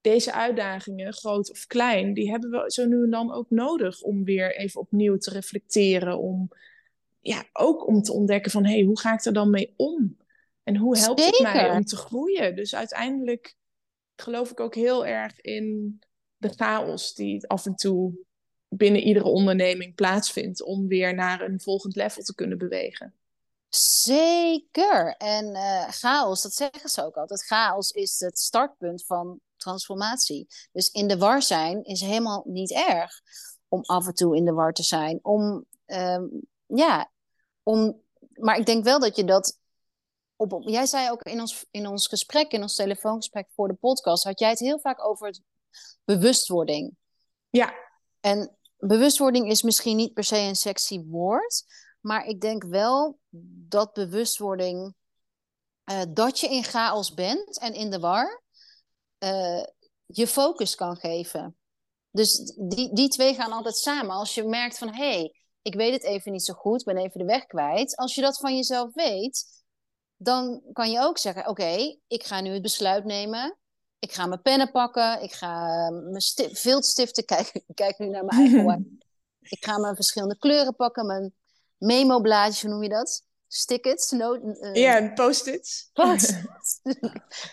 deze 0.00 0.32
uitdagingen, 0.32 1.12
groot 1.12 1.50
of 1.50 1.66
klein, 1.66 2.14
die 2.14 2.30
hebben 2.30 2.50
we 2.50 2.64
zo 2.66 2.86
nu 2.86 3.02
en 3.02 3.10
dan 3.10 3.32
ook 3.32 3.50
nodig 3.50 4.00
om 4.00 4.24
weer 4.24 4.56
even 4.56 4.80
opnieuw 4.80 5.16
te 5.16 5.30
reflecteren. 5.30 6.18
Om 6.18 6.48
ja, 7.20 7.44
ook 7.52 7.86
om 7.86 8.02
te 8.02 8.12
ontdekken 8.12 8.50
van 8.50 8.64
hé, 8.64 8.72
hey, 8.72 8.82
hoe 8.82 9.00
ga 9.00 9.12
ik 9.12 9.24
er 9.24 9.32
dan 9.32 9.50
mee 9.50 9.74
om? 9.76 10.16
En 10.62 10.76
hoe 10.76 10.98
helpt 10.98 11.22
Zeker. 11.22 11.44
het 11.44 11.54
mij 11.54 11.70
om 11.70 11.84
te 11.84 11.96
groeien? 11.96 12.56
Dus 12.56 12.74
uiteindelijk 12.74 13.54
geloof 14.16 14.50
ik 14.50 14.60
ook 14.60 14.74
heel 14.74 15.06
erg 15.06 15.40
in 15.40 15.98
de 16.36 16.48
chaos 16.48 17.14
die 17.14 17.48
af 17.48 17.66
en 17.66 17.74
toe 17.74 18.14
binnen 18.74 19.02
iedere 19.02 19.28
onderneming 19.28 19.94
plaatsvindt 19.94 20.62
om 20.62 20.88
weer 20.88 21.14
naar 21.14 21.40
een 21.40 21.60
volgend 21.60 21.96
level 21.96 22.22
te 22.22 22.34
kunnen 22.34 22.58
bewegen. 22.58 23.14
Zeker. 23.68 25.16
En 25.16 25.46
uh, 25.46 25.88
chaos, 25.88 26.42
dat 26.42 26.52
zeggen 26.52 26.90
ze 26.90 27.04
ook 27.04 27.16
altijd. 27.16 27.44
Chaos 27.44 27.90
is 27.90 28.20
het 28.20 28.38
startpunt 28.38 29.06
van 29.06 29.40
transformatie. 29.56 30.46
Dus 30.72 30.88
in 30.88 31.08
de 31.08 31.18
war 31.18 31.42
zijn 31.42 31.84
is 31.84 32.00
helemaal 32.00 32.42
niet 32.46 32.72
erg 32.72 33.20
om 33.68 33.82
af 33.82 34.06
en 34.06 34.14
toe 34.14 34.36
in 34.36 34.44
de 34.44 34.52
war 34.52 34.72
te 34.72 34.82
zijn. 34.82 35.18
Om, 35.22 35.64
um, 35.86 36.42
ja, 36.66 37.10
om, 37.62 38.02
maar 38.32 38.58
ik 38.58 38.66
denk 38.66 38.84
wel 38.84 39.00
dat 39.00 39.16
je 39.16 39.24
dat 39.24 39.58
op, 40.36 40.52
op, 40.52 40.68
jij 40.68 40.86
zei 40.86 41.10
ook 41.10 41.22
in 41.22 41.40
ons, 41.40 41.66
in 41.70 41.86
ons 41.86 42.06
gesprek, 42.06 42.52
in 42.52 42.62
ons 42.62 42.74
telefoongesprek 42.74 43.48
voor 43.54 43.68
de 43.68 43.74
podcast, 43.74 44.24
had 44.24 44.38
jij 44.38 44.50
het 44.50 44.58
heel 44.58 44.80
vaak 44.80 45.04
over 45.04 45.26
het 45.26 45.42
bewustwording. 46.04 46.96
Ja. 47.50 47.74
En 48.20 48.56
bewustwording 48.86 49.50
is 49.50 49.62
misschien 49.62 49.96
niet 49.96 50.12
per 50.12 50.24
se 50.24 50.36
een 50.36 50.56
sexy 50.56 51.00
woord, 51.00 51.64
maar 52.00 52.26
ik 52.26 52.40
denk 52.40 52.64
wel 52.64 53.18
dat 53.68 53.92
bewustwording, 53.92 54.94
uh, 55.90 56.02
dat 56.08 56.40
je 56.40 56.48
in 56.48 56.64
chaos 56.64 57.14
bent 57.14 57.58
en 57.58 57.74
in 57.74 57.90
de 57.90 57.98
war, 57.98 58.42
uh, 59.18 59.64
je 60.06 60.26
focus 60.26 60.74
kan 60.74 60.96
geven. 60.96 61.56
Dus 62.10 62.54
die, 62.56 62.94
die 62.94 63.08
twee 63.08 63.34
gaan 63.34 63.52
altijd 63.52 63.76
samen. 63.76 64.14
Als 64.14 64.34
je 64.34 64.44
merkt 64.44 64.78
van, 64.78 64.94
hé, 64.94 65.10
hey, 65.10 65.34
ik 65.62 65.74
weet 65.74 65.92
het 65.92 66.04
even 66.04 66.32
niet 66.32 66.44
zo 66.44 66.54
goed, 66.54 66.84
ben 66.84 66.96
even 66.96 67.18
de 67.18 67.26
weg 67.26 67.46
kwijt. 67.46 67.96
Als 67.96 68.14
je 68.14 68.20
dat 68.20 68.38
van 68.38 68.56
jezelf 68.56 68.94
weet, 68.94 69.44
dan 70.16 70.62
kan 70.72 70.90
je 70.90 71.00
ook 71.00 71.18
zeggen: 71.18 71.48
Oké, 71.48 71.98
ik 72.06 72.24
ga 72.24 72.40
nu 72.40 72.50
het 72.50 72.62
besluit 72.62 73.04
nemen. 73.04 73.58
Ik 74.02 74.12
ga 74.12 74.26
mijn 74.26 74.42
pennen 74.42 74.70
pakken. 74.70 75.22
Ik 75.22 75.32
ga 75.32 75.66
mijn 75.90 76.20
sti 76.20 76.56
viltstiften. 76.56 77.24
Kijk, 77.32 77.50
ik 77.52 77.74
kijk 77.74 77.98
nu 77.98 78.08
naar 78.08 78.24
mijn 78.24 78.40
eigen 78.40 79.00
Ik 79.40 79.64
ga 79.64 79.78
mijn 79.78 79.94
verschillende 79.94 80.38
kleuren 80.38 80.76
pakken. 80.76 81.06
Mijn 81.06 81.34
memo-blaadjes, 81.78 82.62
hoe 82.62 82.70
noem 82.70 82.82
je 82.82 82.88
dat? 82.88 83.24
Stickets? 83.48 84.10
No, 84.10 84.34
uh, 84.34 84.74
ja, 84.74 85.12
post-its. 85.12 85.88
Post 85.92 86.34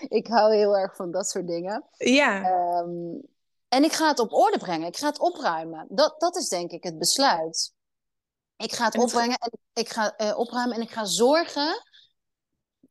ik 0.07 0.27
hou 0.27 0.55
heel 0.55 0.77
erg 0.77 0.95
van 0.95 1.11
dat 1.11 1.29
soort 1.29 1.47
dingen. 1.47 1.85
Ja. 1.97 2.51
Um, 2.79 3.21
en 3.67 3.83
ik 3.83 3.91
ga 3.91 4.07
het 4.07 4.19
op 4.19 4.33
orde 4.33 4.57
brengen. 4.57 4.87
Ik 4.87 4.97
ga 4.97 5.07
het 5.07 5.19
opruimen. 5.19 5.85
Dat, 5.89 6.19
dat 6.19 6.35
is 6.35 6.47
denk 6.47 6.71
ik 6.71 6.83
het 6.83 6.97
besluit. 6.97 7.73
Ik 8.57 8.73
ga 8.73 8.85
het 8.85 8.93
en 8.95 9.01
opbrengen 9.01 9.37
en 9.37 9.51
ik 9.73 9.89
ga 9.89 10.13
uh, 10.17 10.37
opruimen 10.37 10.75
en 10.75 10.81
ik 10.81 10.91
ga 10.91 11.05
zorgen 11.05 11.83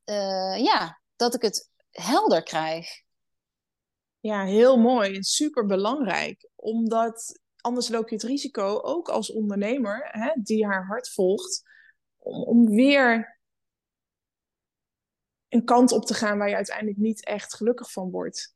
uh, 0.05 0.57
ja, 0.57 1.01
dat 1.15 1.33
ik 1.33 1.41
het 1.41 1.69
helder 1.89 2.43
krijg. 2.43 3.07
Ja, 4.19 4.45
heel 4.45 4.77
mooi 4.77 5.15
en 5.15 5.23
super 5.23 5.65
belangrijk. 5.65 6.49
Omdat 6.55 7.39
anders 7.61 7.89
loop 7.89 8.09
je 8.09 8.15
het 8.15 8.23
risico, 8.23 8.79
ook 8.81 9.09
als 9.09 9.31
ondernemer 9.31 10.07
hè, 10.11 10.31
die 10.35 10.65
haar 10.65 10.85
hart 10.85 11.09
volgt, 11.09 11.63
om, 12.17 12.43
om 12.43 12.65
weer 12.69 13.39
een 15.49 15.63
kant 15.65 15.91
op 15.91 16.05
te 16.05 16.13
gaan 16.13 16.37
waar 16.37 16.49
je 16.49 16.55
uiteindelijk 16.55 16.97
niet 16.97 17.25
echt 17.25 17.53
gelukkig 17.53 17.91
van 17.91 18.09
wordt. 18.11 18.55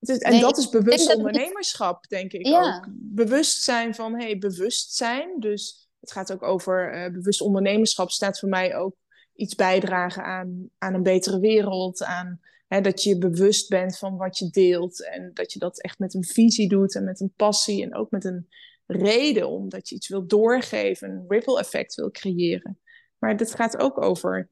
Is, 0.00 0.18
en 0.18 0.32
nee, 0.32 0.40
dat 0.40 0.58
is 0.58 0.68
bewust 0.68 1.14
ondernemerschap, 1.14 2.06
denk 2.08 2.32
ik 2.32 2.46
ja. 2.46 2.76
ook. 2.76 2.86
Bewustzijn 2.90 3.94
van, 3.94 4.12
hé, 4.14 4.24
hey, 4.24 4.38
bewustzijn. 4.38 5.40
Dus 5.40 5.88
het 6.00 6.12
gaat 6.12 6.32
ook 6.32 6.42
over 6.42 6.94
uh, 6.94 7.12
bewust 7.12 7.40
ondernemerschap, 7.40 8.10
staat 8.10 8.38
voor 8.38 8.48
mij 8.48 8.76
ook 8.76 8.96
iets 9.34 9.54
bijdragen 9.54 10.24
aan, 10.24 10.70
aan 10.78 10.94
een 10.94 11.02
betere 11.02 11.40
wereld. 11.40 12.02
Aan 12.02 12.40
hè, 12.68 12.80
dat 12.80 13.02
je 13.02 13.18
bewust 13.18 13.68
bent 13.68 13.98
van 13.98 14.16
wat 14.16 14.38
je 14.38 14.50
deelt. 14.50 15.04
En 15.04 15.30
dat 15.34 15.52
je 15.52 15.58
dat 15.58 15.80
echt 15.80 15.98
met 15.98 16.14
een 16.14 16.24
visie 16.24 16.68
doet 16.68 16.94
en 16.94 17.04
met 17.04 17.20
een 17.20 17.32
passie. 17.36 17.82
En 17.82 17.94
ook 17.94 18.10
met 18.10 18.24
een 18.24 18.48
reden 18.86 19.48
omdat 19.48 19.88
je 19.88 19.94
iets 19.94 20.08
wil 20.08 20.26
doorgeven, 20.26 21.10
een 21.10 21.24
ripple 21.28 21.58
effect 21.58 21.94
wil 21.94 22.10
creëren. 22.10 22.80
Maar 23.18 23.36
dit 23.36 23.54
gaat 23.54 23.78
ook 23.78 24.02
over 24.02 24.50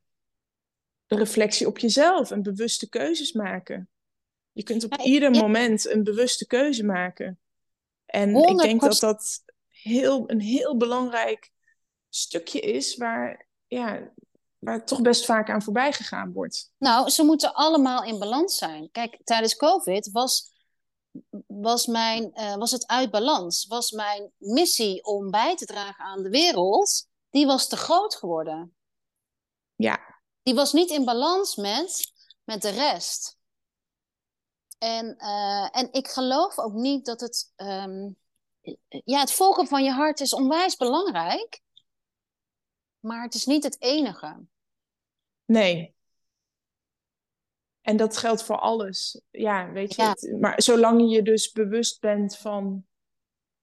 de 1.06 1.16
reflectie 1.16 1.66
op 1.66 1.78
jezelf 1.78 2.30
en 2.30 2.42
bewuste 2.42 2.88
keuzes 2.88 3.32
maken. 3.32 3.88
Je 4.52 4.62
kunt 4.62 4.84
op 4.84 4.96
ieder 4.96 5.30
moment 5.30 5.90
een 5.90 6.02
bewuste 6.02 6.46
keuze 6.46 6.84
maken. 6.84 7.38
En 8.06 8.34
ik 8.34 8.58
denk 8.58 8.80
dat 8.80 9.00
dat 9.00 9.44
heel, 9.68 10.30
een 10.30 10.40
heel 10.40 10.76
belangrijk 10.76 11.50
stukje 12.08 12.60
is 12.60 12.96
waar, 12.96 13.46
ja, 13.66 14.12
waar 14.66 14.84
toch 14.84 15.00
best 15.00 15.24
vaak 15.24 15.50
aan 15.50 15.62
voorbij 15.62 15.92
gegaan 15.92 16.32
wordt. 16.32 16.72
Nou, 16.78 17.08
ze 17.08 17.22
moeten 17.24 17.54
allemaal 17.54 18.04
in 18.04 18.18
balans 18.18 18.56
zijn. 18.56 18.90
Kijk, 18.90 19.20
tijdens 19.24 19.56
COVID 19.56 20.10
was, 20.12 20.52
was, 21.46 21.86
mijn, 21.86 22.30
uh, 22.34 22.54
was 22.54 22.70
het 22.70 22.86
uit 22.86 23.10
balans. 23.10 23.66
Was 23.66 23.90
mijn 23.90 24.32
missie 24.36 25.04
om 25.04 25.30
bij 25.30 25.56
te 25.56 25.66
dragen 25.66 26.04
aan 26.04 26.22
de 26.22 26.28
wereld, 26.28 27.08
die 27.30 27.46
was 27.46 27.68
te 27.68 27.76
groot 27.76 28.14
geworden. 28.14 28.76
Ja. 29.74 30.20
Die 30.42 30.54
was 30.54 30.72
niet 30.72 30.90
in 30.90 31.04
balans 31.04 31.56
met, 31.56 32.12
met 32.44 32.62
de 32.62 32.70
rest. 32.70 33.38
En, 34.78 35.14
uh, 35.18 35.76
en 35.76 35.92
ik 35.92 36.08
geloof 36.08 36.58
ook 36.58 36.72
niet 36.72 37.06
dat 37.06 37.20
het. 37.20 37.52
Um, 37.56 38.16
ja, 39.04 39.20
het 39.20 39.32
volgen 39.32 39.66
van 39.66 39.84
je 39.84 39.90
hart 39.90 40.20
is 40.20 40.34
onwijs 40.34 40.76
belangrijk. 40.76 41.60
Maar 43.00 43.22
het 43.22 43.34
is 43.34 43.46
niet 43.46 43.62
het 43.62 43.80
enige. 43.80 44.46
Nee. 45.46 45.94
En 47.80 47.96
dat 47.96 48.16
geldt 48.16 48.44
voor 48.44 48.58
alles. 48.58 49.20
Ja, 49.30 49.72
weet 49.72 49.94
je. 49.94 50.02
Het, 50.02 50.36
maar 50.40 50.62
zolang 50.62 51.12
je 51.12 51.22
dus 51.22 51.52
bewust 51.52 52.00
bent 52.00 52.36
van 52.36 52.84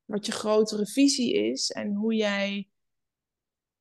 wat 0.06 0.26
je 0.26 0.32
grotere 0.32 0.86
visie 0.86 1.34
is 1.34 1.72
en 1.72 1.94
hoe 1.94 2.16
jij 2.16 2.68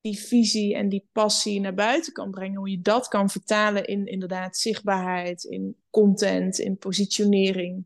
die 0.01 0.19
visie 0.19 0.75
en 0.75 0.89
die 0.89 1.09
passie 1.13 1.61
naar 1.61 1.75
buiten 1.75 2.13
kan 2.13 2.31
brengen, 2.31 2.59
hoe 2.59 2.71
je 2.71 2.81
dat 2.81 3.09
kan 3.09 3.31
vertalen 3.31 3.85
in 3.85 4.07
inderdaad 4.07 4.57
zichtbaarheid, 4.57 5.45
in 5.45 5.77
content, 5.91 6.59
in 6.59 6.77
positionering. 6.77 7.85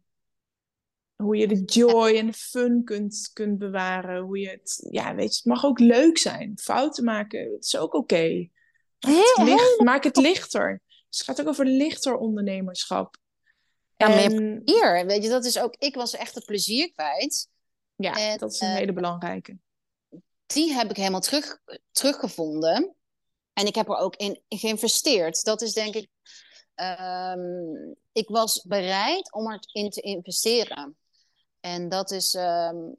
Hoe 1.16 1.36
je 1.36 1.48
de 1.48 1.64
joy 1.64 2.16
en 2.16 2.26
de 2.26 2.32
fun 2.32 2.84
kunt, 2.84 3.30
kunt 3.32 3.58
bewaren. 3.58 4.22
Hoe 4.22 4.38
je 4.38 4.48
het, 4.48 4.86
ja, 4.90 5.14
weet 5.14 5.30
je, 5.30 5.36
het 5.36 5.44
mag 5.44 5.64
ook 5.64 5.78
leuk 5.78 6.18
zijn. 6.18 6.58
Fouten 6.58 7.04
maken, 7.04 7.52
het 7.52 7.64
is 7.64 7.76
ook 7.76 7.94
oké. 7.94 8.48
Maak, 9.82 10.04
het 10.04 10.16
lichter. 10.16 10.82
Dus 11.08 11.18
het 11.18 11.26
gaat 11.26 11.40
ook 11.40 11.48
over 11.48 11.66
lichter 11.66 12.16
ondernemerschap. 12.16 13.16
Ja, 13.96 14.06
en... 14.06 14.34
meer 14.34 14.62
plezier. 14.62 15.06
Weet 15.06 15.22
je, 15.22 15.28
dat 15.28 15.44
is 15.44 15.58
ook, 15.58 15.74
ik 15.78 15.94
was 15.94 16.14
echt 16.14 16.34
het 16.34 16.44
plezier 16.44 16.92
kwijt. 16.92 17.48
Ja, 17.96 18.36
dat 18.36 18.52
is 18.52 18.60
een 18.60 18.68
uh, 18.68 18.74
hele 18.74 18.92
belangrijke. 18.92 19.58
Die 20.46 20.72
heb 20.72 20.90
ik 20.90 20.96
helemaal 20.96 21.20
terug, 21.20 21.58
teruggevonden. 21.90 22.94
En 23.52 23.66
ik 23.66 23.74
heb 23.74 23.88
er 23.88 23.96
ook 23.96 24.16
in, 24.16 24.42
geïnvesteerd. 24.48 25.44
Dat 25.44 25.62
is 25.62 25.72
denk 25.72 25.94
ik. 25.94 26.08
Um, 26.74 27.96
ik 28.12 28.28
was 28.28 28.62
bereid 28.62 29.32
om 29.32 29.52
erin 29.52 29.90
te 29.90 30.00
investeren. 30.00 30.96
En 31.60 31.88
dat 31.88 32.10
is. 32.10 32.34
Um, 32.34 32.96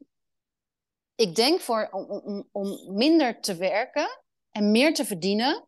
ik 1.14 1.34
denk 1.34 1.60
voor, 1.60 1.88
om, 1.90 2.04
om, 2.04 2.48
om 2.52 2.96
minder 2.96 3.40
te 3.40 3.56
werken 3.56 4.22
en 4.50 4.70
meer 4.70 4.94
te 4.94 5.04
verdienen, 5.04 5.67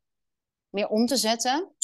meer 0.71 0.89
om 0.89 1.07
te 1.07 1.17
zetten 1.17 1.75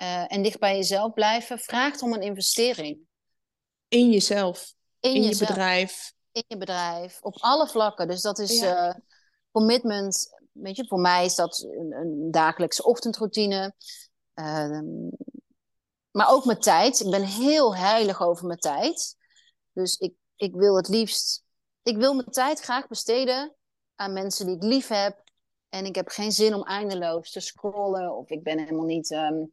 uh, 0.00 0.32
en 0.32 0.42
dicht 0.42 0.58
bij 0.58 0.76
jezelf 0.76 1.12
blijven, 1.12 1.58
vraagt 1.58 2.02
om 2.02 2.12
een 2.12 2.22
investering. 2.22 3.00
In 3.88 4.10
jezelf, 4.10 4.74
in, 5.00 5.14
in 5.14 5.22
je 5.22 5.36
bedrijf. 5.36 6.12
In 6.32 6.44
je 6.46 6.56
bedrijf, 6.56 7.18
op 7.20 7.36
alle 7.40 7.68
vlakken. 7.68 8.08
Dus 8.08 8.22
dat 8.22 8.38
is 8.38 8.60
ja. 8.60 8.88
uh, 8.88 8.94
commitment. 9.50 10.28
Weet 10.52 10.76
je, 10.76 10.86
voor 10.86 11.00
mij 11.00 11.24
is 11.24 11.34
dat 11.34 11.58
een, 11.58 11.92
een 11.92 12.30
dagelijkse 12.30 12.84
ochtendroutine. 12.84 13.74
Uh, 14.34 14.80
maar 16.10 16.30
ook 16.30 16.44
mijn 16.44 16.60
tijd. 16.60 17.00
Ik 17.00 17.10
ben 17.10 17.24
heel 17.24 17.76
heilig 17.76 18.22
over 18.22 18.46
mijn 18.46 18.58
tijd. 18.58 19.16
Dus 19.72 19.96
ik, 19.96 20.14
ik 20.36 20.54
wil 20.54 20.76
het 20.76 20.88
liefst. 20.88 21.44
Ik 21.82 21.96
wil 21.96 22.14
mijn 22.14 22.30
tijd 22.30 22.60
graag 22.60 22.88
besteden 22.88 23.56
aan 23.94 24.12
mensen 24.12 24.46
die 24.46 24.56
ik 24.56 24.62
lief 24.62 24.88
heb. 24.88 25.21
En 25.72 25.84
ik 25.84 25.94
heb 25.94 26.08
geen 26.08 26.32
zin 26.32 26.54
om 26.54 26.62
eindeloos 26.62 27.30
te 27.30 27.40
scrollen. 27.40 28.16
Of 28.16 28.30
ik 28.30 28.42
ben 28.42 28.58
helemaal 28.58 28.84
niet. 28.84 29.10
Um... 29.10 29.52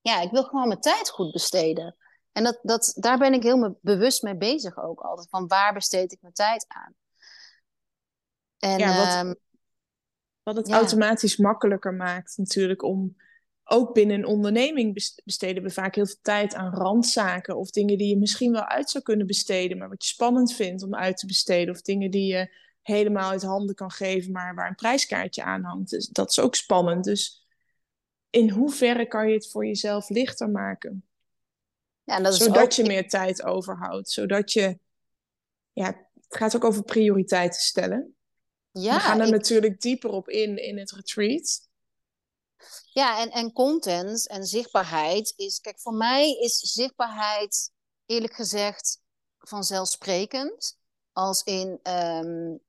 Ja, 0.00 0.20
ik 0.20 0.30
wil 0.30 0.44
gewoon 0.44 0.68
mijn 0.68 0.80
tijd 0.80 1.10
goed 1.10 1.32
besteden. 1.32 1.96
En 2.32 2.44
dat, 2.44 2.58
dat, 2.62 2.92
daar 2.96 3.18
ben 3.18 3.32
ik 3.32 3.42
heel 3.42 3.78
bewust 3.80 4.22
mee 4.22 4.36
bezig 4.36 4.82
ook 4.82 5.00
altijd. 5.00 5.28
Van 5.28 5.46
waar 5.46 5.72
besteed 5.72 6.12
ik 6.12 6.18
mijn 6.20 6.34
tijd 6.34 6.64
aan? 6.68 6.94
En, 8.58 8.78
ja, 8.78 8.96
wat, 8.96 9.26
um... 9.26 9.36
wat 10.42 10.56
het 10.56 10.68
ja. 10.68 10.74
automatisch 10.74 11.36
makkelijker 11.36 11.94
maakt 11.94 12.36
natuurlijk 12.36 12.82
om... 12.82 13.16
Ook 13.64 13.94
binnen 13.94 14.16
een 14.16 14.26
onderneming 14.26 15.14
besteden 15.24 15.62
we 15.62 15.70
vaak 15.70 15.94
heel 15.94 16.06
veel 16.06 16.18
tijd 16.22 16.54
aan 16.54 16.74
randzaken. 16.74 17.56
Of 17.56 17.70
dingen 17.70 17.98
die 17.98 18.08
je 18.08 18.18
misschien 18.18 18.52
wel 18.52 18.64
uit 18.64 18.90
zou 18.90 19.04
kunnen 19.04 19.26
besteden. 19.26 19.78
Maar 19.78 19.88
wat 19.88 20.04
je 20.04 20.08
spannend 20.08 20.54
vindt 20.54 20.82
om 20.82 20.94
uit 20.94 21.16
te 21.16 21.26
besteden. 21.26 21.74
Of 21.74 21.80
dingen 21.80 22.10
die 22.10 22.32
je 22.32 22.54
helemaal 22.82 23.30
uit 23.30 23.42
handen 23.42 23.74
kan 23.74 23.90
geven, 23.90 24.32
maar 24.32 24.54
waar 24.54 24.68
een 24.68 24.74
prijskaartje 24.74 25.42
aan 25.42 25.62
hangt. 25.62 25.90
Dus 25.90 26.06
dat 26.06 26.30
is 26.30 26.38
ook 26.38 26.54
spannend. 26.54 27.04
Dus 27.04 27.46
in 28.30 28.50
hoeverre 28.50 29.06
kan 29.06 29.28
je 29.28 29.34
het 29.34 29.50
voor 29.50 29.66
jezelf 29.66 30.08
lichter 30.08 30.50
maken? 30.50 31.04
Ja, 32.04 32.20
dat 32.20 32.32
is 32.32 32.38
zodat 32.38 32.62
ook... 32.62 32.72
je 32.72 32.84
meer 32.84 33.08
tijd 33.08 33.42
overhoudt. 33.42 34.10
Zodat 34.10 34.52
je. 34.52 34.78
Ja, 35.72 35.86
het 35.86 36.36
gaat 36.36 36.56
ook 36.56 36.64
over 36.64 36.82
prioriteiten 36.82 37.60
stellen. 37.60 38.14
Ja, 38.70 38.94
We 38.94 39.00
gaan 39.00 39.20
er 39.20 39.30
natuurlijk 39.30 39.80
dieper 39.80 40.10
op 40.10 40.28
in 40.28 40.56
in 40.56 40.78
het 40.78 40.90
retreat. 40.90 41.68
Ja, 42.92 43.20
en, 43.20 43.30
en 43.30 43.52
content 43.52 44.28
en 44.28 44.44
zichtbaarheid 44.44 45.32
is. 45.36 45.60
Kijk, 45.60 45.80
voor 45.80 45.94
mij 45.94 46.30
is 46.30 46.58
zichtbaarheid 46.58 47.72
eerlijk 48.06 48.34
gezegd 48.34 49.00
vanzelfsprekend. 49.38 50.78
Als 51.12 51.42
in 51.42 51.80
um, 51.82 52.60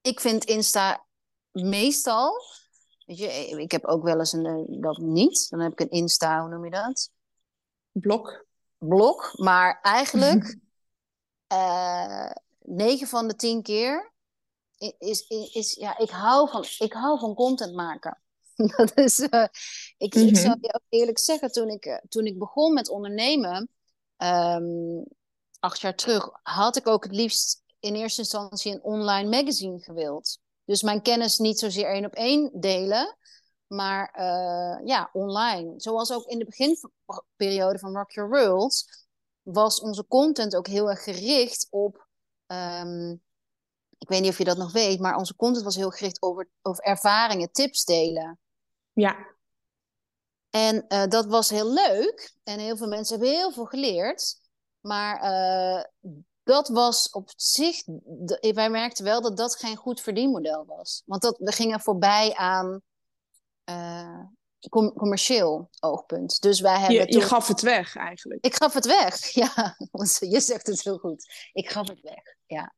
ik 0.00 0.20
vind 0.20 0.44
Insta 0.44 1.06
meestal. 1.52 2.32
Weet 3.06 3.18
je, 3.18 3.60
ik 3.60 3.70
heb 3.70 3.84
ook 3.84 4.02
wel 4.02 4.18
eens 4.18 4.32
een. 4.32 4.46
Eh, 4.46 4.80
dat 4.80 4.98
niet. 4.98 5.50
Dan 5.50 5.60
heb 5.60 5.72
ik 5.72 5.80
een 5.80 5.90
Insta, 5.90 6.40
hoe 6.40 6.50
noem 6.50 6.64
je 6.64 6.70
dat? 6.70 7.10
Blok. 7.92 8.46
Blok. 8.78 9.32
Maar 9.36 9.78
eigenlijk. 9.82 10.56
uh, 11.52 12.30
9 12.58 13.06
van 13.06 13.28
de 13.28 13.34
10 13.34 13.62
keer. 13.62 14.12
Is, 14.98 15.26
is, 15.28 15.54
is, 15.54 15.72
ja, 15.72 15.98
ik 15.98 16.10
hou 16.10 16.48
van, 16.48 16.64
ik 16.78 16.92
hou 16.92 17.18
van 17.18 17.34
content 17.34 17.74
maken. 17.74 18.20
dat 18.76 18.96
is, 18.96 19.18
uh, 19.18 19.46
ik, 19.96 20.14
mm 20.14 20.20
-hmm. 20.20 20.28
ik 20.28 20.36
zal 20.36 20.56
je 20.60 20.74
ook 20.74 20.86
eerlijk 20.88 21.18
zeggen, 21.18 21.52
toen 21.52 21.68
ik, 21.68 22.04
toen 22.08 22.26
ik 22.26 22.38
begon 22.38 22.72
met 22.72 22.88
ondernemen, 22.88 23.68
um, 24.16 25.04
acht 25.58 25.80
jaar 25.80 25.94
terug, 25.94 26.30
had 26.42 26.76
ik 26.76 26.86
ook 26.86 27.04
het 27.04 27.12
liefst 27.12 27.59
in 27.80 27.94
eerste 27.94 28.20
instantie 28.20 28.72
een 28.72 28.82
online 28.82 29.28
magazine 29.28 29.80
gewild. 29.80 30.38
Dus 30.64 30.82
mijn 30.82 31.02
kennis 31.02 31.38
niet 31.38 31.58
zozeer 31.58 31.86
één 31.86 32.04
op 32.04 32.14
één 32.14 32.60
delen, 32.60 33.16
maar 33.66 34.14
uh, 34.18 34.86
ja, 34.86 35.10
online. 35.12 35.74
Zoals 35.76 36.12
ook 36.12 36.24
in 36.24 36.38
de 36.38 36.44
beginperiode 36.44 37.78
van 37.78 37.96
Rock 37.96 38.10
Your 38.10 38.30
World 38.30 38.84
was 39.42 39.80
onze 39.80 40.06
content 40.06 40.56
ook 40.56 40.66
heel 40.66 40.90
erg 40.90 41.02
gericht 41.02 41.66
op. 41.70 42.08
Um, 42.46 43.22
ik 43.98 44.08
weet 44.08 44.20
niet 44.20 44.30
of 44.30 44.38
je 44.38 44.44
dat 44.44 44.56
nog 44.56 44.72
weet, 44.72 45.00
maar 45.00 45.16
onze 45.16 45.36
content 45.36 45.64
was 45.64 45.76
heel 45.76 45.90
gericht 45.90 46.22
over, 46.22 46.48
over 46.62 46.84
ervaringen, 46.84 47.52
tips 47.52 47.84
delen. 47.84 48.38
Ja. 48.92 49.26
En 50.50 50.84
uh, 50.88 51.06
dat 51.06 51.26
was 51.26 51.50
heel 51.50 51.72
leuk. 51.72 52.34
En 52.44 52.58
heel 52.58 52.76
veel 52.76 52.88
mensen 52.88 53.18
hebben 53.18 53.36
heel 53.36 53.52
veel 53.52 53.64
geleerd. 53.64 54.40
Maar 54.80 55.22
uh, 55.22 55.84
dat 56.50 56.68
was 56.68 57.10
op 57.10 57.30
zich, 57.36 57.82
wij 58.40 58.70
merkten 58.70 59.04
wel 59.04 59.20
dat 59.20 59.36
dat 59.36 59.56
geen 59.56 59.76
goed 59.76 60.00
verdienmodel 60.00 60.64
was. 60.66 61.02
Want 61.06 61.22
dat, 61.22 61.38
we 61.38 61.52
gingen 61.52 61.80
voorbij 61.80 62.34
aan 62.34 62.82
uh, 63.70 64.24
com 64.68 64.92
commercieel 64.92 65.70
oogpunt. 65.80 66.40
Dus 66.40 66.60
wij 66.60 66.78
hebben 66.78 66.94
je, 66.94 67.12
je 67.12 67.20
gaf 67.20 67.48
het 67.48 67.60
weg 67.60 67.96
eigenlijk. 67.96 68.44
Ik 68.44 68.54
gaf 68.54 68.74
het 68.74 68.86
weg, 68.86 69.28
ja. 69.42 69.76
Want 69.90 70.16
je 70.20 70.40
zegt 70.40 70.66
het 70.66 70.82
heel 70.82 70.98
goed. 70.98 71.50
Ik 71.52 71.70
gaf 71.70 71.88
het 71.88 72.00
weg, 72.00 72.36
ja. 72.46 72.74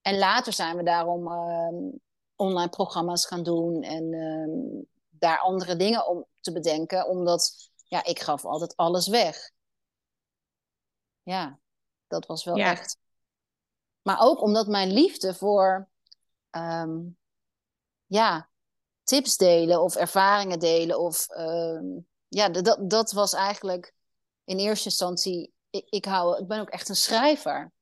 En 0.00 0.18
later 0.18 0.52
zijn 0.52 0.76
we 0.76 0.82
daarom 0.82 1.26
uh, 1.26 1.92
online 2.36 2.70
programma's 2.70 3.26
gaan 3.26 3.42
doen 3.42 3.82
en 3.82 4.12
uh, 4.12 4.82
daar 5.10 5.38
andere 5.38 5.76
dingen 5.76 6.06
om 6.06 6.26
te 6.40 6.52
bedenken, 6.52 7.08
omdat 7.08 7.70
ja, 7.84 8.04
ik 8.04 8.20
gaf 8.20 8.44
altijd 8.44 8.76
alles 8.76 9.08
weg. 9.08 9.50
Ja, 11.22 11.58
dat 12.10 12.26
was 12.26 12.44
wel 12.44 12.56
ja. 12.56 12.70
echt. 12.70 12.98
Maar 14.02 14.20
ook 14.20 14.42
omdat 14.42 14.66
mijn 14.66 14.92
liefde 14.92 15.34
voor, 15.34 15.88
um, 16.50 17.18
ja, 18.06 18.50
tips 19.02 19.36
delen 19.36 19.82
of 19.82 19.96
ervaringen 19.96 20.58
delen. 20.58 21.00
Of 21.00 21.28
ehm, 21.28 21.86
ja, 22.28 22.48
dat, 22.48 22.90
dat 22.90 23.12
was 23.12 23.32
eigenlijk 23.32 23.94
in 24.44 24.58
eerste 24.58 24.88
instantie. 24.88 25.52
Ik, 25.70 25.86
ik, 25.88 26.04
hou, 26.04 26.38
ik 26.38 26.48
ben 26.48 26.60
ook 26.60 26.70
echt 26.70 26.88
een 26.88 26.96
schrijver. 26.96 27.72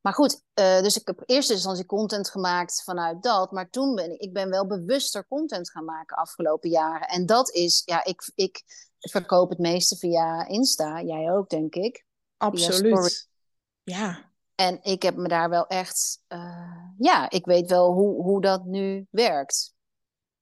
Maar 0.00 0.14
goed, 0.14 0.42
uh, 0.54 0.80
dus 0.80 0.96
ik 0.96 1.06
heb 1.06 1.22
eerst 1.24 1.50
instantie 1.50 1.86
content 1.86 2.30
gemaakt 2.30 2.82
vanuit 2.82 3.22
dat. 3.22 3.50
Maar 3.50 3.70
toen 3.70 3.94
ben 3.94 4.10
ik, 4.10 4.20
ik 4.20 4.32
ben 4.32 4.50
wel 4.50 4.66
bewuster 4.66 5.26
content 5.26 5.70
gaan 5.70 5.84
maken 5.84 6.16
afgelopen 6.16 6.70
jaren. 6.70 7.08
En 7.08 7.26
dat 7.26 7.50
is, 7.50 7.82
ja, 7.84 8.04
ik, 8.04 8.30
ik 8.34 8.62
verkoop 8.98 9.48
het 9.48 9.58
meeste 9.58 9.96
via 9.96 10.46
Insta. 10.46 11.02
Jij 11.02 11.32
ook, 11.32 11.48
denk 11.48 11.74
ik. 11.74 12.05
Absoluut. 12.36 13.28
Ja. 13.82 14.32
En 14.54 14.78
ik 14.82 15.02
heb 15.02 15.16
me 15.16 15.28
daar 15.28 15.50
wel 15.50 15.66
echt, 15.66 16.22
uh, 16.28 16.88
ja, 16.98 17.30
ik 17.30 17.44
weet 17.44 17.70
wel 17.70 17.92
hoe, 17.92 18.22
hoe 18.22 18.40
dat 18.40 18.64
nu 18.64 19.06
werkt. 19.10 19.74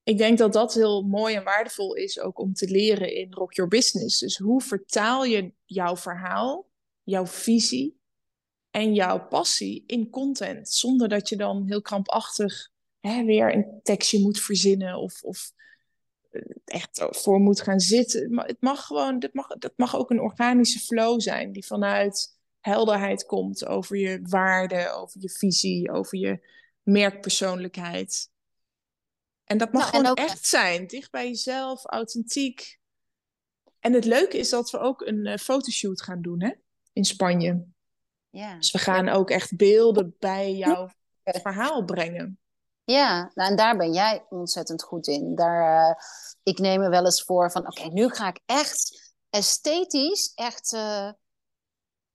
Ik 0.03 0.19
denk 0.19 0.39
dat 0.39 0.53
dat 0.53 0.75
heel 0.75 1.03
mooi 1.03 1.35
en 1.35 1.45
waardevol 1.45 1.95
is 1.95 2.21
ook 2.21 2.39
om 2.39 2.55
te 2.55 2.71
leren 2.71 3.15
in 3.15 3.33
Rock 3.33 3.55
Your 3.55 3.71
Business. 3.71 4.19
Dus 4.19 4.37
hoe 4.37 4.63
vertaal 4.63 5.25
je 5.25 5.53
jouw 5.65 5.97
verhaal, 5.97 6.69
jouw 7.03 7.27
visie 7.27 7.99
en 8.71 8.95
jouw 8.95 9.27
passie 9.27 9.85
in 9.87 10.11
content. 10.11 10.69
Zonder 10.69 11.09
dat 11.09 11.29
je 11.29 11.37
dan 11.37 11.65
heel 11.67 11.83
krampachtig 11.83 12.71
hè, 13.01 13.25
weer 13.25 13.55
een 13.55 13.81
tekstje 13.83 14.21
moet 14.21 14.41
verzinnen 14.41 14.97
of, 14.97 15.23
of 15.23 15.53
eh, 15.57 15.59
echt 16.65 17.07
voor 17.11 17.41
moet 17.41 17.61
gaan 17.61 17.81
zitten. 17.81 18.39
Het 18.39 18.61
mag 18.61 18.87
gewoon, 18.87 19.19
dat 19.19 19.35
mag, 19.35 19.47
dat 19.47 19.73
mag 19.77 19.97
ook 19.97 20.11
een 20.11 20.21
organische 20.21 20.79
flow 20.79 21.21
zijn 21.21 21.53
die 21.53 21.67
vanuit 21.67 22.39
helderheid 22.61 23.27
komt 23.27 23.67
over 23.67 23.97
je 23.97 24.21
waarde, 24.23 24.91
over 24.91 25.21
je 25.21 25.31
visie, 25.31 25.91
over 25.91 26.19
je 26.19 26.49
merkpersoonlijkheid. 26.83 28.31
En 29.45 29.59
dat 29.59 29.73
mag 29.73 29.93
nou, 29.93 30.05
gewoon 30.05 30.17
echt 30.17 30.47
zijn, 30.47 30.87
dicht 30.87 31.11
bij 31.11 31.27
jezelf, 31.27 31.85
authentiek. 31.85 32.79
En 33.81 33.93
het 33.93 34.05
leuke 34.05 34.39
is 34.39 34.49
dat 34.49 34.71
we 34.71 34.79
ook 34.79 35.01
een 35.01 35.27
uh, 35.27 35.37
fotoshoot 35.37 36.03
gaan 36.03 36.23
doen 36.23 36.43
hè? 36.43 36.53
in 36.93 37.05
Spanje. 37.05 37.65
Ja. 38.31 38.57
Dus 38.57 38.73
we 38.73 38.79
gaan 38.79 39.09
ook 39.09 39.31
echt 39.31 39.57
beelden 39.57 40.17
bij 40.19 40.53
jouw 40.53 40.91
verhaal 41.23 41.85
brengen. 41.85 42.39
Ja, 42.85 43.31
nou, 43.35 43.51
en 43.51 43.57
daar 43.57 43.77
ben 43.77 43.93
jij 43.93 44.27
ontzettend 44.29 44.83
goed 44.83 45.07
in. 45.07 45.35
Daar, 45.35 45.89
uh, 45.91 45.95
ik 46.43 46.59
neem 46.59 46.81
me 46.81 46.89
wel 46.89 47.05
eens 47.05 47.23
voor 47.23 47.51
van, 47.51 47.67
oké, 47.67 47.89
nu 47.89 48.09
ga 48.09 48.29
ik 48.29 48.41
echt 48.47 49.13
esthetisch, 49.31 50.33
echt, 50.35 50.73
uh, 50.73 51.11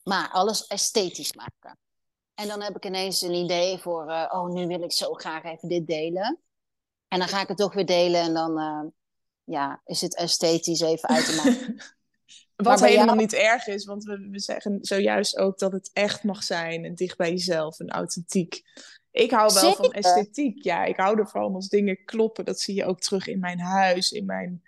maar 0.03 0.29
alles 0.31 0.67
esthetisch 0.67 1.33
maken. 1.33 1.77
En 2.33 2.47
dan 2.47 2.61
heb 2.61 2.75
ik 2.75 2.85
ineens 2.85 3.21
een 3.21 3.33
idee 3.33 3.77
voor, 3.77 4.09
uh, 4.09 4.25
oh, 4.29 4.49
nu 4.49 4.67
wil 4.67 4.83
ik 4.83 4.91
zo 4.91 5.13
graag 5.13 5.43
even 5.43 5.69
dit 5.69 5.87
delen. 5.87 6.39
En 7.07 7.19
dan 7.19 7.27
ga 7.27 7.41
ik 7.41 7.47
het 7.47 7.57
toch 7.57 7.73
weer 7.73 7.85
delen 7.85 8.21
en 8.21 8.33
dan, 8.33 8.93
ja, 9.43 9.81
is 9.85 10.01
het 10.01 10.15
esthetisch 10.15 10.81
even 10.81 11.09
uit 11.09 11.25
te 11.25 11.35
maken. 11.35 11.81
Wat 12.55 12.79
helemaal 12.79 13.15
niet 13.15 13.33
erg 13.33 13.67
is, 13.67 13.85
want 13.85 14.03
we, 14.03 14.27
we 14.29 14.39
zeggen 14.39 14.77
zojuist 14.81 15.37
ook 15.37 15.59
dat 15.59 15.71
het 15.71 15.89
echt 15.93 16.23
mag 16.23 16.43
zijn 16.43 16.85
en 16.85 16.95
dicht 16.95 17.17
bij 17.17 17.29
jezelf 17.29 17.79
en 17.79 17.89
authentiek. 17.89 18.61
Ik 19.11 19.31
hou 19.31 19.53
wel 19.53 19.73
van 19.73 19.91
esthetiek. 19.91 20.63
Ja, 20.63 20.85
ik 20.85 20.97
hou 20.97 21.19
ervan 21.19 21.55
als 21.55 21.67
dingen 21.67 22.03
kloppen. 22.05 22.45
Dat 22.45 22.59
zie 22.59 22.75
je 22.75 22.85
ook 22.85 22.99
terug 22.99 23.27
in 23.27 23.39
mijn 23.39 23.59
huis, 23.59 24.11
in 24.11 24.25
mijn, 24.25 24.63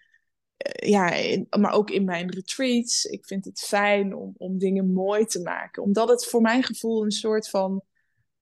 uh, 0.57 0.89
ja, 0.89 1.13
maar 1.59 1.71
ook 1.71 1.89
in 1.89 2.03
mijn 2.03 2.29
retreats. 2.29 3.05
Ik 3.05 3.25
vind 3.25 3.45
het 3.45 3.59
fijn 3.59 4.15
om, 4.15 4.33
om 4.37 4.57
dingen 4.57 4.93
mooi 4.93 5.25
te 5.25 5.41
maken, 5.41 5.83
omdat 5.83 6.09
het 6.09 6.25
voor 6.25 6.41
mijn 6.41 6.63
gevoel 6.63 7.03
een 7.03 7.11
soort 7.11 7.49
van 7.49 7.83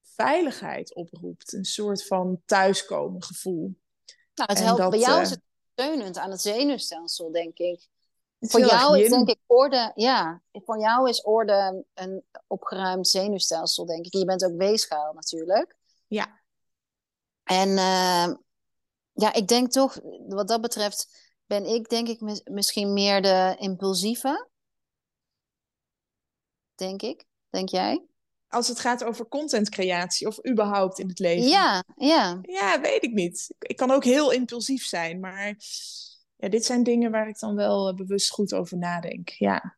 veiligheid 0.02 0.94
oproept, 0.94 1.54
een 1.54 1.66
soort 1.66 2.06
van 2.06 2.42
thuiskomen 2.46 3.24
gevoel. 3.24 3.76
Nou, 4.36 4.50
het 4.52 4.60
helpt 4.60 4.90
bij 4.90 5.00
jou 5.00 5.16
uh, 5.16 5.22
is 5.22 5.30
het 5.30 5.42
steunend 5.72 6.18
aan 6.18 6.32
het 6.32 6.42
zenuwstelsel, 6.42 7.32
denk 7.32 7.58
ik. 7.58 7.88
Voor 8.40 8.60
jou 8.60 9.00
is 9.00 9.10
denk 9.10 9.30
ik 9.30 9.40
orde, 9.46 9.92
ja, 9.96 10.42
voor 10.52 10.80
jou 10.80 11.10
is 11.10 11.22
orde 11.22 11.86
een 11.94 12.24
opgeruimd 12.48 13.08
zenuwstelsel, 13.08 13.86
denk 13.86 14.06
ik. 14.06 14.14
je 14.14 14.26
bent 14.26 14.46
ook 14.46 14.58
weegschaal 14.58 15.14
natuurlijk. 15.14 15.78
Ja. 16.10 16.42
En 17.44 17.70
uh, 17.70 18.36
ja, 19.14 19.34
ik 19.34 19.48
denk 19.48 19.72
toch, 19.72 20.00
wat 20.28 20.48
dat 20.48 20.62
betreft, 20.62 21.32
ben 21.46 21.66
ik 21.66 21.90
denk 21.90 22.08
ik 22.08 22.42
misschien 22.52 22.94
meer 22.94 23.22
de 23.22 23.56
impulsieve. 23.60 24.50
Denk 26.76 27.02
ik. 27.02 27.26
Denk 27.50 27.70
jij? 27.70 28.06
Als 28.48 28.68
het 28.68 28.80
gaat 28.80 29.04
over 29.04 29.28
contentcreatie 29.28 30.28
of 30.28 30.48
überhaupt 30.48 31.00
in 31.00 31.08
het 31.08 31.20
leven. 31.20 31.50
Ja, 31.50 31.84
ja. 31.96 32.40
Ja, 32.42 32.82
weet 32.82 33.04
ik 33.04 33.14
niet. 33.14 33.56
Ik 33.60 33.76
kan 33.76 33.92
ook 33.92 34.04
heel 34.04 34.32
impulsief 34.32 34.84
zijn, 34.84 35.20
maar 35.20 35.56
ja, 36.36 36.50
dit 36.50 36.66
zijn 36.66 36.84
dingen 36.84 37.12
waar 37.12 37.28
ik 37.28 37.40
dan 37.40 37.56
wel 37.56 37.90
eh, 37.90 37.96
bewust 37.96 38.30
goed 38.30 38.54
over 38.54 38.78
nadenk. 38.78 39.30
Ja. 39.30 39.78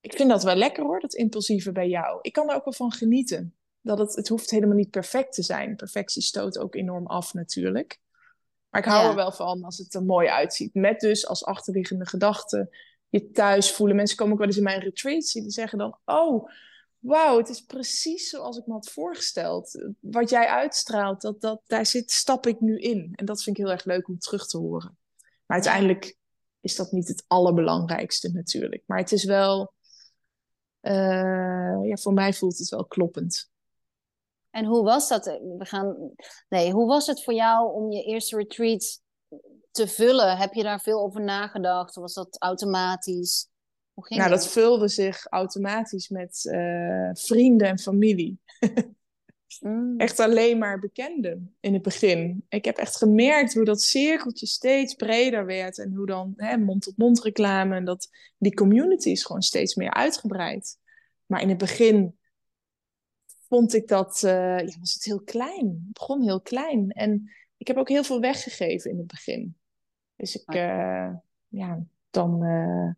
Ik 0.00 0.12
vind 0.12 0.28
dat 0.28 0.42
wel 0.42 0.54
lekker 0.54 0.84
hoor, 0.84 1.00
dat 1.00 1.14
impulsieve 1.14 1.72
bij 1.72 1.88
jou. 1.88 2.18
Ik 2.22 2.32
kan 2.32 2.48
er 2.48 2.54
ook 2.54 2.64
wel 2.64 2.72
van 2.72 2.92
genieten. 2.92 3.54
Dat 3.80 3.98
het, 3.98 4.14
het 4.14 4.28
hoeft 4.28 4.50
helemaal 4.50 4.76
niet 4.76 4.90
perfect 4.90 5.32
te 5.32 5.42
zijn. 5.42 5.76
Perfectie 5.76 6.22
stoot 6.22 6.58
ook 6.58 6.74
enorm 6.74 7.06
af 7.06 7.34
natuurlijk. 7.34 8.00
Maar 8.68 8.80
ik 8.80 8.88
hou 8.88 9.08
er 9.08 9.14
wel 9.14 9.32
van 9.32 9.64
als 9.64 9.78
het 9.78 9.94
er 9.94 10.04
mooi 10.04 10.28
uitziet. 10.28 10.74
Met 10.74 11.00
dus 11.00 11.26
als 11.26 11.44
achterliggende 11.44 12.06
gedachte 12.06 12.76
je 13.08 13.30
thuis 13.30 13.72
voelen. 13.72 13.96
Mensen 13.96 14.16
komen 14.16 14.32
ook 14.32 14.38
wel 14.38 14.48
eens 14.48 14.56
in 14.56 14.62
mijn 14.62 14.80
retreats 14.80 15.32
die 15.32 15.50
zeggen 15.50 15.78
dan... 15.78 15.98
Oh, 16.04 16.48
wauw, 16.98 17.38
het 17.38 17.48
is 17.48 17.60
precies 17.60 18.28
zoals 18.28 18.58
ik 18.58 18.66
me 18.66 18.72
had 18.72 18.90
voorgesteld. 18.90 19.90
Wat 20.00 20.30
jij 20.30 20.46
uitstraalt, 20.46 21.20
dat, 21.20 21.40
dat, 21.40 21.62
daar 21.66 21.86
zit, 21.86 22.10
stap 22.10 22.46
ik 22.46 22.60
nu 22.60 22.78
in. 22.78 23.12
En 23.14 23.24
dat 23.24 23.42
vind 23.42 23.58
ik 23.58 23.64
heel 23.64 23.72
erg 23.72 23.84
leuk 23.84 24.08
om 24.08 24.18
terug 24.18 24.46
te 24.46 24.58
horen. 24.58 24.98
Maar 25.46 25.56
uiteindelijk 25.56 26.16
is 26.60 26.76
dat 26.76 26.92
niet 26.92 27.08
het 27.08 27.24
allerbelangrijkste 27.26 28.30
natuurlijk. 28.32 28.82
Maar 28.86 28.98
het 28.98 29.12
is 29.12 29.24
wel, 29.24 29.72
uh, 30.82 31.78
ja, 31.82 31.96
voor 31.96 32.12
mij 32.12 32.32
voelt 32.32 32.58
het 32.58 32.68
wel 32.68 32.86
kloppend. 32.86 33.49
En 34.50 34.64
hoe 34.64 34.84
was 34.84 35.08
dat? 35.08 35.24
We 35.58 35.64
gaan, 35.64 36.12
nee, 36.48 36.72
hoe 36.72 36.86
was 36.86 37.06
het 37.06 37.24
voor 37.24 37.34
jou 37.34 37.72
om 37.72 37.90
je 37.90 38.02
eerste 38.02 38.36
retreat 38.36 39.00
te 39.70 39.88
vullen? 39.88 40.36
Heb 40.36 40.52
je 40.52 40.62
daar 40.62 40.80
veel 40.80 41.00
over 41.00 41.20
nagedacht? 41.20 41.94
Was 41.94 42.14
dat 42.14 42.36
automatisch? 42.38 43.48
Hoe 43.92 44.06
ging 44.06 44.20
nou, 44.20 44.32
dat? 44.32 44.40
dat 44.40 44.52
vulde 44.52 44.88
zich 44.88 45.26
automatisch 45.26 46.08
met 46.08 46.44
uh, 46.44 47.10
vrienden 47.12 47.68
en 47.68 47.78
familie. 47.78 48.38
Mm. 49.60 49.98
Echt 49.98 50.20
alleen 50.20 50.58
maar 50.58 50.78
bekenden 50.78 51.54
in 51.60 51.72
het 51.72 51.82
begin. 51.82 52.44
Ik 52.48 52.64
heb 52.64 52.76
echt 52.76 52.96
gemerkt 52.96 53.54
hoe 53.54 53.64
dat 53.64 53.82
cirkeltje 53.82 54.46
steeds 54.46 54.94
breder 54.94 55.46
werd. 55.46 55.78
En 55.78 55.94
hoe 55.94 56.06
dan 56.06 56.34
mond-tot-mond 56.64 57.22
reclame. 57.22 57.76
En 57.76 57.84
dat 57.84 58.08
die 58.38 58.54
community 58.54 59.08
is 59.08 59.24
gewoon 59.24 59.42
steeds 59.42 59.74
meer 59.74 59.94
uitgebreid. 59.94 60.78
Maar 61.26 61.40
in 61.40 61.48
het 61.48 61.58
begin 61.58 62.18
vond 63.50 63.74
ik 63.74 63.88
dat, 63.88 64.22
uh, 64.24 64.58
ja, 64.58 64.78
was 64.78 64.94
het 64.94 65.04
heel 65.04 65.20
klein. 65.20 65.66
Het 65.66 65.92
begon 65.92 66.22
heel 66.22 66.40
klein. 66.40 66.90
En 66.90 67.30
ik 67.56 67.66
heb 67.66 67.76
ook 67.76 67.88
heel 67.88 68.04
veel 68.04 68.20
weggegeven 68.20 68.90
in 68.90 68.98
het 68.98 69.06
begin. 69.06 69.56
Dus 70.16 70.36
ik, 70.36 70.54
uh, 70.54 71.14
ja, 71.48 71.84
dan 72.10 72.44
uh, 72.44 72.90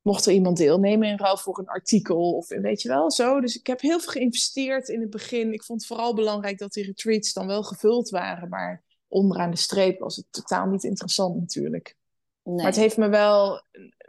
mocht 0.00 0.26
er 0.26 0.32
iemand 0.32 0.56
deelnemen 0.56 1.08
in 1.08 1.18
ruil 1.18 1.36
voor 1.36 1.58
een 1.58 1.68
artikel 1.68 2.32
of 2.36 2.48
weet 2.48 2.82
je 2.82 2.88
wel, 2.88 3.10
zo. 3.10 3.40
Dus 3.40 3.58
ik 3.58 3.66
heb 3.66 3.80
heel 3.80 4.00
veel 4.00 4.12
geïnvesteerd 4.12 4.88
in 4.88 5.00
het 5.00 5.10
begin. 5.10 5.52
Ik 5.52 5.64
vond 5.64 5.78
het 5.80 5.88
vooral 5.88 6.14
belangrijk 6.14 6.58
dat 6.58 6.72
die 6.72 6.84
retreats 6.84 7.32
dan 7.32 7.46
wel 7.46 7.62
gevuld 7.62 8.08
waren, 8.08 8.48
maar 8.48 8.82
onderaan 9.08 9.50
de 9.50 9.56
streep 9.56 9.98
was 9.98 10.16
het 10.16 10.26
totaal 10.30 10.66
niet 10.66 10.84
interessant 10.84 11.40
natuurlijk. 11.40 11.96
Nee. 12.42 12.56
Maar 12.56 12.66
het 12.66 12.76
heeft 12.76 12.96
me 12.96 13.08
wel, 13.08 13.62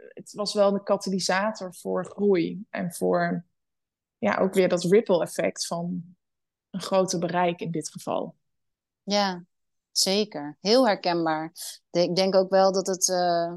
het 0.08 0.32
was 0.32 0.54
wel 0.54 0.74
een 0.74 0.82
katalysator 0.82 1.74
voor 1.74 2.04
groei 2.04 2.64
en 2.70 2.92
voor 2.92 3.44
ja, 4.22 4.38
ook 4.38 4.54
weer 4.54 4.68
dat 4.68 4.84
ripple 4.84 5.22
effect 5.22 5.66
van 5.66 6.16
een 6.70 6.80
groter 6.80 7.18
bereik 7.18 7.60
in 7.60 7.70
dit 7.70 7.90
geval. 7.90 8.36
Ja, 9.02 9.44
zeker. 9.90 10.58
Heel 10.60 10.86
herkenbaar. 10.86 11.52
Ik 11.90 12.16
denk 12.16 12.34
ook 12.34 12.50
wel 12.50 12.72
dat 12.72 12.86
het, 12.86 13.08
uh, 13.08 13.54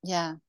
ja, 0.00 0.40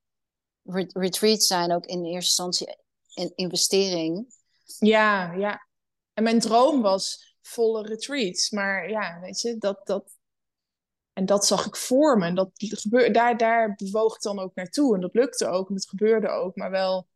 retreats 0.94 1.48
zijn 1.48 1.72
ook 1.72 1.86
in 1.86 2.06
eerste 2.06 2.44
instantie 2.44 2.78
een 3.14 3.32
investering. 3.36 4.34
Ja, 4.80 5.32
ja. 5.32 5.68
En 6.14 6.24
mijn 6.24 6.40
droom 6.40 6.82
was 6.82 7.36
volle 7.42 7.82
retreats. 7.82 8.50
Maar 8.50 8.90
ja, 8.90 9.20
weet 9.20 9.42
je, 9.42 9.58
dat, 9.58 9.88
dat, 9.88 10.18
en 11.14 11.26
dat 11.26 11.46
zag 11.46 11.66
ik 11.66 11.76
voor 11.76 12.18
me. 12.18 12.26
En 12.26 12.36
dat 12.36 12.52
daar, 13.12 13.38
daar 13.38 13.76
bewoog 13.76 14.16
ik 14.16 14.22
dan 14.22 14.40
ook 14.40 14.56
naartoe. 14.56 14.96
En 14.96 15.02
dat 15.02 15.14
lukte 15.14 15.48
ook 15.48 15.70
en 15.70 15.76
het 15.76 15.90
gebeurde 15.90 16.30
ook. 16.30 16.56
Maar 16.56 16.72
wel, 16.72 17.08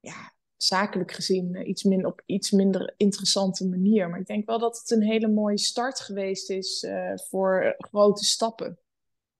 ja, 0.00 0.36
zakelijk 0.62 1.12
gezien 1.12 1.54
eh, 1.54 1.68
iets 1.68 1.82
min, 1.82 2.06
op 2.06 2.22
iets 2.26 2.50
minder 2.50 2.94
interessante 2.96 3.68
manier. 3.68 4.08
Maar 4.08 4.20
ik 4.20 4.26
denk 4.26 4.46
wel 4.46 4.58
dat 4.58 4.78
het 4.78 4.90
een 4.90 5.02
hele 5.02 5.28
mooie 5.28 5.58
start 5.58 6.00
geweest 6.00 6.50
is 6.50 6.82
uh, 6.82 7.12
voor 7.14 7.74
grote 7.78 8.24
stappen. 8.24 8.78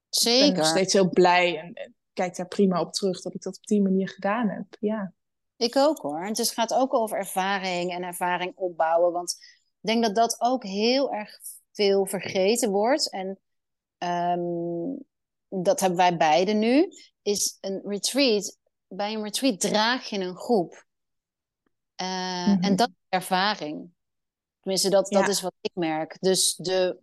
Zeker. 0.08 0.46
Ik 0.46 0.52
ben 0.52 0.62
nog 0.62 0.70
steeds 0.70 0.92
heel 0.92 1.08
blij 1.08 1.58
en, 1.58 1.72
en, 1.72 1.94
kijk 2.12 2.36
daar 2.36 2.48
prima 2.48 2.80
op 2.80 2.92
terug 2.92 3.20
dat 3.20 3.34
ik 3.34 3.42
dat 3.42 3.56
op 3.56 3.66
die 3.66 3.82
manier 3.82 4.08
gedaan 4.08 4.48
heb. 4.48 4.66
Ja. 4.80 5.12
Ik 5.56 5.76
ook 5.76 5.98
hoor. 5.98 6.24
Het 6.24 6.38
is, 6.38 6.50
gaat 6.50 6.74
ook 6.74 6.94
over 6.94 7.18
ervaring 7.18 7.92
en 7.92 8.02
ervaring 8.02 8.52
opbouwen. 8.56 9.12
Want 9.12 9.36
ik 9.80 9.88
denk 9.88 10.02
dat 10.04 10.14
dat 10.14 10.36
ook 10.38 10.64
heel 10.64 11.12
erg 11.12 11.38
veel 11.72 12.06
vergeten 12.06 12.70
wordt. 12.70 13.10
En 13.10 13.38
ehm, 13.98 14.40
dat 15.48 15.80
hebben 15.80 15.98
wij 15.98 16.16
beide 16.16 16.52
nu. 16.52 16.92
Is 17.22 17.58
een 17.60 17.80
retreat. 17.84 18.58
Bij 18.88 19.14
een 19.14 19.22
retreat 19.22 19.60
draag 19.60 20.08
je 20.08 20.18
een 20.18 20.36
groep. 20.36 20.86
Uh, 22.00 22.48
En 22.48 22.58
Mhm. 22.58 22.76
dat 22.76 22.88
is 22.88 22.94
ervaring. 23.08 23.90
Tenminste, 24.60 24.90
dat, 24.90 25.10
dat 25.10 25.28
is 25.28 25.40
wat 25.40 25.54
ik 25.60 25.70
merk. 25.74 26.16
Dus 26.20 26.54
de, 26.56 26.98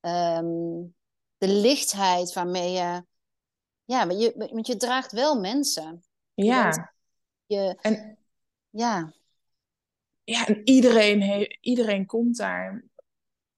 ehm, 0.00 0.82
de 1.38 1.48
lichtheid 1.48 2.32
waarmee 2.32 2.72
je. 2.72 3.04
Ja, 3.84 4.06
want 4.06 4.20
je, 4.22 4.48
want 4.52 4.66
je 4.66 4.76
draagt 4.76 5.12
wel 5.12 5.40
mensen. 5.40 6.04
Ja, 6.34 6.92
Je, 7.46 7.76
en, 7.80 8.18
ja, 8.70 9.12
ja, 10.24 10.46
en 10.46 10.60
iedereen, 10.64 11.22
he- 11.22 11.56
iedereen 11.60 12.06
komt 12.06 12.36
daar 12.36 12.84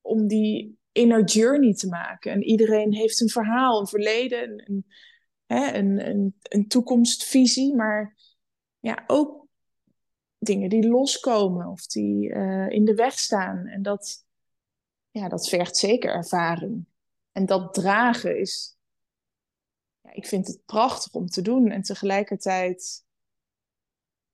om 0.01 0.27
die 0.27 0.79
inner 0.93 1.25
journey 1.25 1.75
te 1.75 1.89
maken. 1.89 2.33
En 2.33 2.43
iedereen 2.43 2.95
heeft 2.95 3.21
een 3.21 3.29
verhaal, 3.29 3.81
een 3.81 3.87
verleden, 3.87 4.63
een, 4.71 4.87
een, 5.47 6.09
een, 6.09 6.37
een 6.43 6.69
toekomstvisie, 6.69 7.75
maar 7.75 8.17
ja, 8.81 9.05
ook 9.07 9.42
dingen 10.45 10.69
die 10.69 10.89
loskomen 10.89 11.67
of 11.67 11.87
die 11.87 12.33
eh, 12.33 12.71
in 12.71 12.85
de 12.85 12.95
weg 12.95 13.19
staan. 13.19 13.67
En 13.67 13.83
dat, 13.83 14.25
ja, 15.11 15.29
dat 15.29 15.49
vergt 15.49 15.77
zeker 15.77 16.11
ervaring. 16.15 16.87
En 17.33 17.47
dat 17.47 17.75
dragen 17.75 18.39
is, 18.41 18.77
ja, 20.01 20.13
ik 20.13 20.27
vind 20.27 20.47
het 20.47 20.65
prachtig 20.65 21.13
om 21.13 21.27
te 21.27 21.43
doen. 21.43 21.71
En 21.71 21.83
tegelijkertijd 21.83 23.05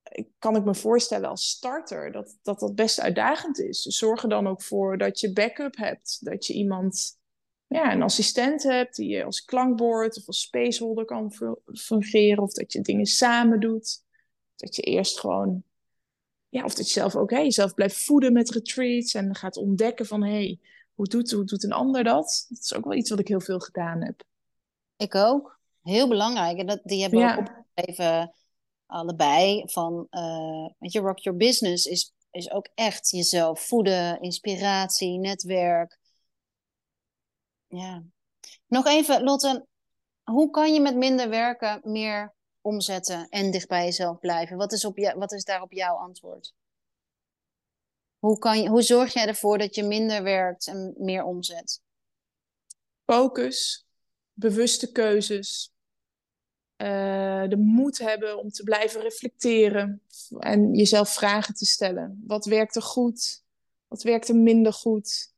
ik- 0.02 0.30
kan 0.38 0.56
ik 0.56 0.64
me 0.64 0.74
voorstellen 0.74 1.28
als 1.28 1.48
starter 1.48 2.12
dat, 2.12 2.38
dat 2.42 2.58
dat 2.60 2.74
best 2.74 3.00
uitdagend 3.00 3.58
is. 3.58 3.82
Dus 3.82 3.96
zorg 3.96 4.22
er 4.22 4.28
dan 4.28 4.46
ook 4.46 4.62
voor 4.62 4.98
dat 4.98 5.20
je 5.20 5.32
backup 5.32 5.76
hebt. 5.76 6.24
Dat 6.24 6.46
je 6.46 6.52
iemand, 6.54 7.18
ja, 7.66 7.92
een 7.92 8.02
assistent 8.02 8.62
hebt 8.62 8.96
die 8.96 9.08
je 9.08 9.24
als 9.24 9.44
klankbord 9.44 10.16
of 10.16 10.26
als 10.26 10.40
spaceholder 10.40 11.04
kan 11.04 11.32
fu- 11.32 11.60
fungeren. 11.72 12.42
Of 12.42 12.52
dat 12.52 12.72
je 12.72 12.80
dingen 12.80 13.06
samen 13.06 13.60
doet. 13.60 14.06
Dat 14.56 14.76
je 14.76 14.82
eerst 14.82 15.20
gewoon, 15.20 15.64
ja, 16.48 16.64
of 16.64 16.74
dat 16.74 16.86
je 16.86 16.92
zelf 16.92 17.16
ook 17.16 17.30
hè, 17.30 17.38
jezelf 17.38 17.74
blijft 17.74 18.04
voeden 18.04 18.32
met 18.32 18.50
retreats. 18.50 19.14
En 19.14 19.34
gaat 19.34 19.56
ontdekken 19.56 20.06
van, 20.06 20.22
hé, 20.22 20.30
hey, 20.30 20.58
hoe, 20.94 21.06
doet, 21.06 21.30
hoe 21.30 21.44
doet 21.44 21.64
een 21.64 21.72
ander 21.72 22.04
dat? 22.04 22.46
Dat 22.48 22.58
is 22.58 22.74
ook 22.74 22.84
wel 22.84 22.94
iets 22.94 23.10
wat 23.10 23.18
ik 23.18 23.28
heel 23.28 23.40
veel 23.40 23.58
gedaan 23.58 24.02
heb. 24.02 24.22
ik 24.96 25.14
ook. 25.14 25.58
Heel 25.82 26.08
belangrijk. 26.08 26.58
En 26.58 26.66
dat, 26.66 26.80
die 26.82 27.00
hebben 27.00 27.18
we 27.18 27.24
ook 27.24 27.30
Ja, 27.30 27.38
opgeschreven, 27.38 28.34
allebei. 28.86 29.62
Van, 29.66 30.06
weet 30.78 30.92
je, 30.92 31.00
Rock 31.00 31.18
Your 31.18 31.38
Business 31.38 31.86
is, 31.86 32.14
is 32.30 32.50
ook 32.50 32.68
echt 32.74 33.10
jezelf 33.10 33.60
voeden, 33.60 34.20
inspiratie, 34.20 35.18
netwerk. 35.18 35.98
Ja. 37.66 38.02
Nog 38.66 38.86
even, 38.86 39.22
Lotte, 39.22 39.66
hoe 40.22 40.50
kan 40.50 40.74
je 40.74 40.80
met 40.80 40.96
minder 40.96 41.28
werken 41.28 41.80
meer 41.82 42.34
omzetten 42.60 43.28
en 43.28 43.50
dicht 43.50 43.68
bij 43.68 43.84
jezelf 43.84 44.18
blijven? 44.18 44.56
Wat 44.56 44.72
is, 44.72 44.84
op 44.84 44.98
jou, 44.98 45.18
wat 45.18 45.32
is 45.32 45.44
daarop 45.44 45.72
jouw 45.72 45.94
antwoord? 45.96 46.54
Hoe, 48.18 48.38
kan 48.38 48.62
je, 48.62 48.68
hoe 48.68 48.82
zorg 48.82 49.12
jij 49.12 49.26
ervoor 49.26 49.58
dat 49.58 49.74
je 49.74 49.82
minder 49.84 50.22
werkt 50.22 50.66
en 50.66 50.94
meer 50.98 51.24
omzet? 51.24 51.80
focus, 53.04 53.86
bewuste 54.32 54.92
keuzes. 54.92 55.72
eh, 56.76 57.48
de 57.48 57.56
moed 57.56 57.98
hebben 57.98 58.38
om 58.38 58.50
te 58.50 58.62
blijven 58.62 59.00
reflecteren 59.00 60.02
en 60.38 60.74
jezelf 60.74 61.12
vragen 61.12 61.54
te 61.54 61.66
stellen. 61.66 62.22
Wat 62.26 62.44
werkt 62.44 62.76
er 62.76 62.82
goed? 62.82 63.44
Wat 63.88 64.02
werkt 64.02 64.28
er 64.28 64.36
minder 64.36 64.72
goed? 64.72 65.34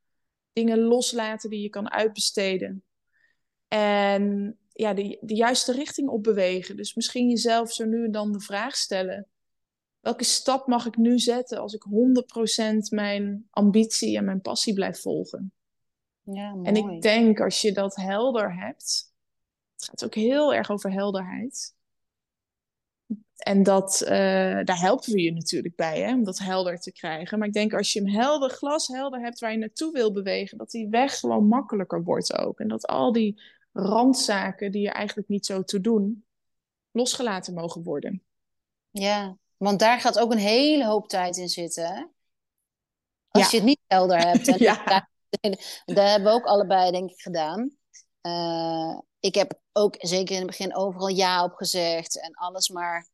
Dingen 0.52 0.78
loslaten 0.80 1.50
die 1.50 1.62
je 1.62 1.68
kan 1.68 1.90
uitbesteden. 1.90 2.84
En 3.68 4.58
ja, 4.80 4.94
de, 4.94 5.18
de 5.20 5.34
juiste 5.34 5.72
richting 5.72 6.08
opbewegen. 6.08 6.76
Dus 6.76 6.94
misschien 6.94 7.28
jezelf 7.28 7.72
zo 7.72 7.84
nu 7.84 8.04
en 8.04 8.10
dan 8.10 8.32
de 8.32 8.40
vraag 8.40 8.76
stellen. 8.76 9.26
Welke 10.00 10.24
stap 10.24 10.66
mag 10.66 10.86
ik 10.86 10.96
nu 10.96 11.18
zetten 11.18 11.58
als 11.58 11.74
ik 11.74 11.84
100% 11.84 12.94
mijn 12.94 13.46
ambitie 13.50 14.16
en 14.16 14.24
mijn 14.24 14.40
passie 14.40 14.74
blijf 14.74 15.00
volgen? 15.00 15.52
Ja, 16.22 16.56
En 16.62 16.76
ik 16.76 17.02
denk 17.02 17.40
als 17.40 17.60
je 17.60 17.72
dat 17.72 17.96
helder 17.96 18.54
hebt, 18.54 19.12
het 19.74 19.84
gaat 19.84 20.04
ook 20.04 20.14
heel 20.14 20.54
erg 20.54 20.70
over 20.70 20.92
helderheid. 20.92 21.74
En 23.36 23.62
dat, 23.62 24.00
eh, 24.00 24.10
daar 24.64 24.80
helpen 24.80 25.12
we 25.12 25.20
je 25.20 25.32
natuurlijk 25.32 25.76
bij, 25.76 26.00
hè, 26.00 26.12
om 26.12 26.24
dat 26.24 26.38
helder 26.38 26.78
te 26.78 26.92
krijgen. 26.92 27.38
Maar 27.38 27.48
ik 27.48 27.54
denk 27.54 27.74
als 27.74 27.92
je 27.92 28.02
hem 28.02 28.08
helder, 28.08 28.50
glashelder 28.50 29.20
hebt 29.20 29.38
waar 29.38 29.52
je 29.52 29.58
naartoe 29.58 29.92
wil 29.92 30.12
bewegen, 30.12 30.58
dat 30.58 30.70
die 30.70 30.88
weg 30.88 31.18
gewoon 31.18 31.46
makkelijker 31.46 32.02
wordt 32.02 32.38
ook. 32.38 32.60
En 32.60 32.68
dat 32.68 32.86
al 32.86 33.12
die 33.12 33.40
randzaken 33.72 34.72
die 34.72 34.88
er 34.88 34.94
eigenlijk 34.94 35.28
niet 35.28 35.46
zo 35.46 35.62
toe 35.62 35.80
doen, 35.80 36.24
losgelaten 36.90 37.54
mogen 37.54 37.82
worden. 37.82 38.22
Ja, 38.90 39.36
want 39.56 39.78
daar 39.78 40.00
gaat 40.00 40.18
ook 40.18 40.32
een 40.32 40.38
hele 40.38 40.86
hoop 40.86 41.08
tijd 41.08 41.36
in 41.36 41.48
zitten, 41.48 41.86
hè? 41.86 42.04
Als 43.28 43.42
Ja, 43.42 43.48
je 43.50 43.56
het 43.56 43.66
niet 43.66 43.80
helder 43.86 44.18
hebt. 44.18 44.48
En 44.48 44.58
ja, 44.68 44.84
daar, 44.84 45.08
daar 45.84 46.08
hebben 46.10 46.32
we 46.32 46.38
ook 46.38 46.46
allebei, 46.46 46.90
denk 46.90 47.10
ik, 47.10 47.20
gedaan. 47.20 47.76
Eh, 48.20 48.98
ik 49.20 49.34
heb 49.34 49.60
ook 49.72 49.94
zeker 49.98 50.34
in 50.34 50.40
het 50.40 50.50
begin 50.50 50.76
overal 50.76 51.08
ja 51.08 51.44
op 51.44 51.54
gezegd 51.54 52.20
en 52.20 52.34
alles 52.34 52.68
maar. 52.68 53.08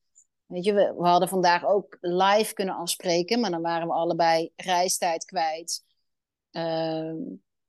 Weet 0.46 0.64
je, 0.64 0.72
we, 0.72 0.94
we 0.98 1.07
hadden 1.07 1.28
vandaag 1.28 1.64
ook 1.64 1.96
live 2.00 2.52
kunnen 2.54 2.74
afspreken, 2.74 3.40
maar 3.40 3.50
dan 3.50 3.62
waren 3.62 3.86
we 3.86 3.92
allebei 3.94 4.52
reistijd 4.57 5.24
kwijt. 5.24 5.84
Ehm, 6.50 7.16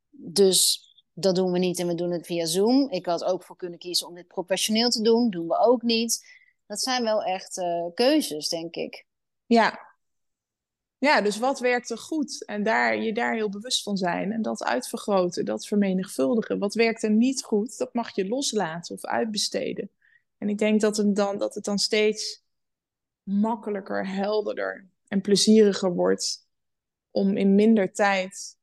dus 0.09 0.86
dat 1.19 1.35
doen 1.35 1.51
we 1.51 1.59
niet 1.59 1.79
en 1.79 1.87
we 1.87 1.95
doen 1.95 2.11
het 2.11 2.25
via 2.25 2.45
Zoom. 2.45 2.89
Ik 2.89 3.05
had 3.05 3.23
ook 3.23 3.43
voor 3.43 3.55
kunnen 3.55 3.79
kiezen 3.79 4.07
om 4.07 4.15
dit 4.15 4.27
professioneel 4.27 4.89
te 4.89 5.01
doen, 5.01 5.29
doen 5.29 5.47
we 5.47 5.57
ook 5.57 5.81
niet. 5.81 6.25
Dat 6.65 6.81
zijn 6.81 7.03
wel 7.03 7.23
echt 7.23 7.57
eh, 7.57 7.85
keuzes, 7.93 8.49
denk 8.49 8.75
ik. 8.75 9.05
ja. 9.45 9.85
Ja, 10.99 11.21
dus 11.21 11.37
wat 11.37 11.59
werkt 11.59 11.89
er 11.89 11.97
goed? 11.97 12.45
En 12.45 12.63
daar, 12.63 12.97
je 12.97 13.13
daar 13.13 13.33
heel 13.33 13.49
bewust 13.49 13.83
van 13.83 13.97
zijn. 13.97 14.31
En 14.31 14.41
dat 14.41 14.63
uitvergroten, 14.63 15.45
dat 15.45 15.67
vermenigvuldigen. 15.67 16.59
Wat 16.59 16.73
werkt 16.73 17.03
er 17.03 17.11
niet 17.11 17.43
goed, 17.43 17.77
dat 17.77 17.93
mag 17.93 18.15
je 18.15 18.27
loslaten 18.27 18.95
of 18.95 19.05
uitbesteden. 19.05 19.89
En 20.37 20.49
ik 20.49 20.57
denk 20.57 20.81
dat 20.81 20.97
het 20.97 21.15
dan, 21.15 21.37
dat 21.37 21.55
het 21.55 21.63
dan 21.63 21.77
steeds 21.77 22.43
makkelijker, 23.23 24.07
helderder 24.07 24.89
en 25.07 25.21
plezieriger 25.21 25.93
wordt 25.93 26.47
om 27.11 27.37
in 27.37 27.55
minder 27.55 27.93
tijd 27.93 28.56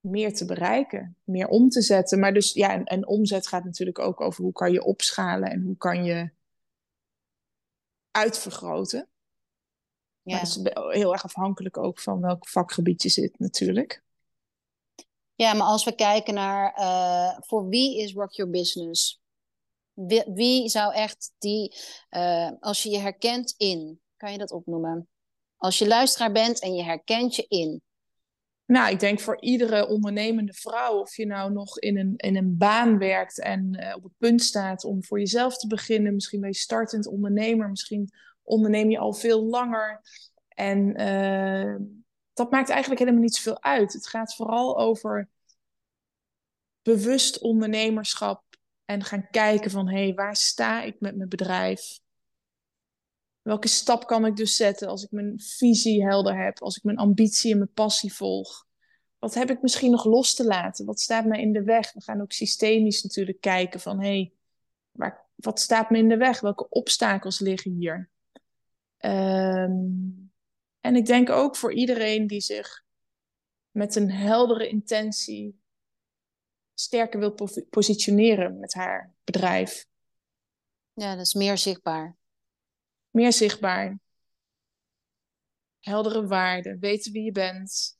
meer 0.00 0.34
te 0.34 0.44
bereiken, 0.44 1.16
meer 1.24 1.48
om 1.48 1.68
te 1.68 1.82
zetten. 1.82 2.18
Maar 2.18 2.34
dus 2.34 2.52
ja, 2.52 2.72
en, 2.72 2.84
en 2.84 3.06
omzet 3.06 3.46
gaat 3.46 3.64
natuurlijk 3.64 3.98
ook 3.98 4.20
over 4.20 4.42
hoe 4.44 4.52
kan 4.52 4.72
je 4.72 4.84
opschalen 4.84 5.50
en 5.50 5.62
hoe 5.62 5.76
kan 5.76 6.04
je 6.04 6.30
uitvergroten. 8.10 9.08
Maar 10.22 10.40
dat 10.40 10.54
Ja. 10.54 10.70
is 10.70 10.96
heel 10.98 11.12
erg 11.12 11.24
afhankelijk 11.24 11.76
ook 11.76 12.00
van 12.00 12.20
welk 12.20 12.48
vakgebied 12.48 13.02
je 13.02 13.08
zit 13.08 13.38
natuurlijk. 13.38 14.02
Ja, 15.34 15.52
maar 15.52 15.66
als 15.66 15.84
we 15.84 15.94
kijken 15.94 16.34
naar 16.34 16.72
eh, 16.74 17.38
voor 17.40 17.68
wie 17.68 17.98
is 17.98 18.12
Rock 18.12 18.32
Your 18.32 18.50
Business? 18.50 19.20
Wie, 19.92 20.24
wie 20.34 20.68
zou 20.68 20.94
echt 20.94 21.32
die, 21.38 21.76
eh, 22.08 22.50
als 22.60 22.82
je 22.82 22.90
je 22.90 22.98
herkent 22.98 23.54
in, 23.56 24.00
kan 24.16 24.32
je 24.32 24.38
dat 24.38 24.50
opnoemen? 24.50 25.08
Als 25.56 25.78
je 25.78 25.86
luisteraar 25.86 26.32
bent 26.32 26.60
en 26.60 26.74
je 26.74 26.82
herkent 26.82 27.34
je 27.34 27.44
in. 27.48 27.82
Nou, 28.68 28.90
ik 28.90 29.00
denk 29.00 29.20
voor 29.20 29.40
iedere 29.40 29.86
ondernemende 29.86 30.52
vrouw, 30.52 31.00
of 31.00 31.16
je 31.16 31.26
nou 31.26 31.52
nog 31.52 31.78
in 31.78 31.98
een, 31.98 32.16
in 32.16 32.36
een 32.36 32.56
baan 32.56 32.98
werkt 32.98 33.40
en 33.40 33.74
eh, 33.74 33.96
op 33.96 34.02
het 34.02 34.12
punt 34.18 34.42
staat 34.42 34.84
om 34.84 35.04
voor 35.04 35.18
jezelf 35.18 35.58
te 35.58 35.66
beginnen, 35.66 36.14
misschien 36.14 36.40
ben 36.40 36.48
je 36.48 36.56
startend 36.56 37.06
ondernemer, 37.06 37.68
misschien 37.68 38.10
onderneem 38.42 38.90
je 38.90 38.98
al 38.98 39.12
veel 39.12 39.44
langer. 39.44 40.00
En 40.48 40.94
eh, 40.94 41.76
dat 42.32 42.50
maakt 42.50 42.68
eigenlijk 42.68 43.00
helemaal 43.00 43.22
niet 43.22 43.34
zoveel 43.34 43.62
uit. 43.62 43.92
Het 43.92 44.06
gaat 44.06 44.34
vooral 44.34 44.78
over 44.78 45.28
bewust 46.82 47.38
ondernemerschap 47.38 48.44
en 48.84 49.04
gaan 49.04 49.30
kijken 49.30 49.70
van 49.70 49.88
hé, 49.88 50.04
hey, 50.04 50.14
waar 50.14 50.36
sta 50.36 50.82
ik 50.82 51.00
met 51.00 51.16
mijn 51.16 51.28
bedrijf? 51.28 51.98
Welke 53.48 53.68
stap 53.68 54.06
kan 54.06 54.26
ik 54.26 54.36
dus 54.36 54.56
zetten 54.56 54.88
als 54.88 55.04
ik 55.04 55.10
mijn 55.10 55.40
visie 55.40 56.04
helder 56.04 56.44
heb, 56.44 56.62
als 56.62 56.76
ik 56.76 56.82
mijn 56.82 56.96
ambitie 56.96 57.52
en 57.52 57.58
mijn 57.58 57.72
passie 57.72 58.12
volg? 58.12 58.66
Wat 59.18 59.34
heb 59.34 59.50
ik 59.50 59.62
misschien 59.62 59.90
nog 59.90 60.04
los 60.04 60.34
te 60.34 60.44
laten? 60.44 60.86
Wat 60.86 61.00
staat 61.00 61.24
me 61.24 61.40
in 61.40 61.52
de 61.52 61.62
weg? 61.62 61.92
We 61.92 62.02
gaan 62.02 62.20
ook 62.20 62.32
systemisch 62.32 63.02
natuurlijk 63.02 63.40
kijken 63.40 63.80
van 63.80 64.00
hé, 64.00 64.32
hey, 64.92 65.18
wat 65.34 65.60
staat 65.60 65.90
me 65.90 65.98
in 65.98 66.08
de 66.08 66.16
weg? 66.16 66.40
Welke 66.40 66.68
obstakels 66.68 67.38
liggen 67.38 67.72
hier? 67.72 68.10
Ehm, 68.96 69.86
en 70.80 70.96
ik 70.96 71.06
denk 71.06 71.30
ook 71.30 71.56
voor 71.56 71.72
iedereen 71.72 72.26
die 72.26 72.40
zich 72.40 72.84
met 73.70 73.96
een 73.96 74.10
heldere 74.10 74.68
intentie 74.68 75.60
sterker 76.74 77.20
wil 77.20 77.32
po- 77.32 77.64
positioneren 77.70 78.58
met 78.58 78.74
haar 78.74 79.14
bedrijf. 79.24 79.86
Ja, 80.92 81.16
dat 81.16 81.26
is 81.26 81.34
meer 81.34 81.58
zichtbaar. 81.58 82.17
Meer 83.10 83.32
zichtbaar. 83.32 83.98
Heldere 85.80 86.26
waarden. 86.26 86.78
Weten 86.78 87.12
wie 87.12 87.24
je 87.24 87.32
bent. 87.32 87.98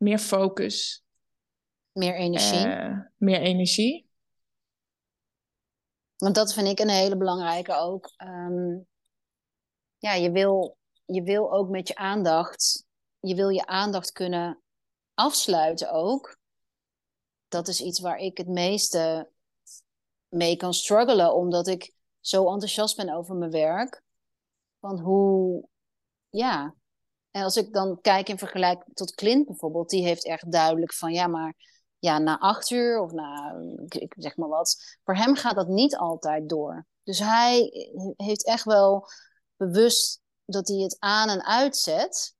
meer 0.00 0.18
focus. 0.18 1.04
Meer 1.92 2.14
energie. 2.14 2.66
Uh, 2.66 2.98
meer 3.16 3.40
energie. 3.40 4.08
Want 6.16 6.34
dat 6.34 6.54
vind 6.54 6.68
ik 6.68 6.78
een 6.78 6.88
hele 6.88 7.16
belangrijke 7.16 7.74
ook. 7.74 8.12
Um, 8.18 8.86
ja, 9.98 10.14
je 10.14 10.30
wil, 10.30 10.78
je 11.04 11.22
wil 11.22 11.52
ook 11.52 11.68
met 11.68 11.88
je 11.88 11.94
aandacht, 11.94 12.86
je 13.20 13.34
wil 13.34 13.48
je 13.48 13.66
aandacht 13.66 14.12
kunnen 14.12 14.62
afsluiten 15.14 15.90
ook. 15.90 16.38
Dat 17.48 17.68
is 17.68 17.80
iets 17.80 18.00
waar 18.00 18.18
ik 18.18 18.36
het 18.36 18.48
meeste 18.48 19.30
mee 20.28 20.56
kan 20.56 20.74
struggelen, 20.74 21.34
omdat 21.34 21.66
ik 21.66 21.94
zo 22.20 22.52
enthousiast 22.52 22.96
ben 22.96 23.14
over 23.14 23.34
mijn 23.34 23.50
werk. 23.50 24.02
Van 24.80 24.98
hoe, 24.98 25.68
ja. 26.28 26.74
En 27.30 27.42
als 27.42 27.56
ik 27.56 27.72
dan 27.72 28.00
kijk 28.00 28.28
in 28.28 28.38
vergelijking 28.38 28.94
tot 28.94 29.14
Clint 29.14 29.46
bijvoorbeeld, 29.46 29.88
die 29.88 30.04
heeft 30.04 30.24
echt 30.24 30.52
duidelijk 30.52 30.94
van 30.94 31.12
ja, 31.12 31.26
maar 31.26 31.54
ja, 31.98 32.18
na 32.18 32.38
acht 32.38 32.70
uur 32.70 33.00
of 33.00 33.12
na, 33.12 33.56
ik 33.88 34.14
zeg 34.18 34.36
maar 34.36 34.48
wat. 34.48 34.98
Voor 35.04 35.16
hem 35.16 35.34
gaat 35.34 35.54
dat 35.54 35.68
niet 35.68 35.96
altijd 35.96 36.48
door. 36.48 36.86
Dus 37.02 37.18
hij 37.18 37.70
heeft 38.16 38.46
echt 38.46 38.64
wel 38.64 39.06
bewust 39.56 40.20
dat 40.44 40.68
hij 40.68 40.76
het 40.76 40.96
aan 40.98 41.28
en 41.28 41.44
uitzet. 41.44 42.34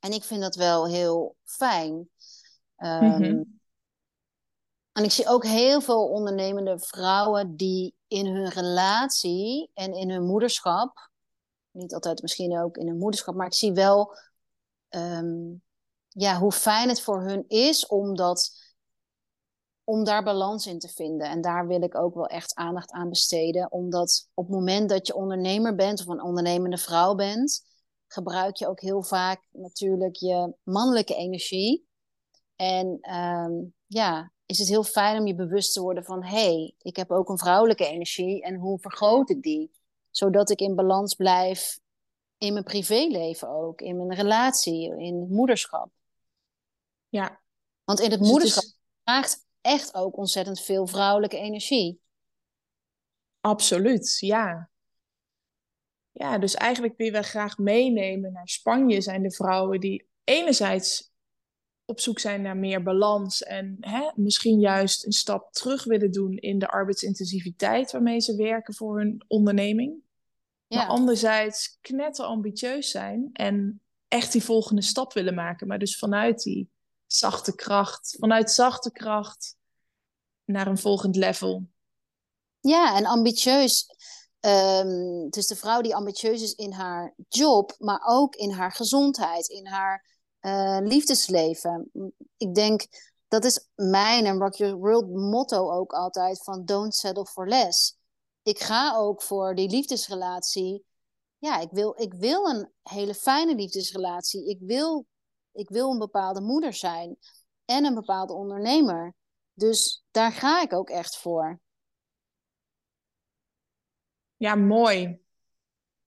En 0.00 0.12
ik 0.12 0.24
vind 0.24 0.40
dat 0.40 0.54
wel 0.54 0.86
heel 0.86 1.36
fijn. 1.44 2.08
Um, 2.76 3.60
En 4.92 5.04
ik 5.04 5.10
zie 5.10 5.28
ook 5.28 5.44
heel 5.44 5.80
veel 5.80 6.08
ondernemende 6.08 6.78
vrouwen 6.78 7.56
die 7.56 7.94
in 8.12 8.26
hun 8.26 8.48
relatie 8.48 9.70
en 9.74 9.94
in 9.94 10.10
hun 10.10 10.26
moederschap, 10.26 11.10
niet 11.70 11.94
altijd 11.94 12.22
misschien 12.22 12.58
ook 12.58 12.76
in 12.76 12.86
hun 12.86 12.98
moederschap, 12.98 13.34
maar 13.34 13.46
ik 13.46 13.54
zie 13.54 13.72
wel 13.72 14.16
um, 14.88 15.62
ja, 16.08 16.38
hoe 16.38 16.52
fijn 16.52 16.88
het 16.88 17.00
voor 17.00 17.22
hun 17.22 17.44
is 17.48 17.86
om, 17.86 18.16
dat, 18.16 18.50
om 19.84 20.04
daar 20.04 20.22
balans 20.22 20.66
in 20.66 20.78
te 20.78 20.88
vinden. 20.88 21.28
En 21.28 21.40
daar 21.40 21.66
wil 21.66 21.82
ik 21.82 21.94
ook 21.94 22.14
wel 22.14 22.26
echt 22.26 22.54
aandacht 22.54 22.90
aan 22.90 23.08
besteden. 23.08 23.72
Omdat 23.72 24.28
op 24.34 24.44
het 24.44 24.54
moment 24.54 24.88
dat 24.88 25.06
je 25.06 25.14
ondernemer 25.14 25.74
bent 25.74 26.00
of 26.00 26.06
een 26.06 26.22
ondernemende 26.22 26.78
vrouw 26.78 27.14
bent, 27.14 27.64
gebruik 28.06 28.56
je 28.56 28.68
ook 28.68 28.80
heel 28.80 29.02
vaak 29.02 29.46
natuurlijk 29.50 30.16
je 30.16 30.54
mannelijke 30.62 31.14
energie. 31.14 31.86
En 32.56 33.14
um, 33.16 33.74
ja, 33.86 34.32
is 34.52 34.58
het 34.58 34.68
heel 34.68 34.84
fijn 34.84 35.18
om 35.18 35.26
je 35.26 35.34
bewust 35.34 35.72
te 35.72 35.80
worden 35.80 36.04
van: 36.04 36.24
hé, 36.24 36.28
hey, 36.28 36.74
ik 36.78 36.96
heb 36.96 37.10
ook 37.10 37.28
een 37.28 37.38
vrouwelijke 37.38 37.86
energie 37.86 38.42
en 38.42 38.54
hoe 38.54 38.78
vergroot 38.78 39.30
ik 39.30 39.42
die? 39.42 39.70
Zodat 40.10 40.50
ik 40.50 40.60
in 40.60 40.74
balans 40.74 41.14
blijf 41.14 41.80
in 42.38 42.52
mijn 42.52 42.64
privéleven 42.64 43.48
ook, 43.48 43.80
in 43.80 43.96
mijn 43.96 44.14
relatie, 44.14 44.98
in 44.98 45.20
het 45.20 45.30
moederschap. 45.30 45.90
Ja. 47.08 47.40
Want 47.84 48.00
in 48.00 48.10
het 48.10 48.20
dus 48.20 48.28
moederschap 48.28 48.62
het 48.62 48.72
is... 48.72 48.78
vraagt 49.02 49.46
echt 49.60 49.94
ook 49.94 50.16
ontzettend 50.16 50.60
veel 50.60 50.86
vrouwelijke 50.86 51.36
energie. 51.36 52.00
Absoluut, 53.40 54.16
ja. 54.20 54.70
Ja, 56.10 56.38
dus 56.38 56.54
eigenlijk 56.54 56.96
wie 56.96 57.12
we 57.12 57.22
graag 57.22 57.58
meenemen 57.58 58.32
naar 58.32 58.48
Spanje 58.48 59.00
zijn 59.00 59.22
de 59.22 59.32
vrouwen 59.32 59.80
die 59.80 60.08
enerzijds 60.24 61.11
op 61.92 62.00
zoek 62.00 62.18
zijn 62.18 62.42
naar 62.42 62.56
meer 62.56 62.82
balans 62.82 63.42
en 63.42 63.76
hè, 63.80 64.10
misschien 64.14 64.60
juist 64.60 65.06
een 65.06 65.12
stap 65.12 65.52
terug 65.52 65.84
willen 65.84 66.12
doen 66.12 66.36
in 66.36 66.58
de 66.58 66.68
arbeidsintensiviteit 66.68 67.92
waarmee 67.92 68.20
ze 68.20 68.36
werken 68.36 68.74
voor 68.74 68.98
hun 68.98 69.24
onderneming. 69.28 69.94
Ja. 70.66 70.76
Maar 70.76 70.86
anderzijds 70.86 71.78
knetter 71.80 72.24
ambitieus 72.24 72.90
zijn 72.90 73.30
en 73.32 73.80
echt 74.08 74.32
die 74.32 74.44
volgende 74.44 74.82
stap 74.82 75.12
willen 75.12 75.34
maken, 75.34 75.66
maar 75.66 75.78
dus 75.78 75.98
vanuit 75.98 76.42
die 76.42 76.70
zachte 77.06 77.54
kracht, 77.54 78.16
vanuit 78.18 78.50
zachte 78.50 78.92
kracht 78.92 79.56
naar 80.44 80.66
een 80.66 80.78
volgend 80.78 81.16
level. 81.16 81.66
Ja, 82.60 82.96
en 82.96 83.06
ambitieus. 83.06 83.86
Um, 84.40 85.30
dus 85.30 85.46
de 85.46 85.56
vrouw 85.56 85.80
die 85.80 85.94
ambitieus 85.94 86.42
is 86.42 86.54
in 86.54 86.72
haar 86.72 87.14
job, 87.28 87.74
maar 87.78 88.00
ook 88.04 88.34
in 88.34 88.50
haar 88.50 88.72
gezondheid, 88.72 89.48
in 89.48 89.66
haar 89.66 90.11
uh, 90.42 90.78
liefdesleven. 90.80 91.90
Ik 92.36 92.54
denk, 92.54 92.86
dat 93.28 93.44
is 93.44 93.68
mijn 93.74 94.26
en 94.26 94.38
Rock 94.38 94.54
Your 94.54 94.76
World 94.76 95.08
motto 95.08 95.70
ook 95.70 95.92
altijd 95.92 96.42
van 96.42 96.64
don't 96.64 96.94
settle 96.94 97.26
for 97.26 97.48
less. 97.48 97.96
Ik 98.42 98.58
ga 98.58 98.96
ook 98.96 99.22
voor 99.22 99.54
die 99.54 99.68
liefdesrelatie. 99.68 100.84
Ja, 101.38 101.60
ik 101.60 101.70
wil, 101.70 101.94
ik 102.00 102.14
wil 102.14 102.44
een 102.44 102.72
hele 102.82 103.14
fijne 103.14 103.54
liefdesrelatie. 103.54 104.48
Ik 104.48 104.58
wil, 104.60 105.06
ik 105.52 105.68
wil 105.68 105.90
een 105.90 105.98
bepaalde 105.98 106.40
moeder 106.40 106.72
zijn 106.72 107.16
en 107.64 107.84
een 107.84 107.94
bepaalde 107.94 108.32
ondernemer. 108.32 109.14
Dus 109.52 110.04
daar 110.10 110.32
ga 110.32 110.62
ik 110.62 110.72
ook 110.72 110.90
echt 110.90 111.16
voor. 111.16 111.60
Ja, 114.36 114.54
mooi. 114.54 115.20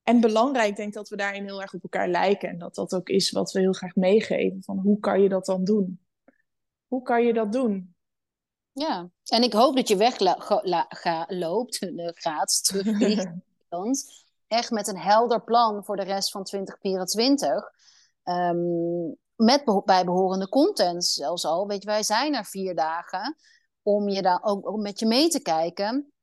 En 0.06 0.20
belangrijk, 0.20 0.76
denk 0.76 0.88
ik 0.88 0.94
dat 0.94 1.10
we 1.10 1.16
daarin 1.16 1.44
heel 1.44 1.62
erg 1.62 1.74
op 1.74 1.84
elkaar 1.84 2.08
lijken. 2.08 2.50
En 2.50 2.58
dat 2.58 2.76
dat 2.76 2.94
ook 2.94 3.10
is 3.10 3.32
wat 3.32 3.52
we 3.52 3.60
heel 3.60 3.74
graag 3.74 3.96
meegeven. 3.96 4.64
Van 4.64 4.78
hoe 4.78 5.00
kan 5.00 5.22
je 5.22 5.30
dat 5.30 5.46
dan 5.46 5.64
doen? 5.64 6.00
Hoe 6.88 7.02
kan 7.02 7.26
je 7.26 7.34
dat 7.34 7.52
doen? 7.52 7.96
Ja, 8.72 9.10
en 9.24 9.44
ik 9.44 9.54
hoop 9.54 9.76
dat 9.76 9.88
je 9.88 9.98
wegloopt, 9.98 11.92
gaat, 12.16 12.64
terugvliegt. 12.64 13.28
echt 14.48 14.72
met 14.72 14.88
een 14.88 14.98
helder 14.98 15.44
plan 15.44 15.84
voor 15.84 15.96
de 15.96 16.04
rest 16.04 16.32
van 16.32 16.44
2024. 16.44 17.54
Um, 17.54 17.64
ehm, 18.24 19.14
met 19.36 19.82
bijbehorende 19.86 20.50
content 20.50 21.06
zelfs 21.06 21.46
al. 21.46 21.68
Weet 21.68 21.82
je, 21.82 21.90
wij 21.90 22.04
zijn 22.04 22.36
er 22.36 22.46
vier 22.46 22.76
dagen 22.76 23.38
om 23.82 24.10
je 24.10 24.22
daar 24.22 24.44
ook, 24.44 24.70
ook 24.70 24.82
met 24.82 25.00
je 25.00 25.06
mee 25.06 25.28
te 25.28 25.42
kijken. 25.42 26.14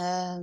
Uh, 0.00 0.38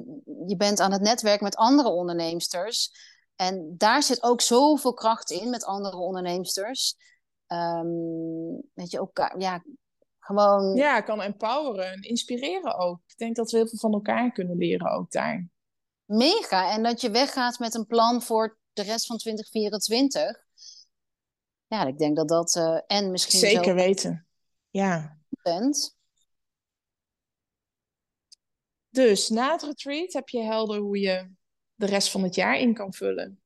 je 0.47 0.56
bent 0.58 0.80
aan 0.80 0.91
het 0.91 1.02
netwerk 1.02 1.41
met 1.41 1.56
andere 1.56 1.89
onderneemsters. 1.89 2.91
En 3.36 3.76
daar 3.78 4.04
zit 4.04 4.24
ook 4.24 4.41
zoveel 4.41 4.93
kracht 4.93 5.32
in 5.32 5.49
met 5.49 5.64
andere 5.64 5.97
onderneemsters. 5.97 6.95
Um, 7.47 8.62
weet 8.74 8.91
je, 8.91 8.99
ook 8.99 9.32
ja, 9.38 9.64
gewoon. 10.20 10.76
Ja, 10.76 11.02
kan 11.02 11.22
empoweren 11.22 11.91
en 11.91 12.02
inspireren 12.02 12.78
ook. 12.78 12.99
Ik 13.08 13.18
denk 13.18 13.36
dat 13.36 13.52
we 13.52 13.58
heel 13.58 13.68
veel 13.68 13.80
van 13.80 13.93
elkaar 13.93 14.32
kunnen 14.32 14.58
leren 14.58 14.91
ook 14.91 15.12
daar. 15.12 15.49
Mega. 16.06 16.72
En 16.72 16.84
dat 16.84 17.02
je 17.02 17.12
weggaat 17.12 17.60
met 17.60 17.76
een 17.76 17.86
plan 17.86 18.22
voor 18.22 18.58
de 18.74 18.84
rest 18.84 19.06
van 19.06 19.18
2024. 19.18 20.45
Ja, 21.68 21.86
ik 21.86 21.97
denk 21.97 22.16
dat 22.16 22.28
dat. 22.28 22.56
Uh, 22.56 22.80
en 22.88 23.12
misschien. 23.12 23.39
Zeker 23.39 23.76
weten. 23.76 24.28
Ja. 24.70 25.18
Bent. 25.30 25.99
Dus 28.92 29.30
na 29.30 29.52
het 29.52 29.64
retreat 29.64 30.14
heb 30.14 30.30
je 30.30 30.42
helder 30.42 30.80
hoe 30.80 31.00
je 31.00 31.30
de 31.76 31.86
rest 31.86 32.12
van 32.12 32.24
het 32.24 32.36
jaar 32.36 32.60
in 32.60 32.74
kan 32.74 32.94
vullen. 32.94 33.42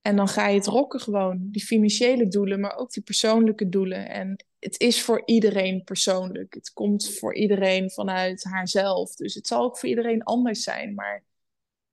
En 0.00 0.16
dan 0.16 0.28
ga 0.28 0.46
je 0.46 0.56
het 0.56 0.66
rocken 0.66 1.00
gewoon. 1.00 1.48
Die 1.50 1.64
financiële 1.64 2.28
doelen, 2.28 2.60
maar 2.60 2.76
ook 2.76 2.92
die 2.92 3.02
persoonlijke 3.02 3.68
doelen. 3.68 4.08
En 4.08 4.44
het 4.58 4.80
is 4.80 5.02
voor 5.02 5.22
iedereen 5.24 5.84
persoonlijk. 5.84 6.54
Het 6.54 6.72
komt 6.72 7.18
voor 7.18 7.34
iedereen 7.34 7.90
vanuit 7.90 8.44
haarzelf. 8.44 9.14
Dus 9.14 9.34
het 9.34 9.46
zal 9.46 9.62
ook 9.62 9.78
voor 9.78 9.88
iedereen 9.88 10.22
anders 10.22 10.62
zijn. 10.62 10.94
Maar 10.94 11.24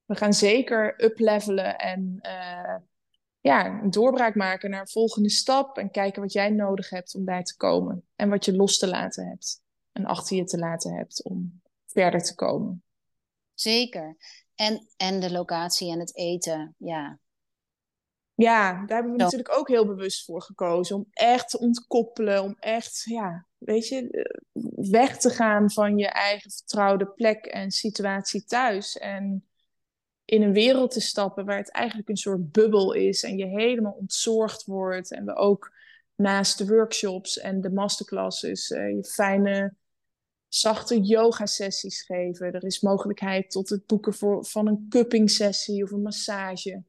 we 0.05 0.15
gaan 0.15 0.33
zeker 0.33 1.03
uplevelen 1.03 1.77
en 1.77 2.19
uh, 2.21 2.75
ja, 3.39 3.81
een 3.81 3.91
doorbraak 3.91 4.35
maken 4.35 4.69
naar 4.69 4.81
een 4.81 4.87
volgende 4.87 5.29
stap. 5.29 5.77
En 5.77 5.91
kijken 5.91 6.21
wat 6.21 6.33
jij 6.33 6.49
nodig 6.49 6.89
hebt 6.89 7.15
om 7.15 7.25
bij 7.25 7.43
te 7.43 7.57
komen. 7.57 8.07
En 8.15 8.29
wat 8.29 8.45
je 8.45 8.55
los 8.55 8.77
te 8.77 8.87
laten 8.87 9.27
hebt. 9.27 9.61
En 9.91 10.05
achter 10.05 10.37
je 10.37 10.43
te 10.43 10.57
laten 10.57 10.93
hebt 10.93 11.23
om 11.23 11.61
verder 11.87 12.21
te 12.21 12.35
komen. 12.35 12.83
Zeker. 13.53 14.17
En, 14.55 14.87
en 14.97 15.19
de 15.19 15.31
locatie 15.31 15.91
en 15.91 15.99
het 15.99 16.15
eten, 16.15 16.75
ja. 16.77 17.19
Ja, 18.33 18.85
daar 18.85 18.97
hebben 18.97 19.11
we 19.11 19.23
natuurlijk 19.23 19.57
ook 19.57 19.67
heel 19.67 19.85
bewust 19.85 20.25
voor 20.25 20.41
gekozen. 20.41 20.95
Om 20.95 21.07
echt 21.11 21.49
te 21.49 21.59
ontkoppelen, 21.59 22.43
om 22.43 22.55
echt, 22.59 23.01
ja, 23.05 23.45
weet 23.57 23.87
je, 23.87 24.09
eh, 24.09 24.89
weg 24.89 25.17
te 25.17 25.29
gaan 25.29 25.71
van 25.71 25.97
je 25.97 26.07
eigen 26.07 26.51
vertrouwde 26.51 27.07
plek 27.07 27.45
en 27.45 27.71
situatie 27.71 28.43
thuis. 28.43 28.97
En 28.97 29.47
in 30.25 30.41
een 30.41 30.53
wereld 30.53 30.91
te 30.91 31.01
stappen 31.01 31.45
waar 31.45 31.57
het 31.57 31.71
eigenlijk 31.71 32.09
een 32.09 32.17
soort 32.17 32.51
bubbel 32.51 32.93
is 32.93 33.23
en 33.23 33.37
je 33.37 33.45
helemaal 33.45 33.97
ontzorgd 33.99 34.65
wordt. 34.65 35.11
En 35.11 35.25
we 35.25 35.35
ook 35.35 35.71
naast 36.15 36.57
de 36.57 36.67
workshops 36.67 37.39
en 37.39 37.61
de 37.61 37.71
masterclasses 37.71 38.69
uh, 38.69 38.89
je 38.89 39.03
fijne 39.03 39.73
zachte 40.47 40.99
yoga-sessies 40.99 42.01
geven. 42.01 42.53
Er 42.53 42.63
is 42.63 42.81
mogelijkheid 42.81 43.51
tot 43.51 43.69
het 43.69 43.85
boeken 43.85 44.13
voor, 44.13 44.45
van 44.45 44.67
een 44.67 44.85
cupping-sessie 44.89 45.83
of 45.83 45.91
een 45.91 46.01
massage. 46.01 46.83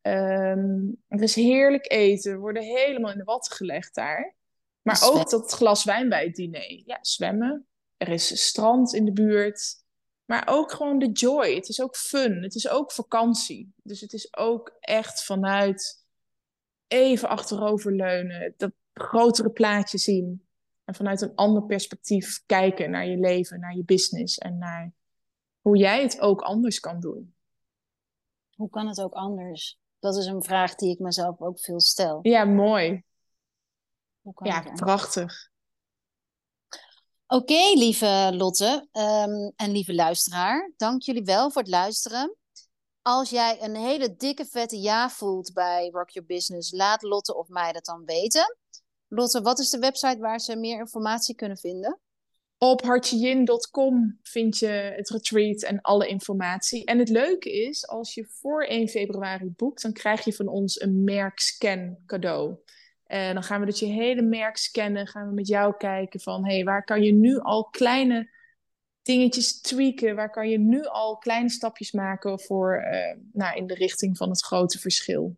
Ehm, 0.00 0.88
er 1.08 1.22
is 1.22 1.34
heerlijk 1.34 1.92
eten. 1.92 2.32
We 2.32 2.38
worden 2.38 2.62
helemaal 2.62 3.12
in 3.12 3.18
de 3.18 3.24
watten 3.24 3.52
gelegd 3.52 3.94
daar. 3.94 4.34
Maar 4.82 5.00
ook 5.02 5.30
dat 5.30 5.52
glas 5.52 5.84
wijn 5.84 6.08
bij 6.08 6.24
het 6.24 6.34
diner. 6.34 6.82
Ja, 6.84 6.98
zwemmen. 7.00 7.66
Er 7.96 8.08
is 8.08 8.46
strand 8.46 8.94
in 8.94 9.04
de 9.04 9.12
buurt. 9.12 9.78
Maar 10.24 10.42
ook 10.46 10.72
gewoon 10.72 10.98
de 10.98 11.10
joy. 11.10 11.54
Het 11.54 11.68
is 11.68 11.80
ook 11.80 11.96
fun. 11.96 12.42
Het 12.42 12.54
is 12.54 12.68
ook 12.68 12.92
vakantie. 12.92 13.72
Dus 13.82 14.00
het 14.00 14.12
is 14.12 14.36
ook 14.36 14.76
echt 14.80 15.24
vanuit 15.24 16.04
even 16.86 17.28
achteroverleunen. 17.28 18.54
Dat 18.56 18.72
grotere 18.94 19.50
plaatje 19.50 19.98
zien. 19.98 20.48
En 20.90 20.96
vanuit 20.96 21.20
een 21.20 21.34
ander 21.34 21.62
perspectief 21.62 22.42
kijken 22.46 22.90
naar 22.90 23.06
je 23.06 23.16
leven, 23.16 23.60
naar 23.60 23.76
je 23.76 23.84
business 23.84 24.38
en 24.38 24.58
naar 24.58 24.92
hoe 25.60 25.76
jij 25.76 26.02
het 26.02 26.20
ook 26.20 26.40
anders 26.40 26.80
kan 26.80 27.00
doen. 27.00 27.34
Hoe 28.54 28.70
kan 28.70 28.88
het 28.88 29.00
ook 29.00 29.12
anders? 29.12 29.78
Dat 29.98 30.16
is 30.16 30.26
een 30.26 30.42
vraag 30.42 30.74
die 30.74 30.90
ik 30.90 30.98
mezelf 30.98 31.40
ook 31.40 31.60
veel 31.60 31.80
stel. 31.80 32.18
Ja, 32.22 32.44
mooi. 32.44 33.02
Hoe 34.20 34.34
kan 34.34 34.46
Ja, 34.46 34.72
prachtig. 34.74 35.50
Oké, 37.26 37.72
lieve 37.74 38.30
Lotte 38.32 38.88
ehm, 38.92 39.50
en 39.56 39.70
lieve 39.70 39.94
luisteraar, 39.94 40.72
dank 40.76 41.02
jullie 41.02 41.24
wel 41.24 41.50
voor 41.50 41.62
het 41.62 41.70
luisteren. 41.70 42.36
Als 43.02 43.30
jij 43.30 43.62
een 43.62 43.76
hele 43.76 44.16
dikke 44.16 44.44
vette 44.44 44.80
ja 44.80 45.10
voelt 45.10 45.52
bij 45.52 45.88
Rock 45.92 46.10
Your 46.10 46.28
Business, 46.28 46.72
laat 46.72 47.02
Lotte 47.02 47.36
of 47.36 47.48
mij 47.48 47.72
dat 47.72 47.84
dan 47.84 48.04
weten. 48.04 48.56
Lotte, 49.12 49.42
wat 49.42 49.58
is 49.58 49.70
de 49.70 49.78
website 49.78 50.18
waar 50.18 50.40
ze 50.40 50.56
meer 50.56 50.78
informatie 50.78 51.34
kunnen 51.34 51.56
vinden? 51.56 51.98
Op 52.58 52.82
hartjejin.com 52.82 54.18
vind 54.22 54.58
je 54.58 54.66
het 54.96 55.10
retreat 55.10 55.62
en 55.62 55.80
alle 55.80 56.06
informatie. 56.06 56.84
En 56.84 56.98
het 56.98 57.08
leuke 57.08 57.52
is, 57.52 57.86
als 57.88 58.14
je 58.14 58.24
voor 58.24 58.64
1 58.64 58.88
februari 58.88 59.52
boekt, 59.56 59.82
dan 59.82 59.92
krijg 59.92 60.24
je 60.24 60.32
van 60.32 60.48
ons 60.48 60.80
een 60.80 61.04
merkscan 61.04 61.96
cadeau. 62.06 62.56
En 63.06 63.34
dan 63.34 63.42
gaan 63.42 63.60
we 63.60 63.66
dus 63.66 63.78
je 63.78 63.86
hele 63.86 64.22
merk 64.22 64.56
scannen, 64.56 65.06
gaan 65.06 65.28
we 65.28 65.34
met 65.34 65.46
jou 65.46 65.76
kijken 65.76 66.20
van, 66.20 66.44
hé, 66.46 66.54
hey, 66.54 66.64
waar 66.64 66.84
kan 66.84 67.02
je 67.02 67.12
nu 67.12 67.38
al 67.38 67.64
kleine 67.64 68.30
dingetjes 69.02 69.60
tweaken? 69.60 70.14
Waar 70.14 70.30
kan 70.30 70.48
je 70.48 70.58
nu 70.58 70.84
al 70.84 71.16
kleine 71.16 71.50
stapjes 71.50 71.92
maken 71.92 72.40
voor, 72.40 72.84
uh, 72.92 73.16
nou, 73.32 73.56
in 73.56 73.66
de 73.66 73.74
richting 73.74 74.16
van 74.16 74.28
het 74.28 74.42
grote 74.42 74.78
verschil? 74.78 75.36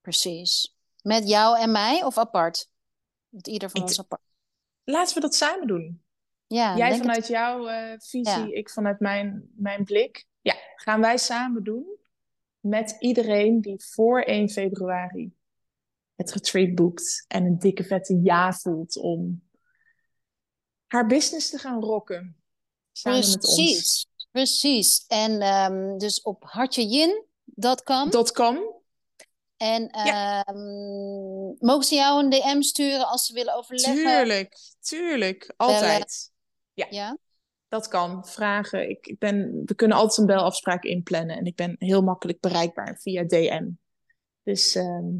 Precies. 0.00 0.76
Met 1.02 1.28
jou 1.28 1.58
en 1.58 1.72
mij 1.72 2.04
of 2.04 2.18
apart? 2.18 2.72
Met 3.34 3.46
ieder 3.46 3.70
van 3.70 3.80
Ik- 3.80 3.86
ons 3.86 3.98
apart. 3.98 4.22
Laten 4.84 5.14
we 5.14 5.20
dat 5.20 5.34
samen 5.34 5.66
doen. 5.66 6.02
Ja, 6.46 6.76
Jij 6.76 6.88
het- 6.88 6.98
vanuit 6.98 7.26
jouw 7.26 7.66
eh, 7.66 7.98
visie, 7.98 8.46
Ja. 8.46 8.52
ik 8.52 8.70
vanuit 8.70 9.00
mijn, 9.00 9.50
mijn 9.56 9.84
blik. 9.84 10.26
Ja, 10.40 10.54
gaan 10.76 11.00
wij 11.00 11.16
samen 11.16 11.64
doen 11.64 11.98
met 12.60 12.96
iedereen 12.98 13.60
die 13.60 13.84
voor 13.84 14.22
1 14.22 14.48
februari 14.48 15.32
het 16.14 16.32
retreat 16.32 16.74
boekt 16.74 17.24
en 17.28 17.44
een 17.44 17.58
dikke 17.58 17.84
vette 17.84 18.20
ja 18.22 18.52
voelt 18.52 18.96
om 18.96 19.42
haar 20.86 21.06
business 21.06 21.50
te 21.50 21.58
gaan 21.58 21.80
rocken. 21.82 22.36
Samen 22.92 23.18
met 23.18 23.46
ons. 23.46 23.54
Precies, 23.54 24.06
precies. 24.30 25.04
En 25.06 25.40
ehm, 25.40 25.98
dus 25.98 26.22
op 26.22 26.42
hartjejin.com. 26.46 28.10
.com. 28.32 28.73
En 29.56 29.88
ehm, 29.88 31.66
mogen 31.66 31.84
ze 31.84 31.94
jou 31.94 32.22
een 32.22 32.30
DM 32.30 32.60
sturen 32.60 33.08
als 33.08 33.26
ze 33.26 33.34
willen 33.34 33.54
overleggen? 33.54 33.94
Tuurlijk, 33.94 34.58
tuurlijk. 34.80 35.54
Altijd. 35.56 36.32
Ja? 36.74 37.18
Dat 37.68 37.88
kan. 37.88 38.26
Vragen. 38.26 38.88
Ik, 38.90 39.06
ik 39.06 39.18
ben, 39.18 39.62
we 39.64 39.74
kunnen 39.74 39.96
altijd 39.96 40.18
een 40.18 40.36
belafspraak 40.36 40.84
inplannen. 40.84 41.36
En 41.36 41.44
ik 41.44 41.56
ben 41.56 41.76
heel 41.78 42.02
makkelijk 42.02 42.40
bereikbaar 42.40 42.98
via 43.00 43.24
DM. 43.24 43.70
Dus 44.42 44.74
ehm, 44.74 45.10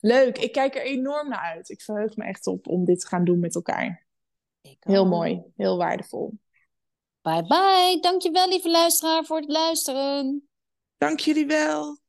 leuk. 0.00 0.38
Ik 0.38 0.52
kijk 0.52 0.74
er 0.74 0.82
enorm 0.82 1.28
naar 1.28 1.52
uit. 1.54 1.68
Ik 1.68 1.82
verheug 1.82 2.16
me 2.16 2.24
echt 2.24 2.46
op 2.46 2.68
om 2.68 2.84
dit 2.84 3.00
te 3.00 3.06
gaan 3.06 3.24
doen 3.24 3.38
met 3.38 3.54
elkaar. 3.54 4.06
Ik 4.60 4.76
Heel 4.80 5.06
mooi. 5.06 5.42
Heel 5.56 5.76
waardevol. 5.76 6.38
Bye 7.20 7.42
bye. 7.42 7.98
Dankjewel 8.00 8.48
lieve 8.48 8.70
luisteraar 8.70 9.24
voor 9.24 9.36
het 9.36 9.50
luisteren. 9.50 10.48
Dank 10.98 11.20
jullie 11.20 11.46
wel. 11.46 12.01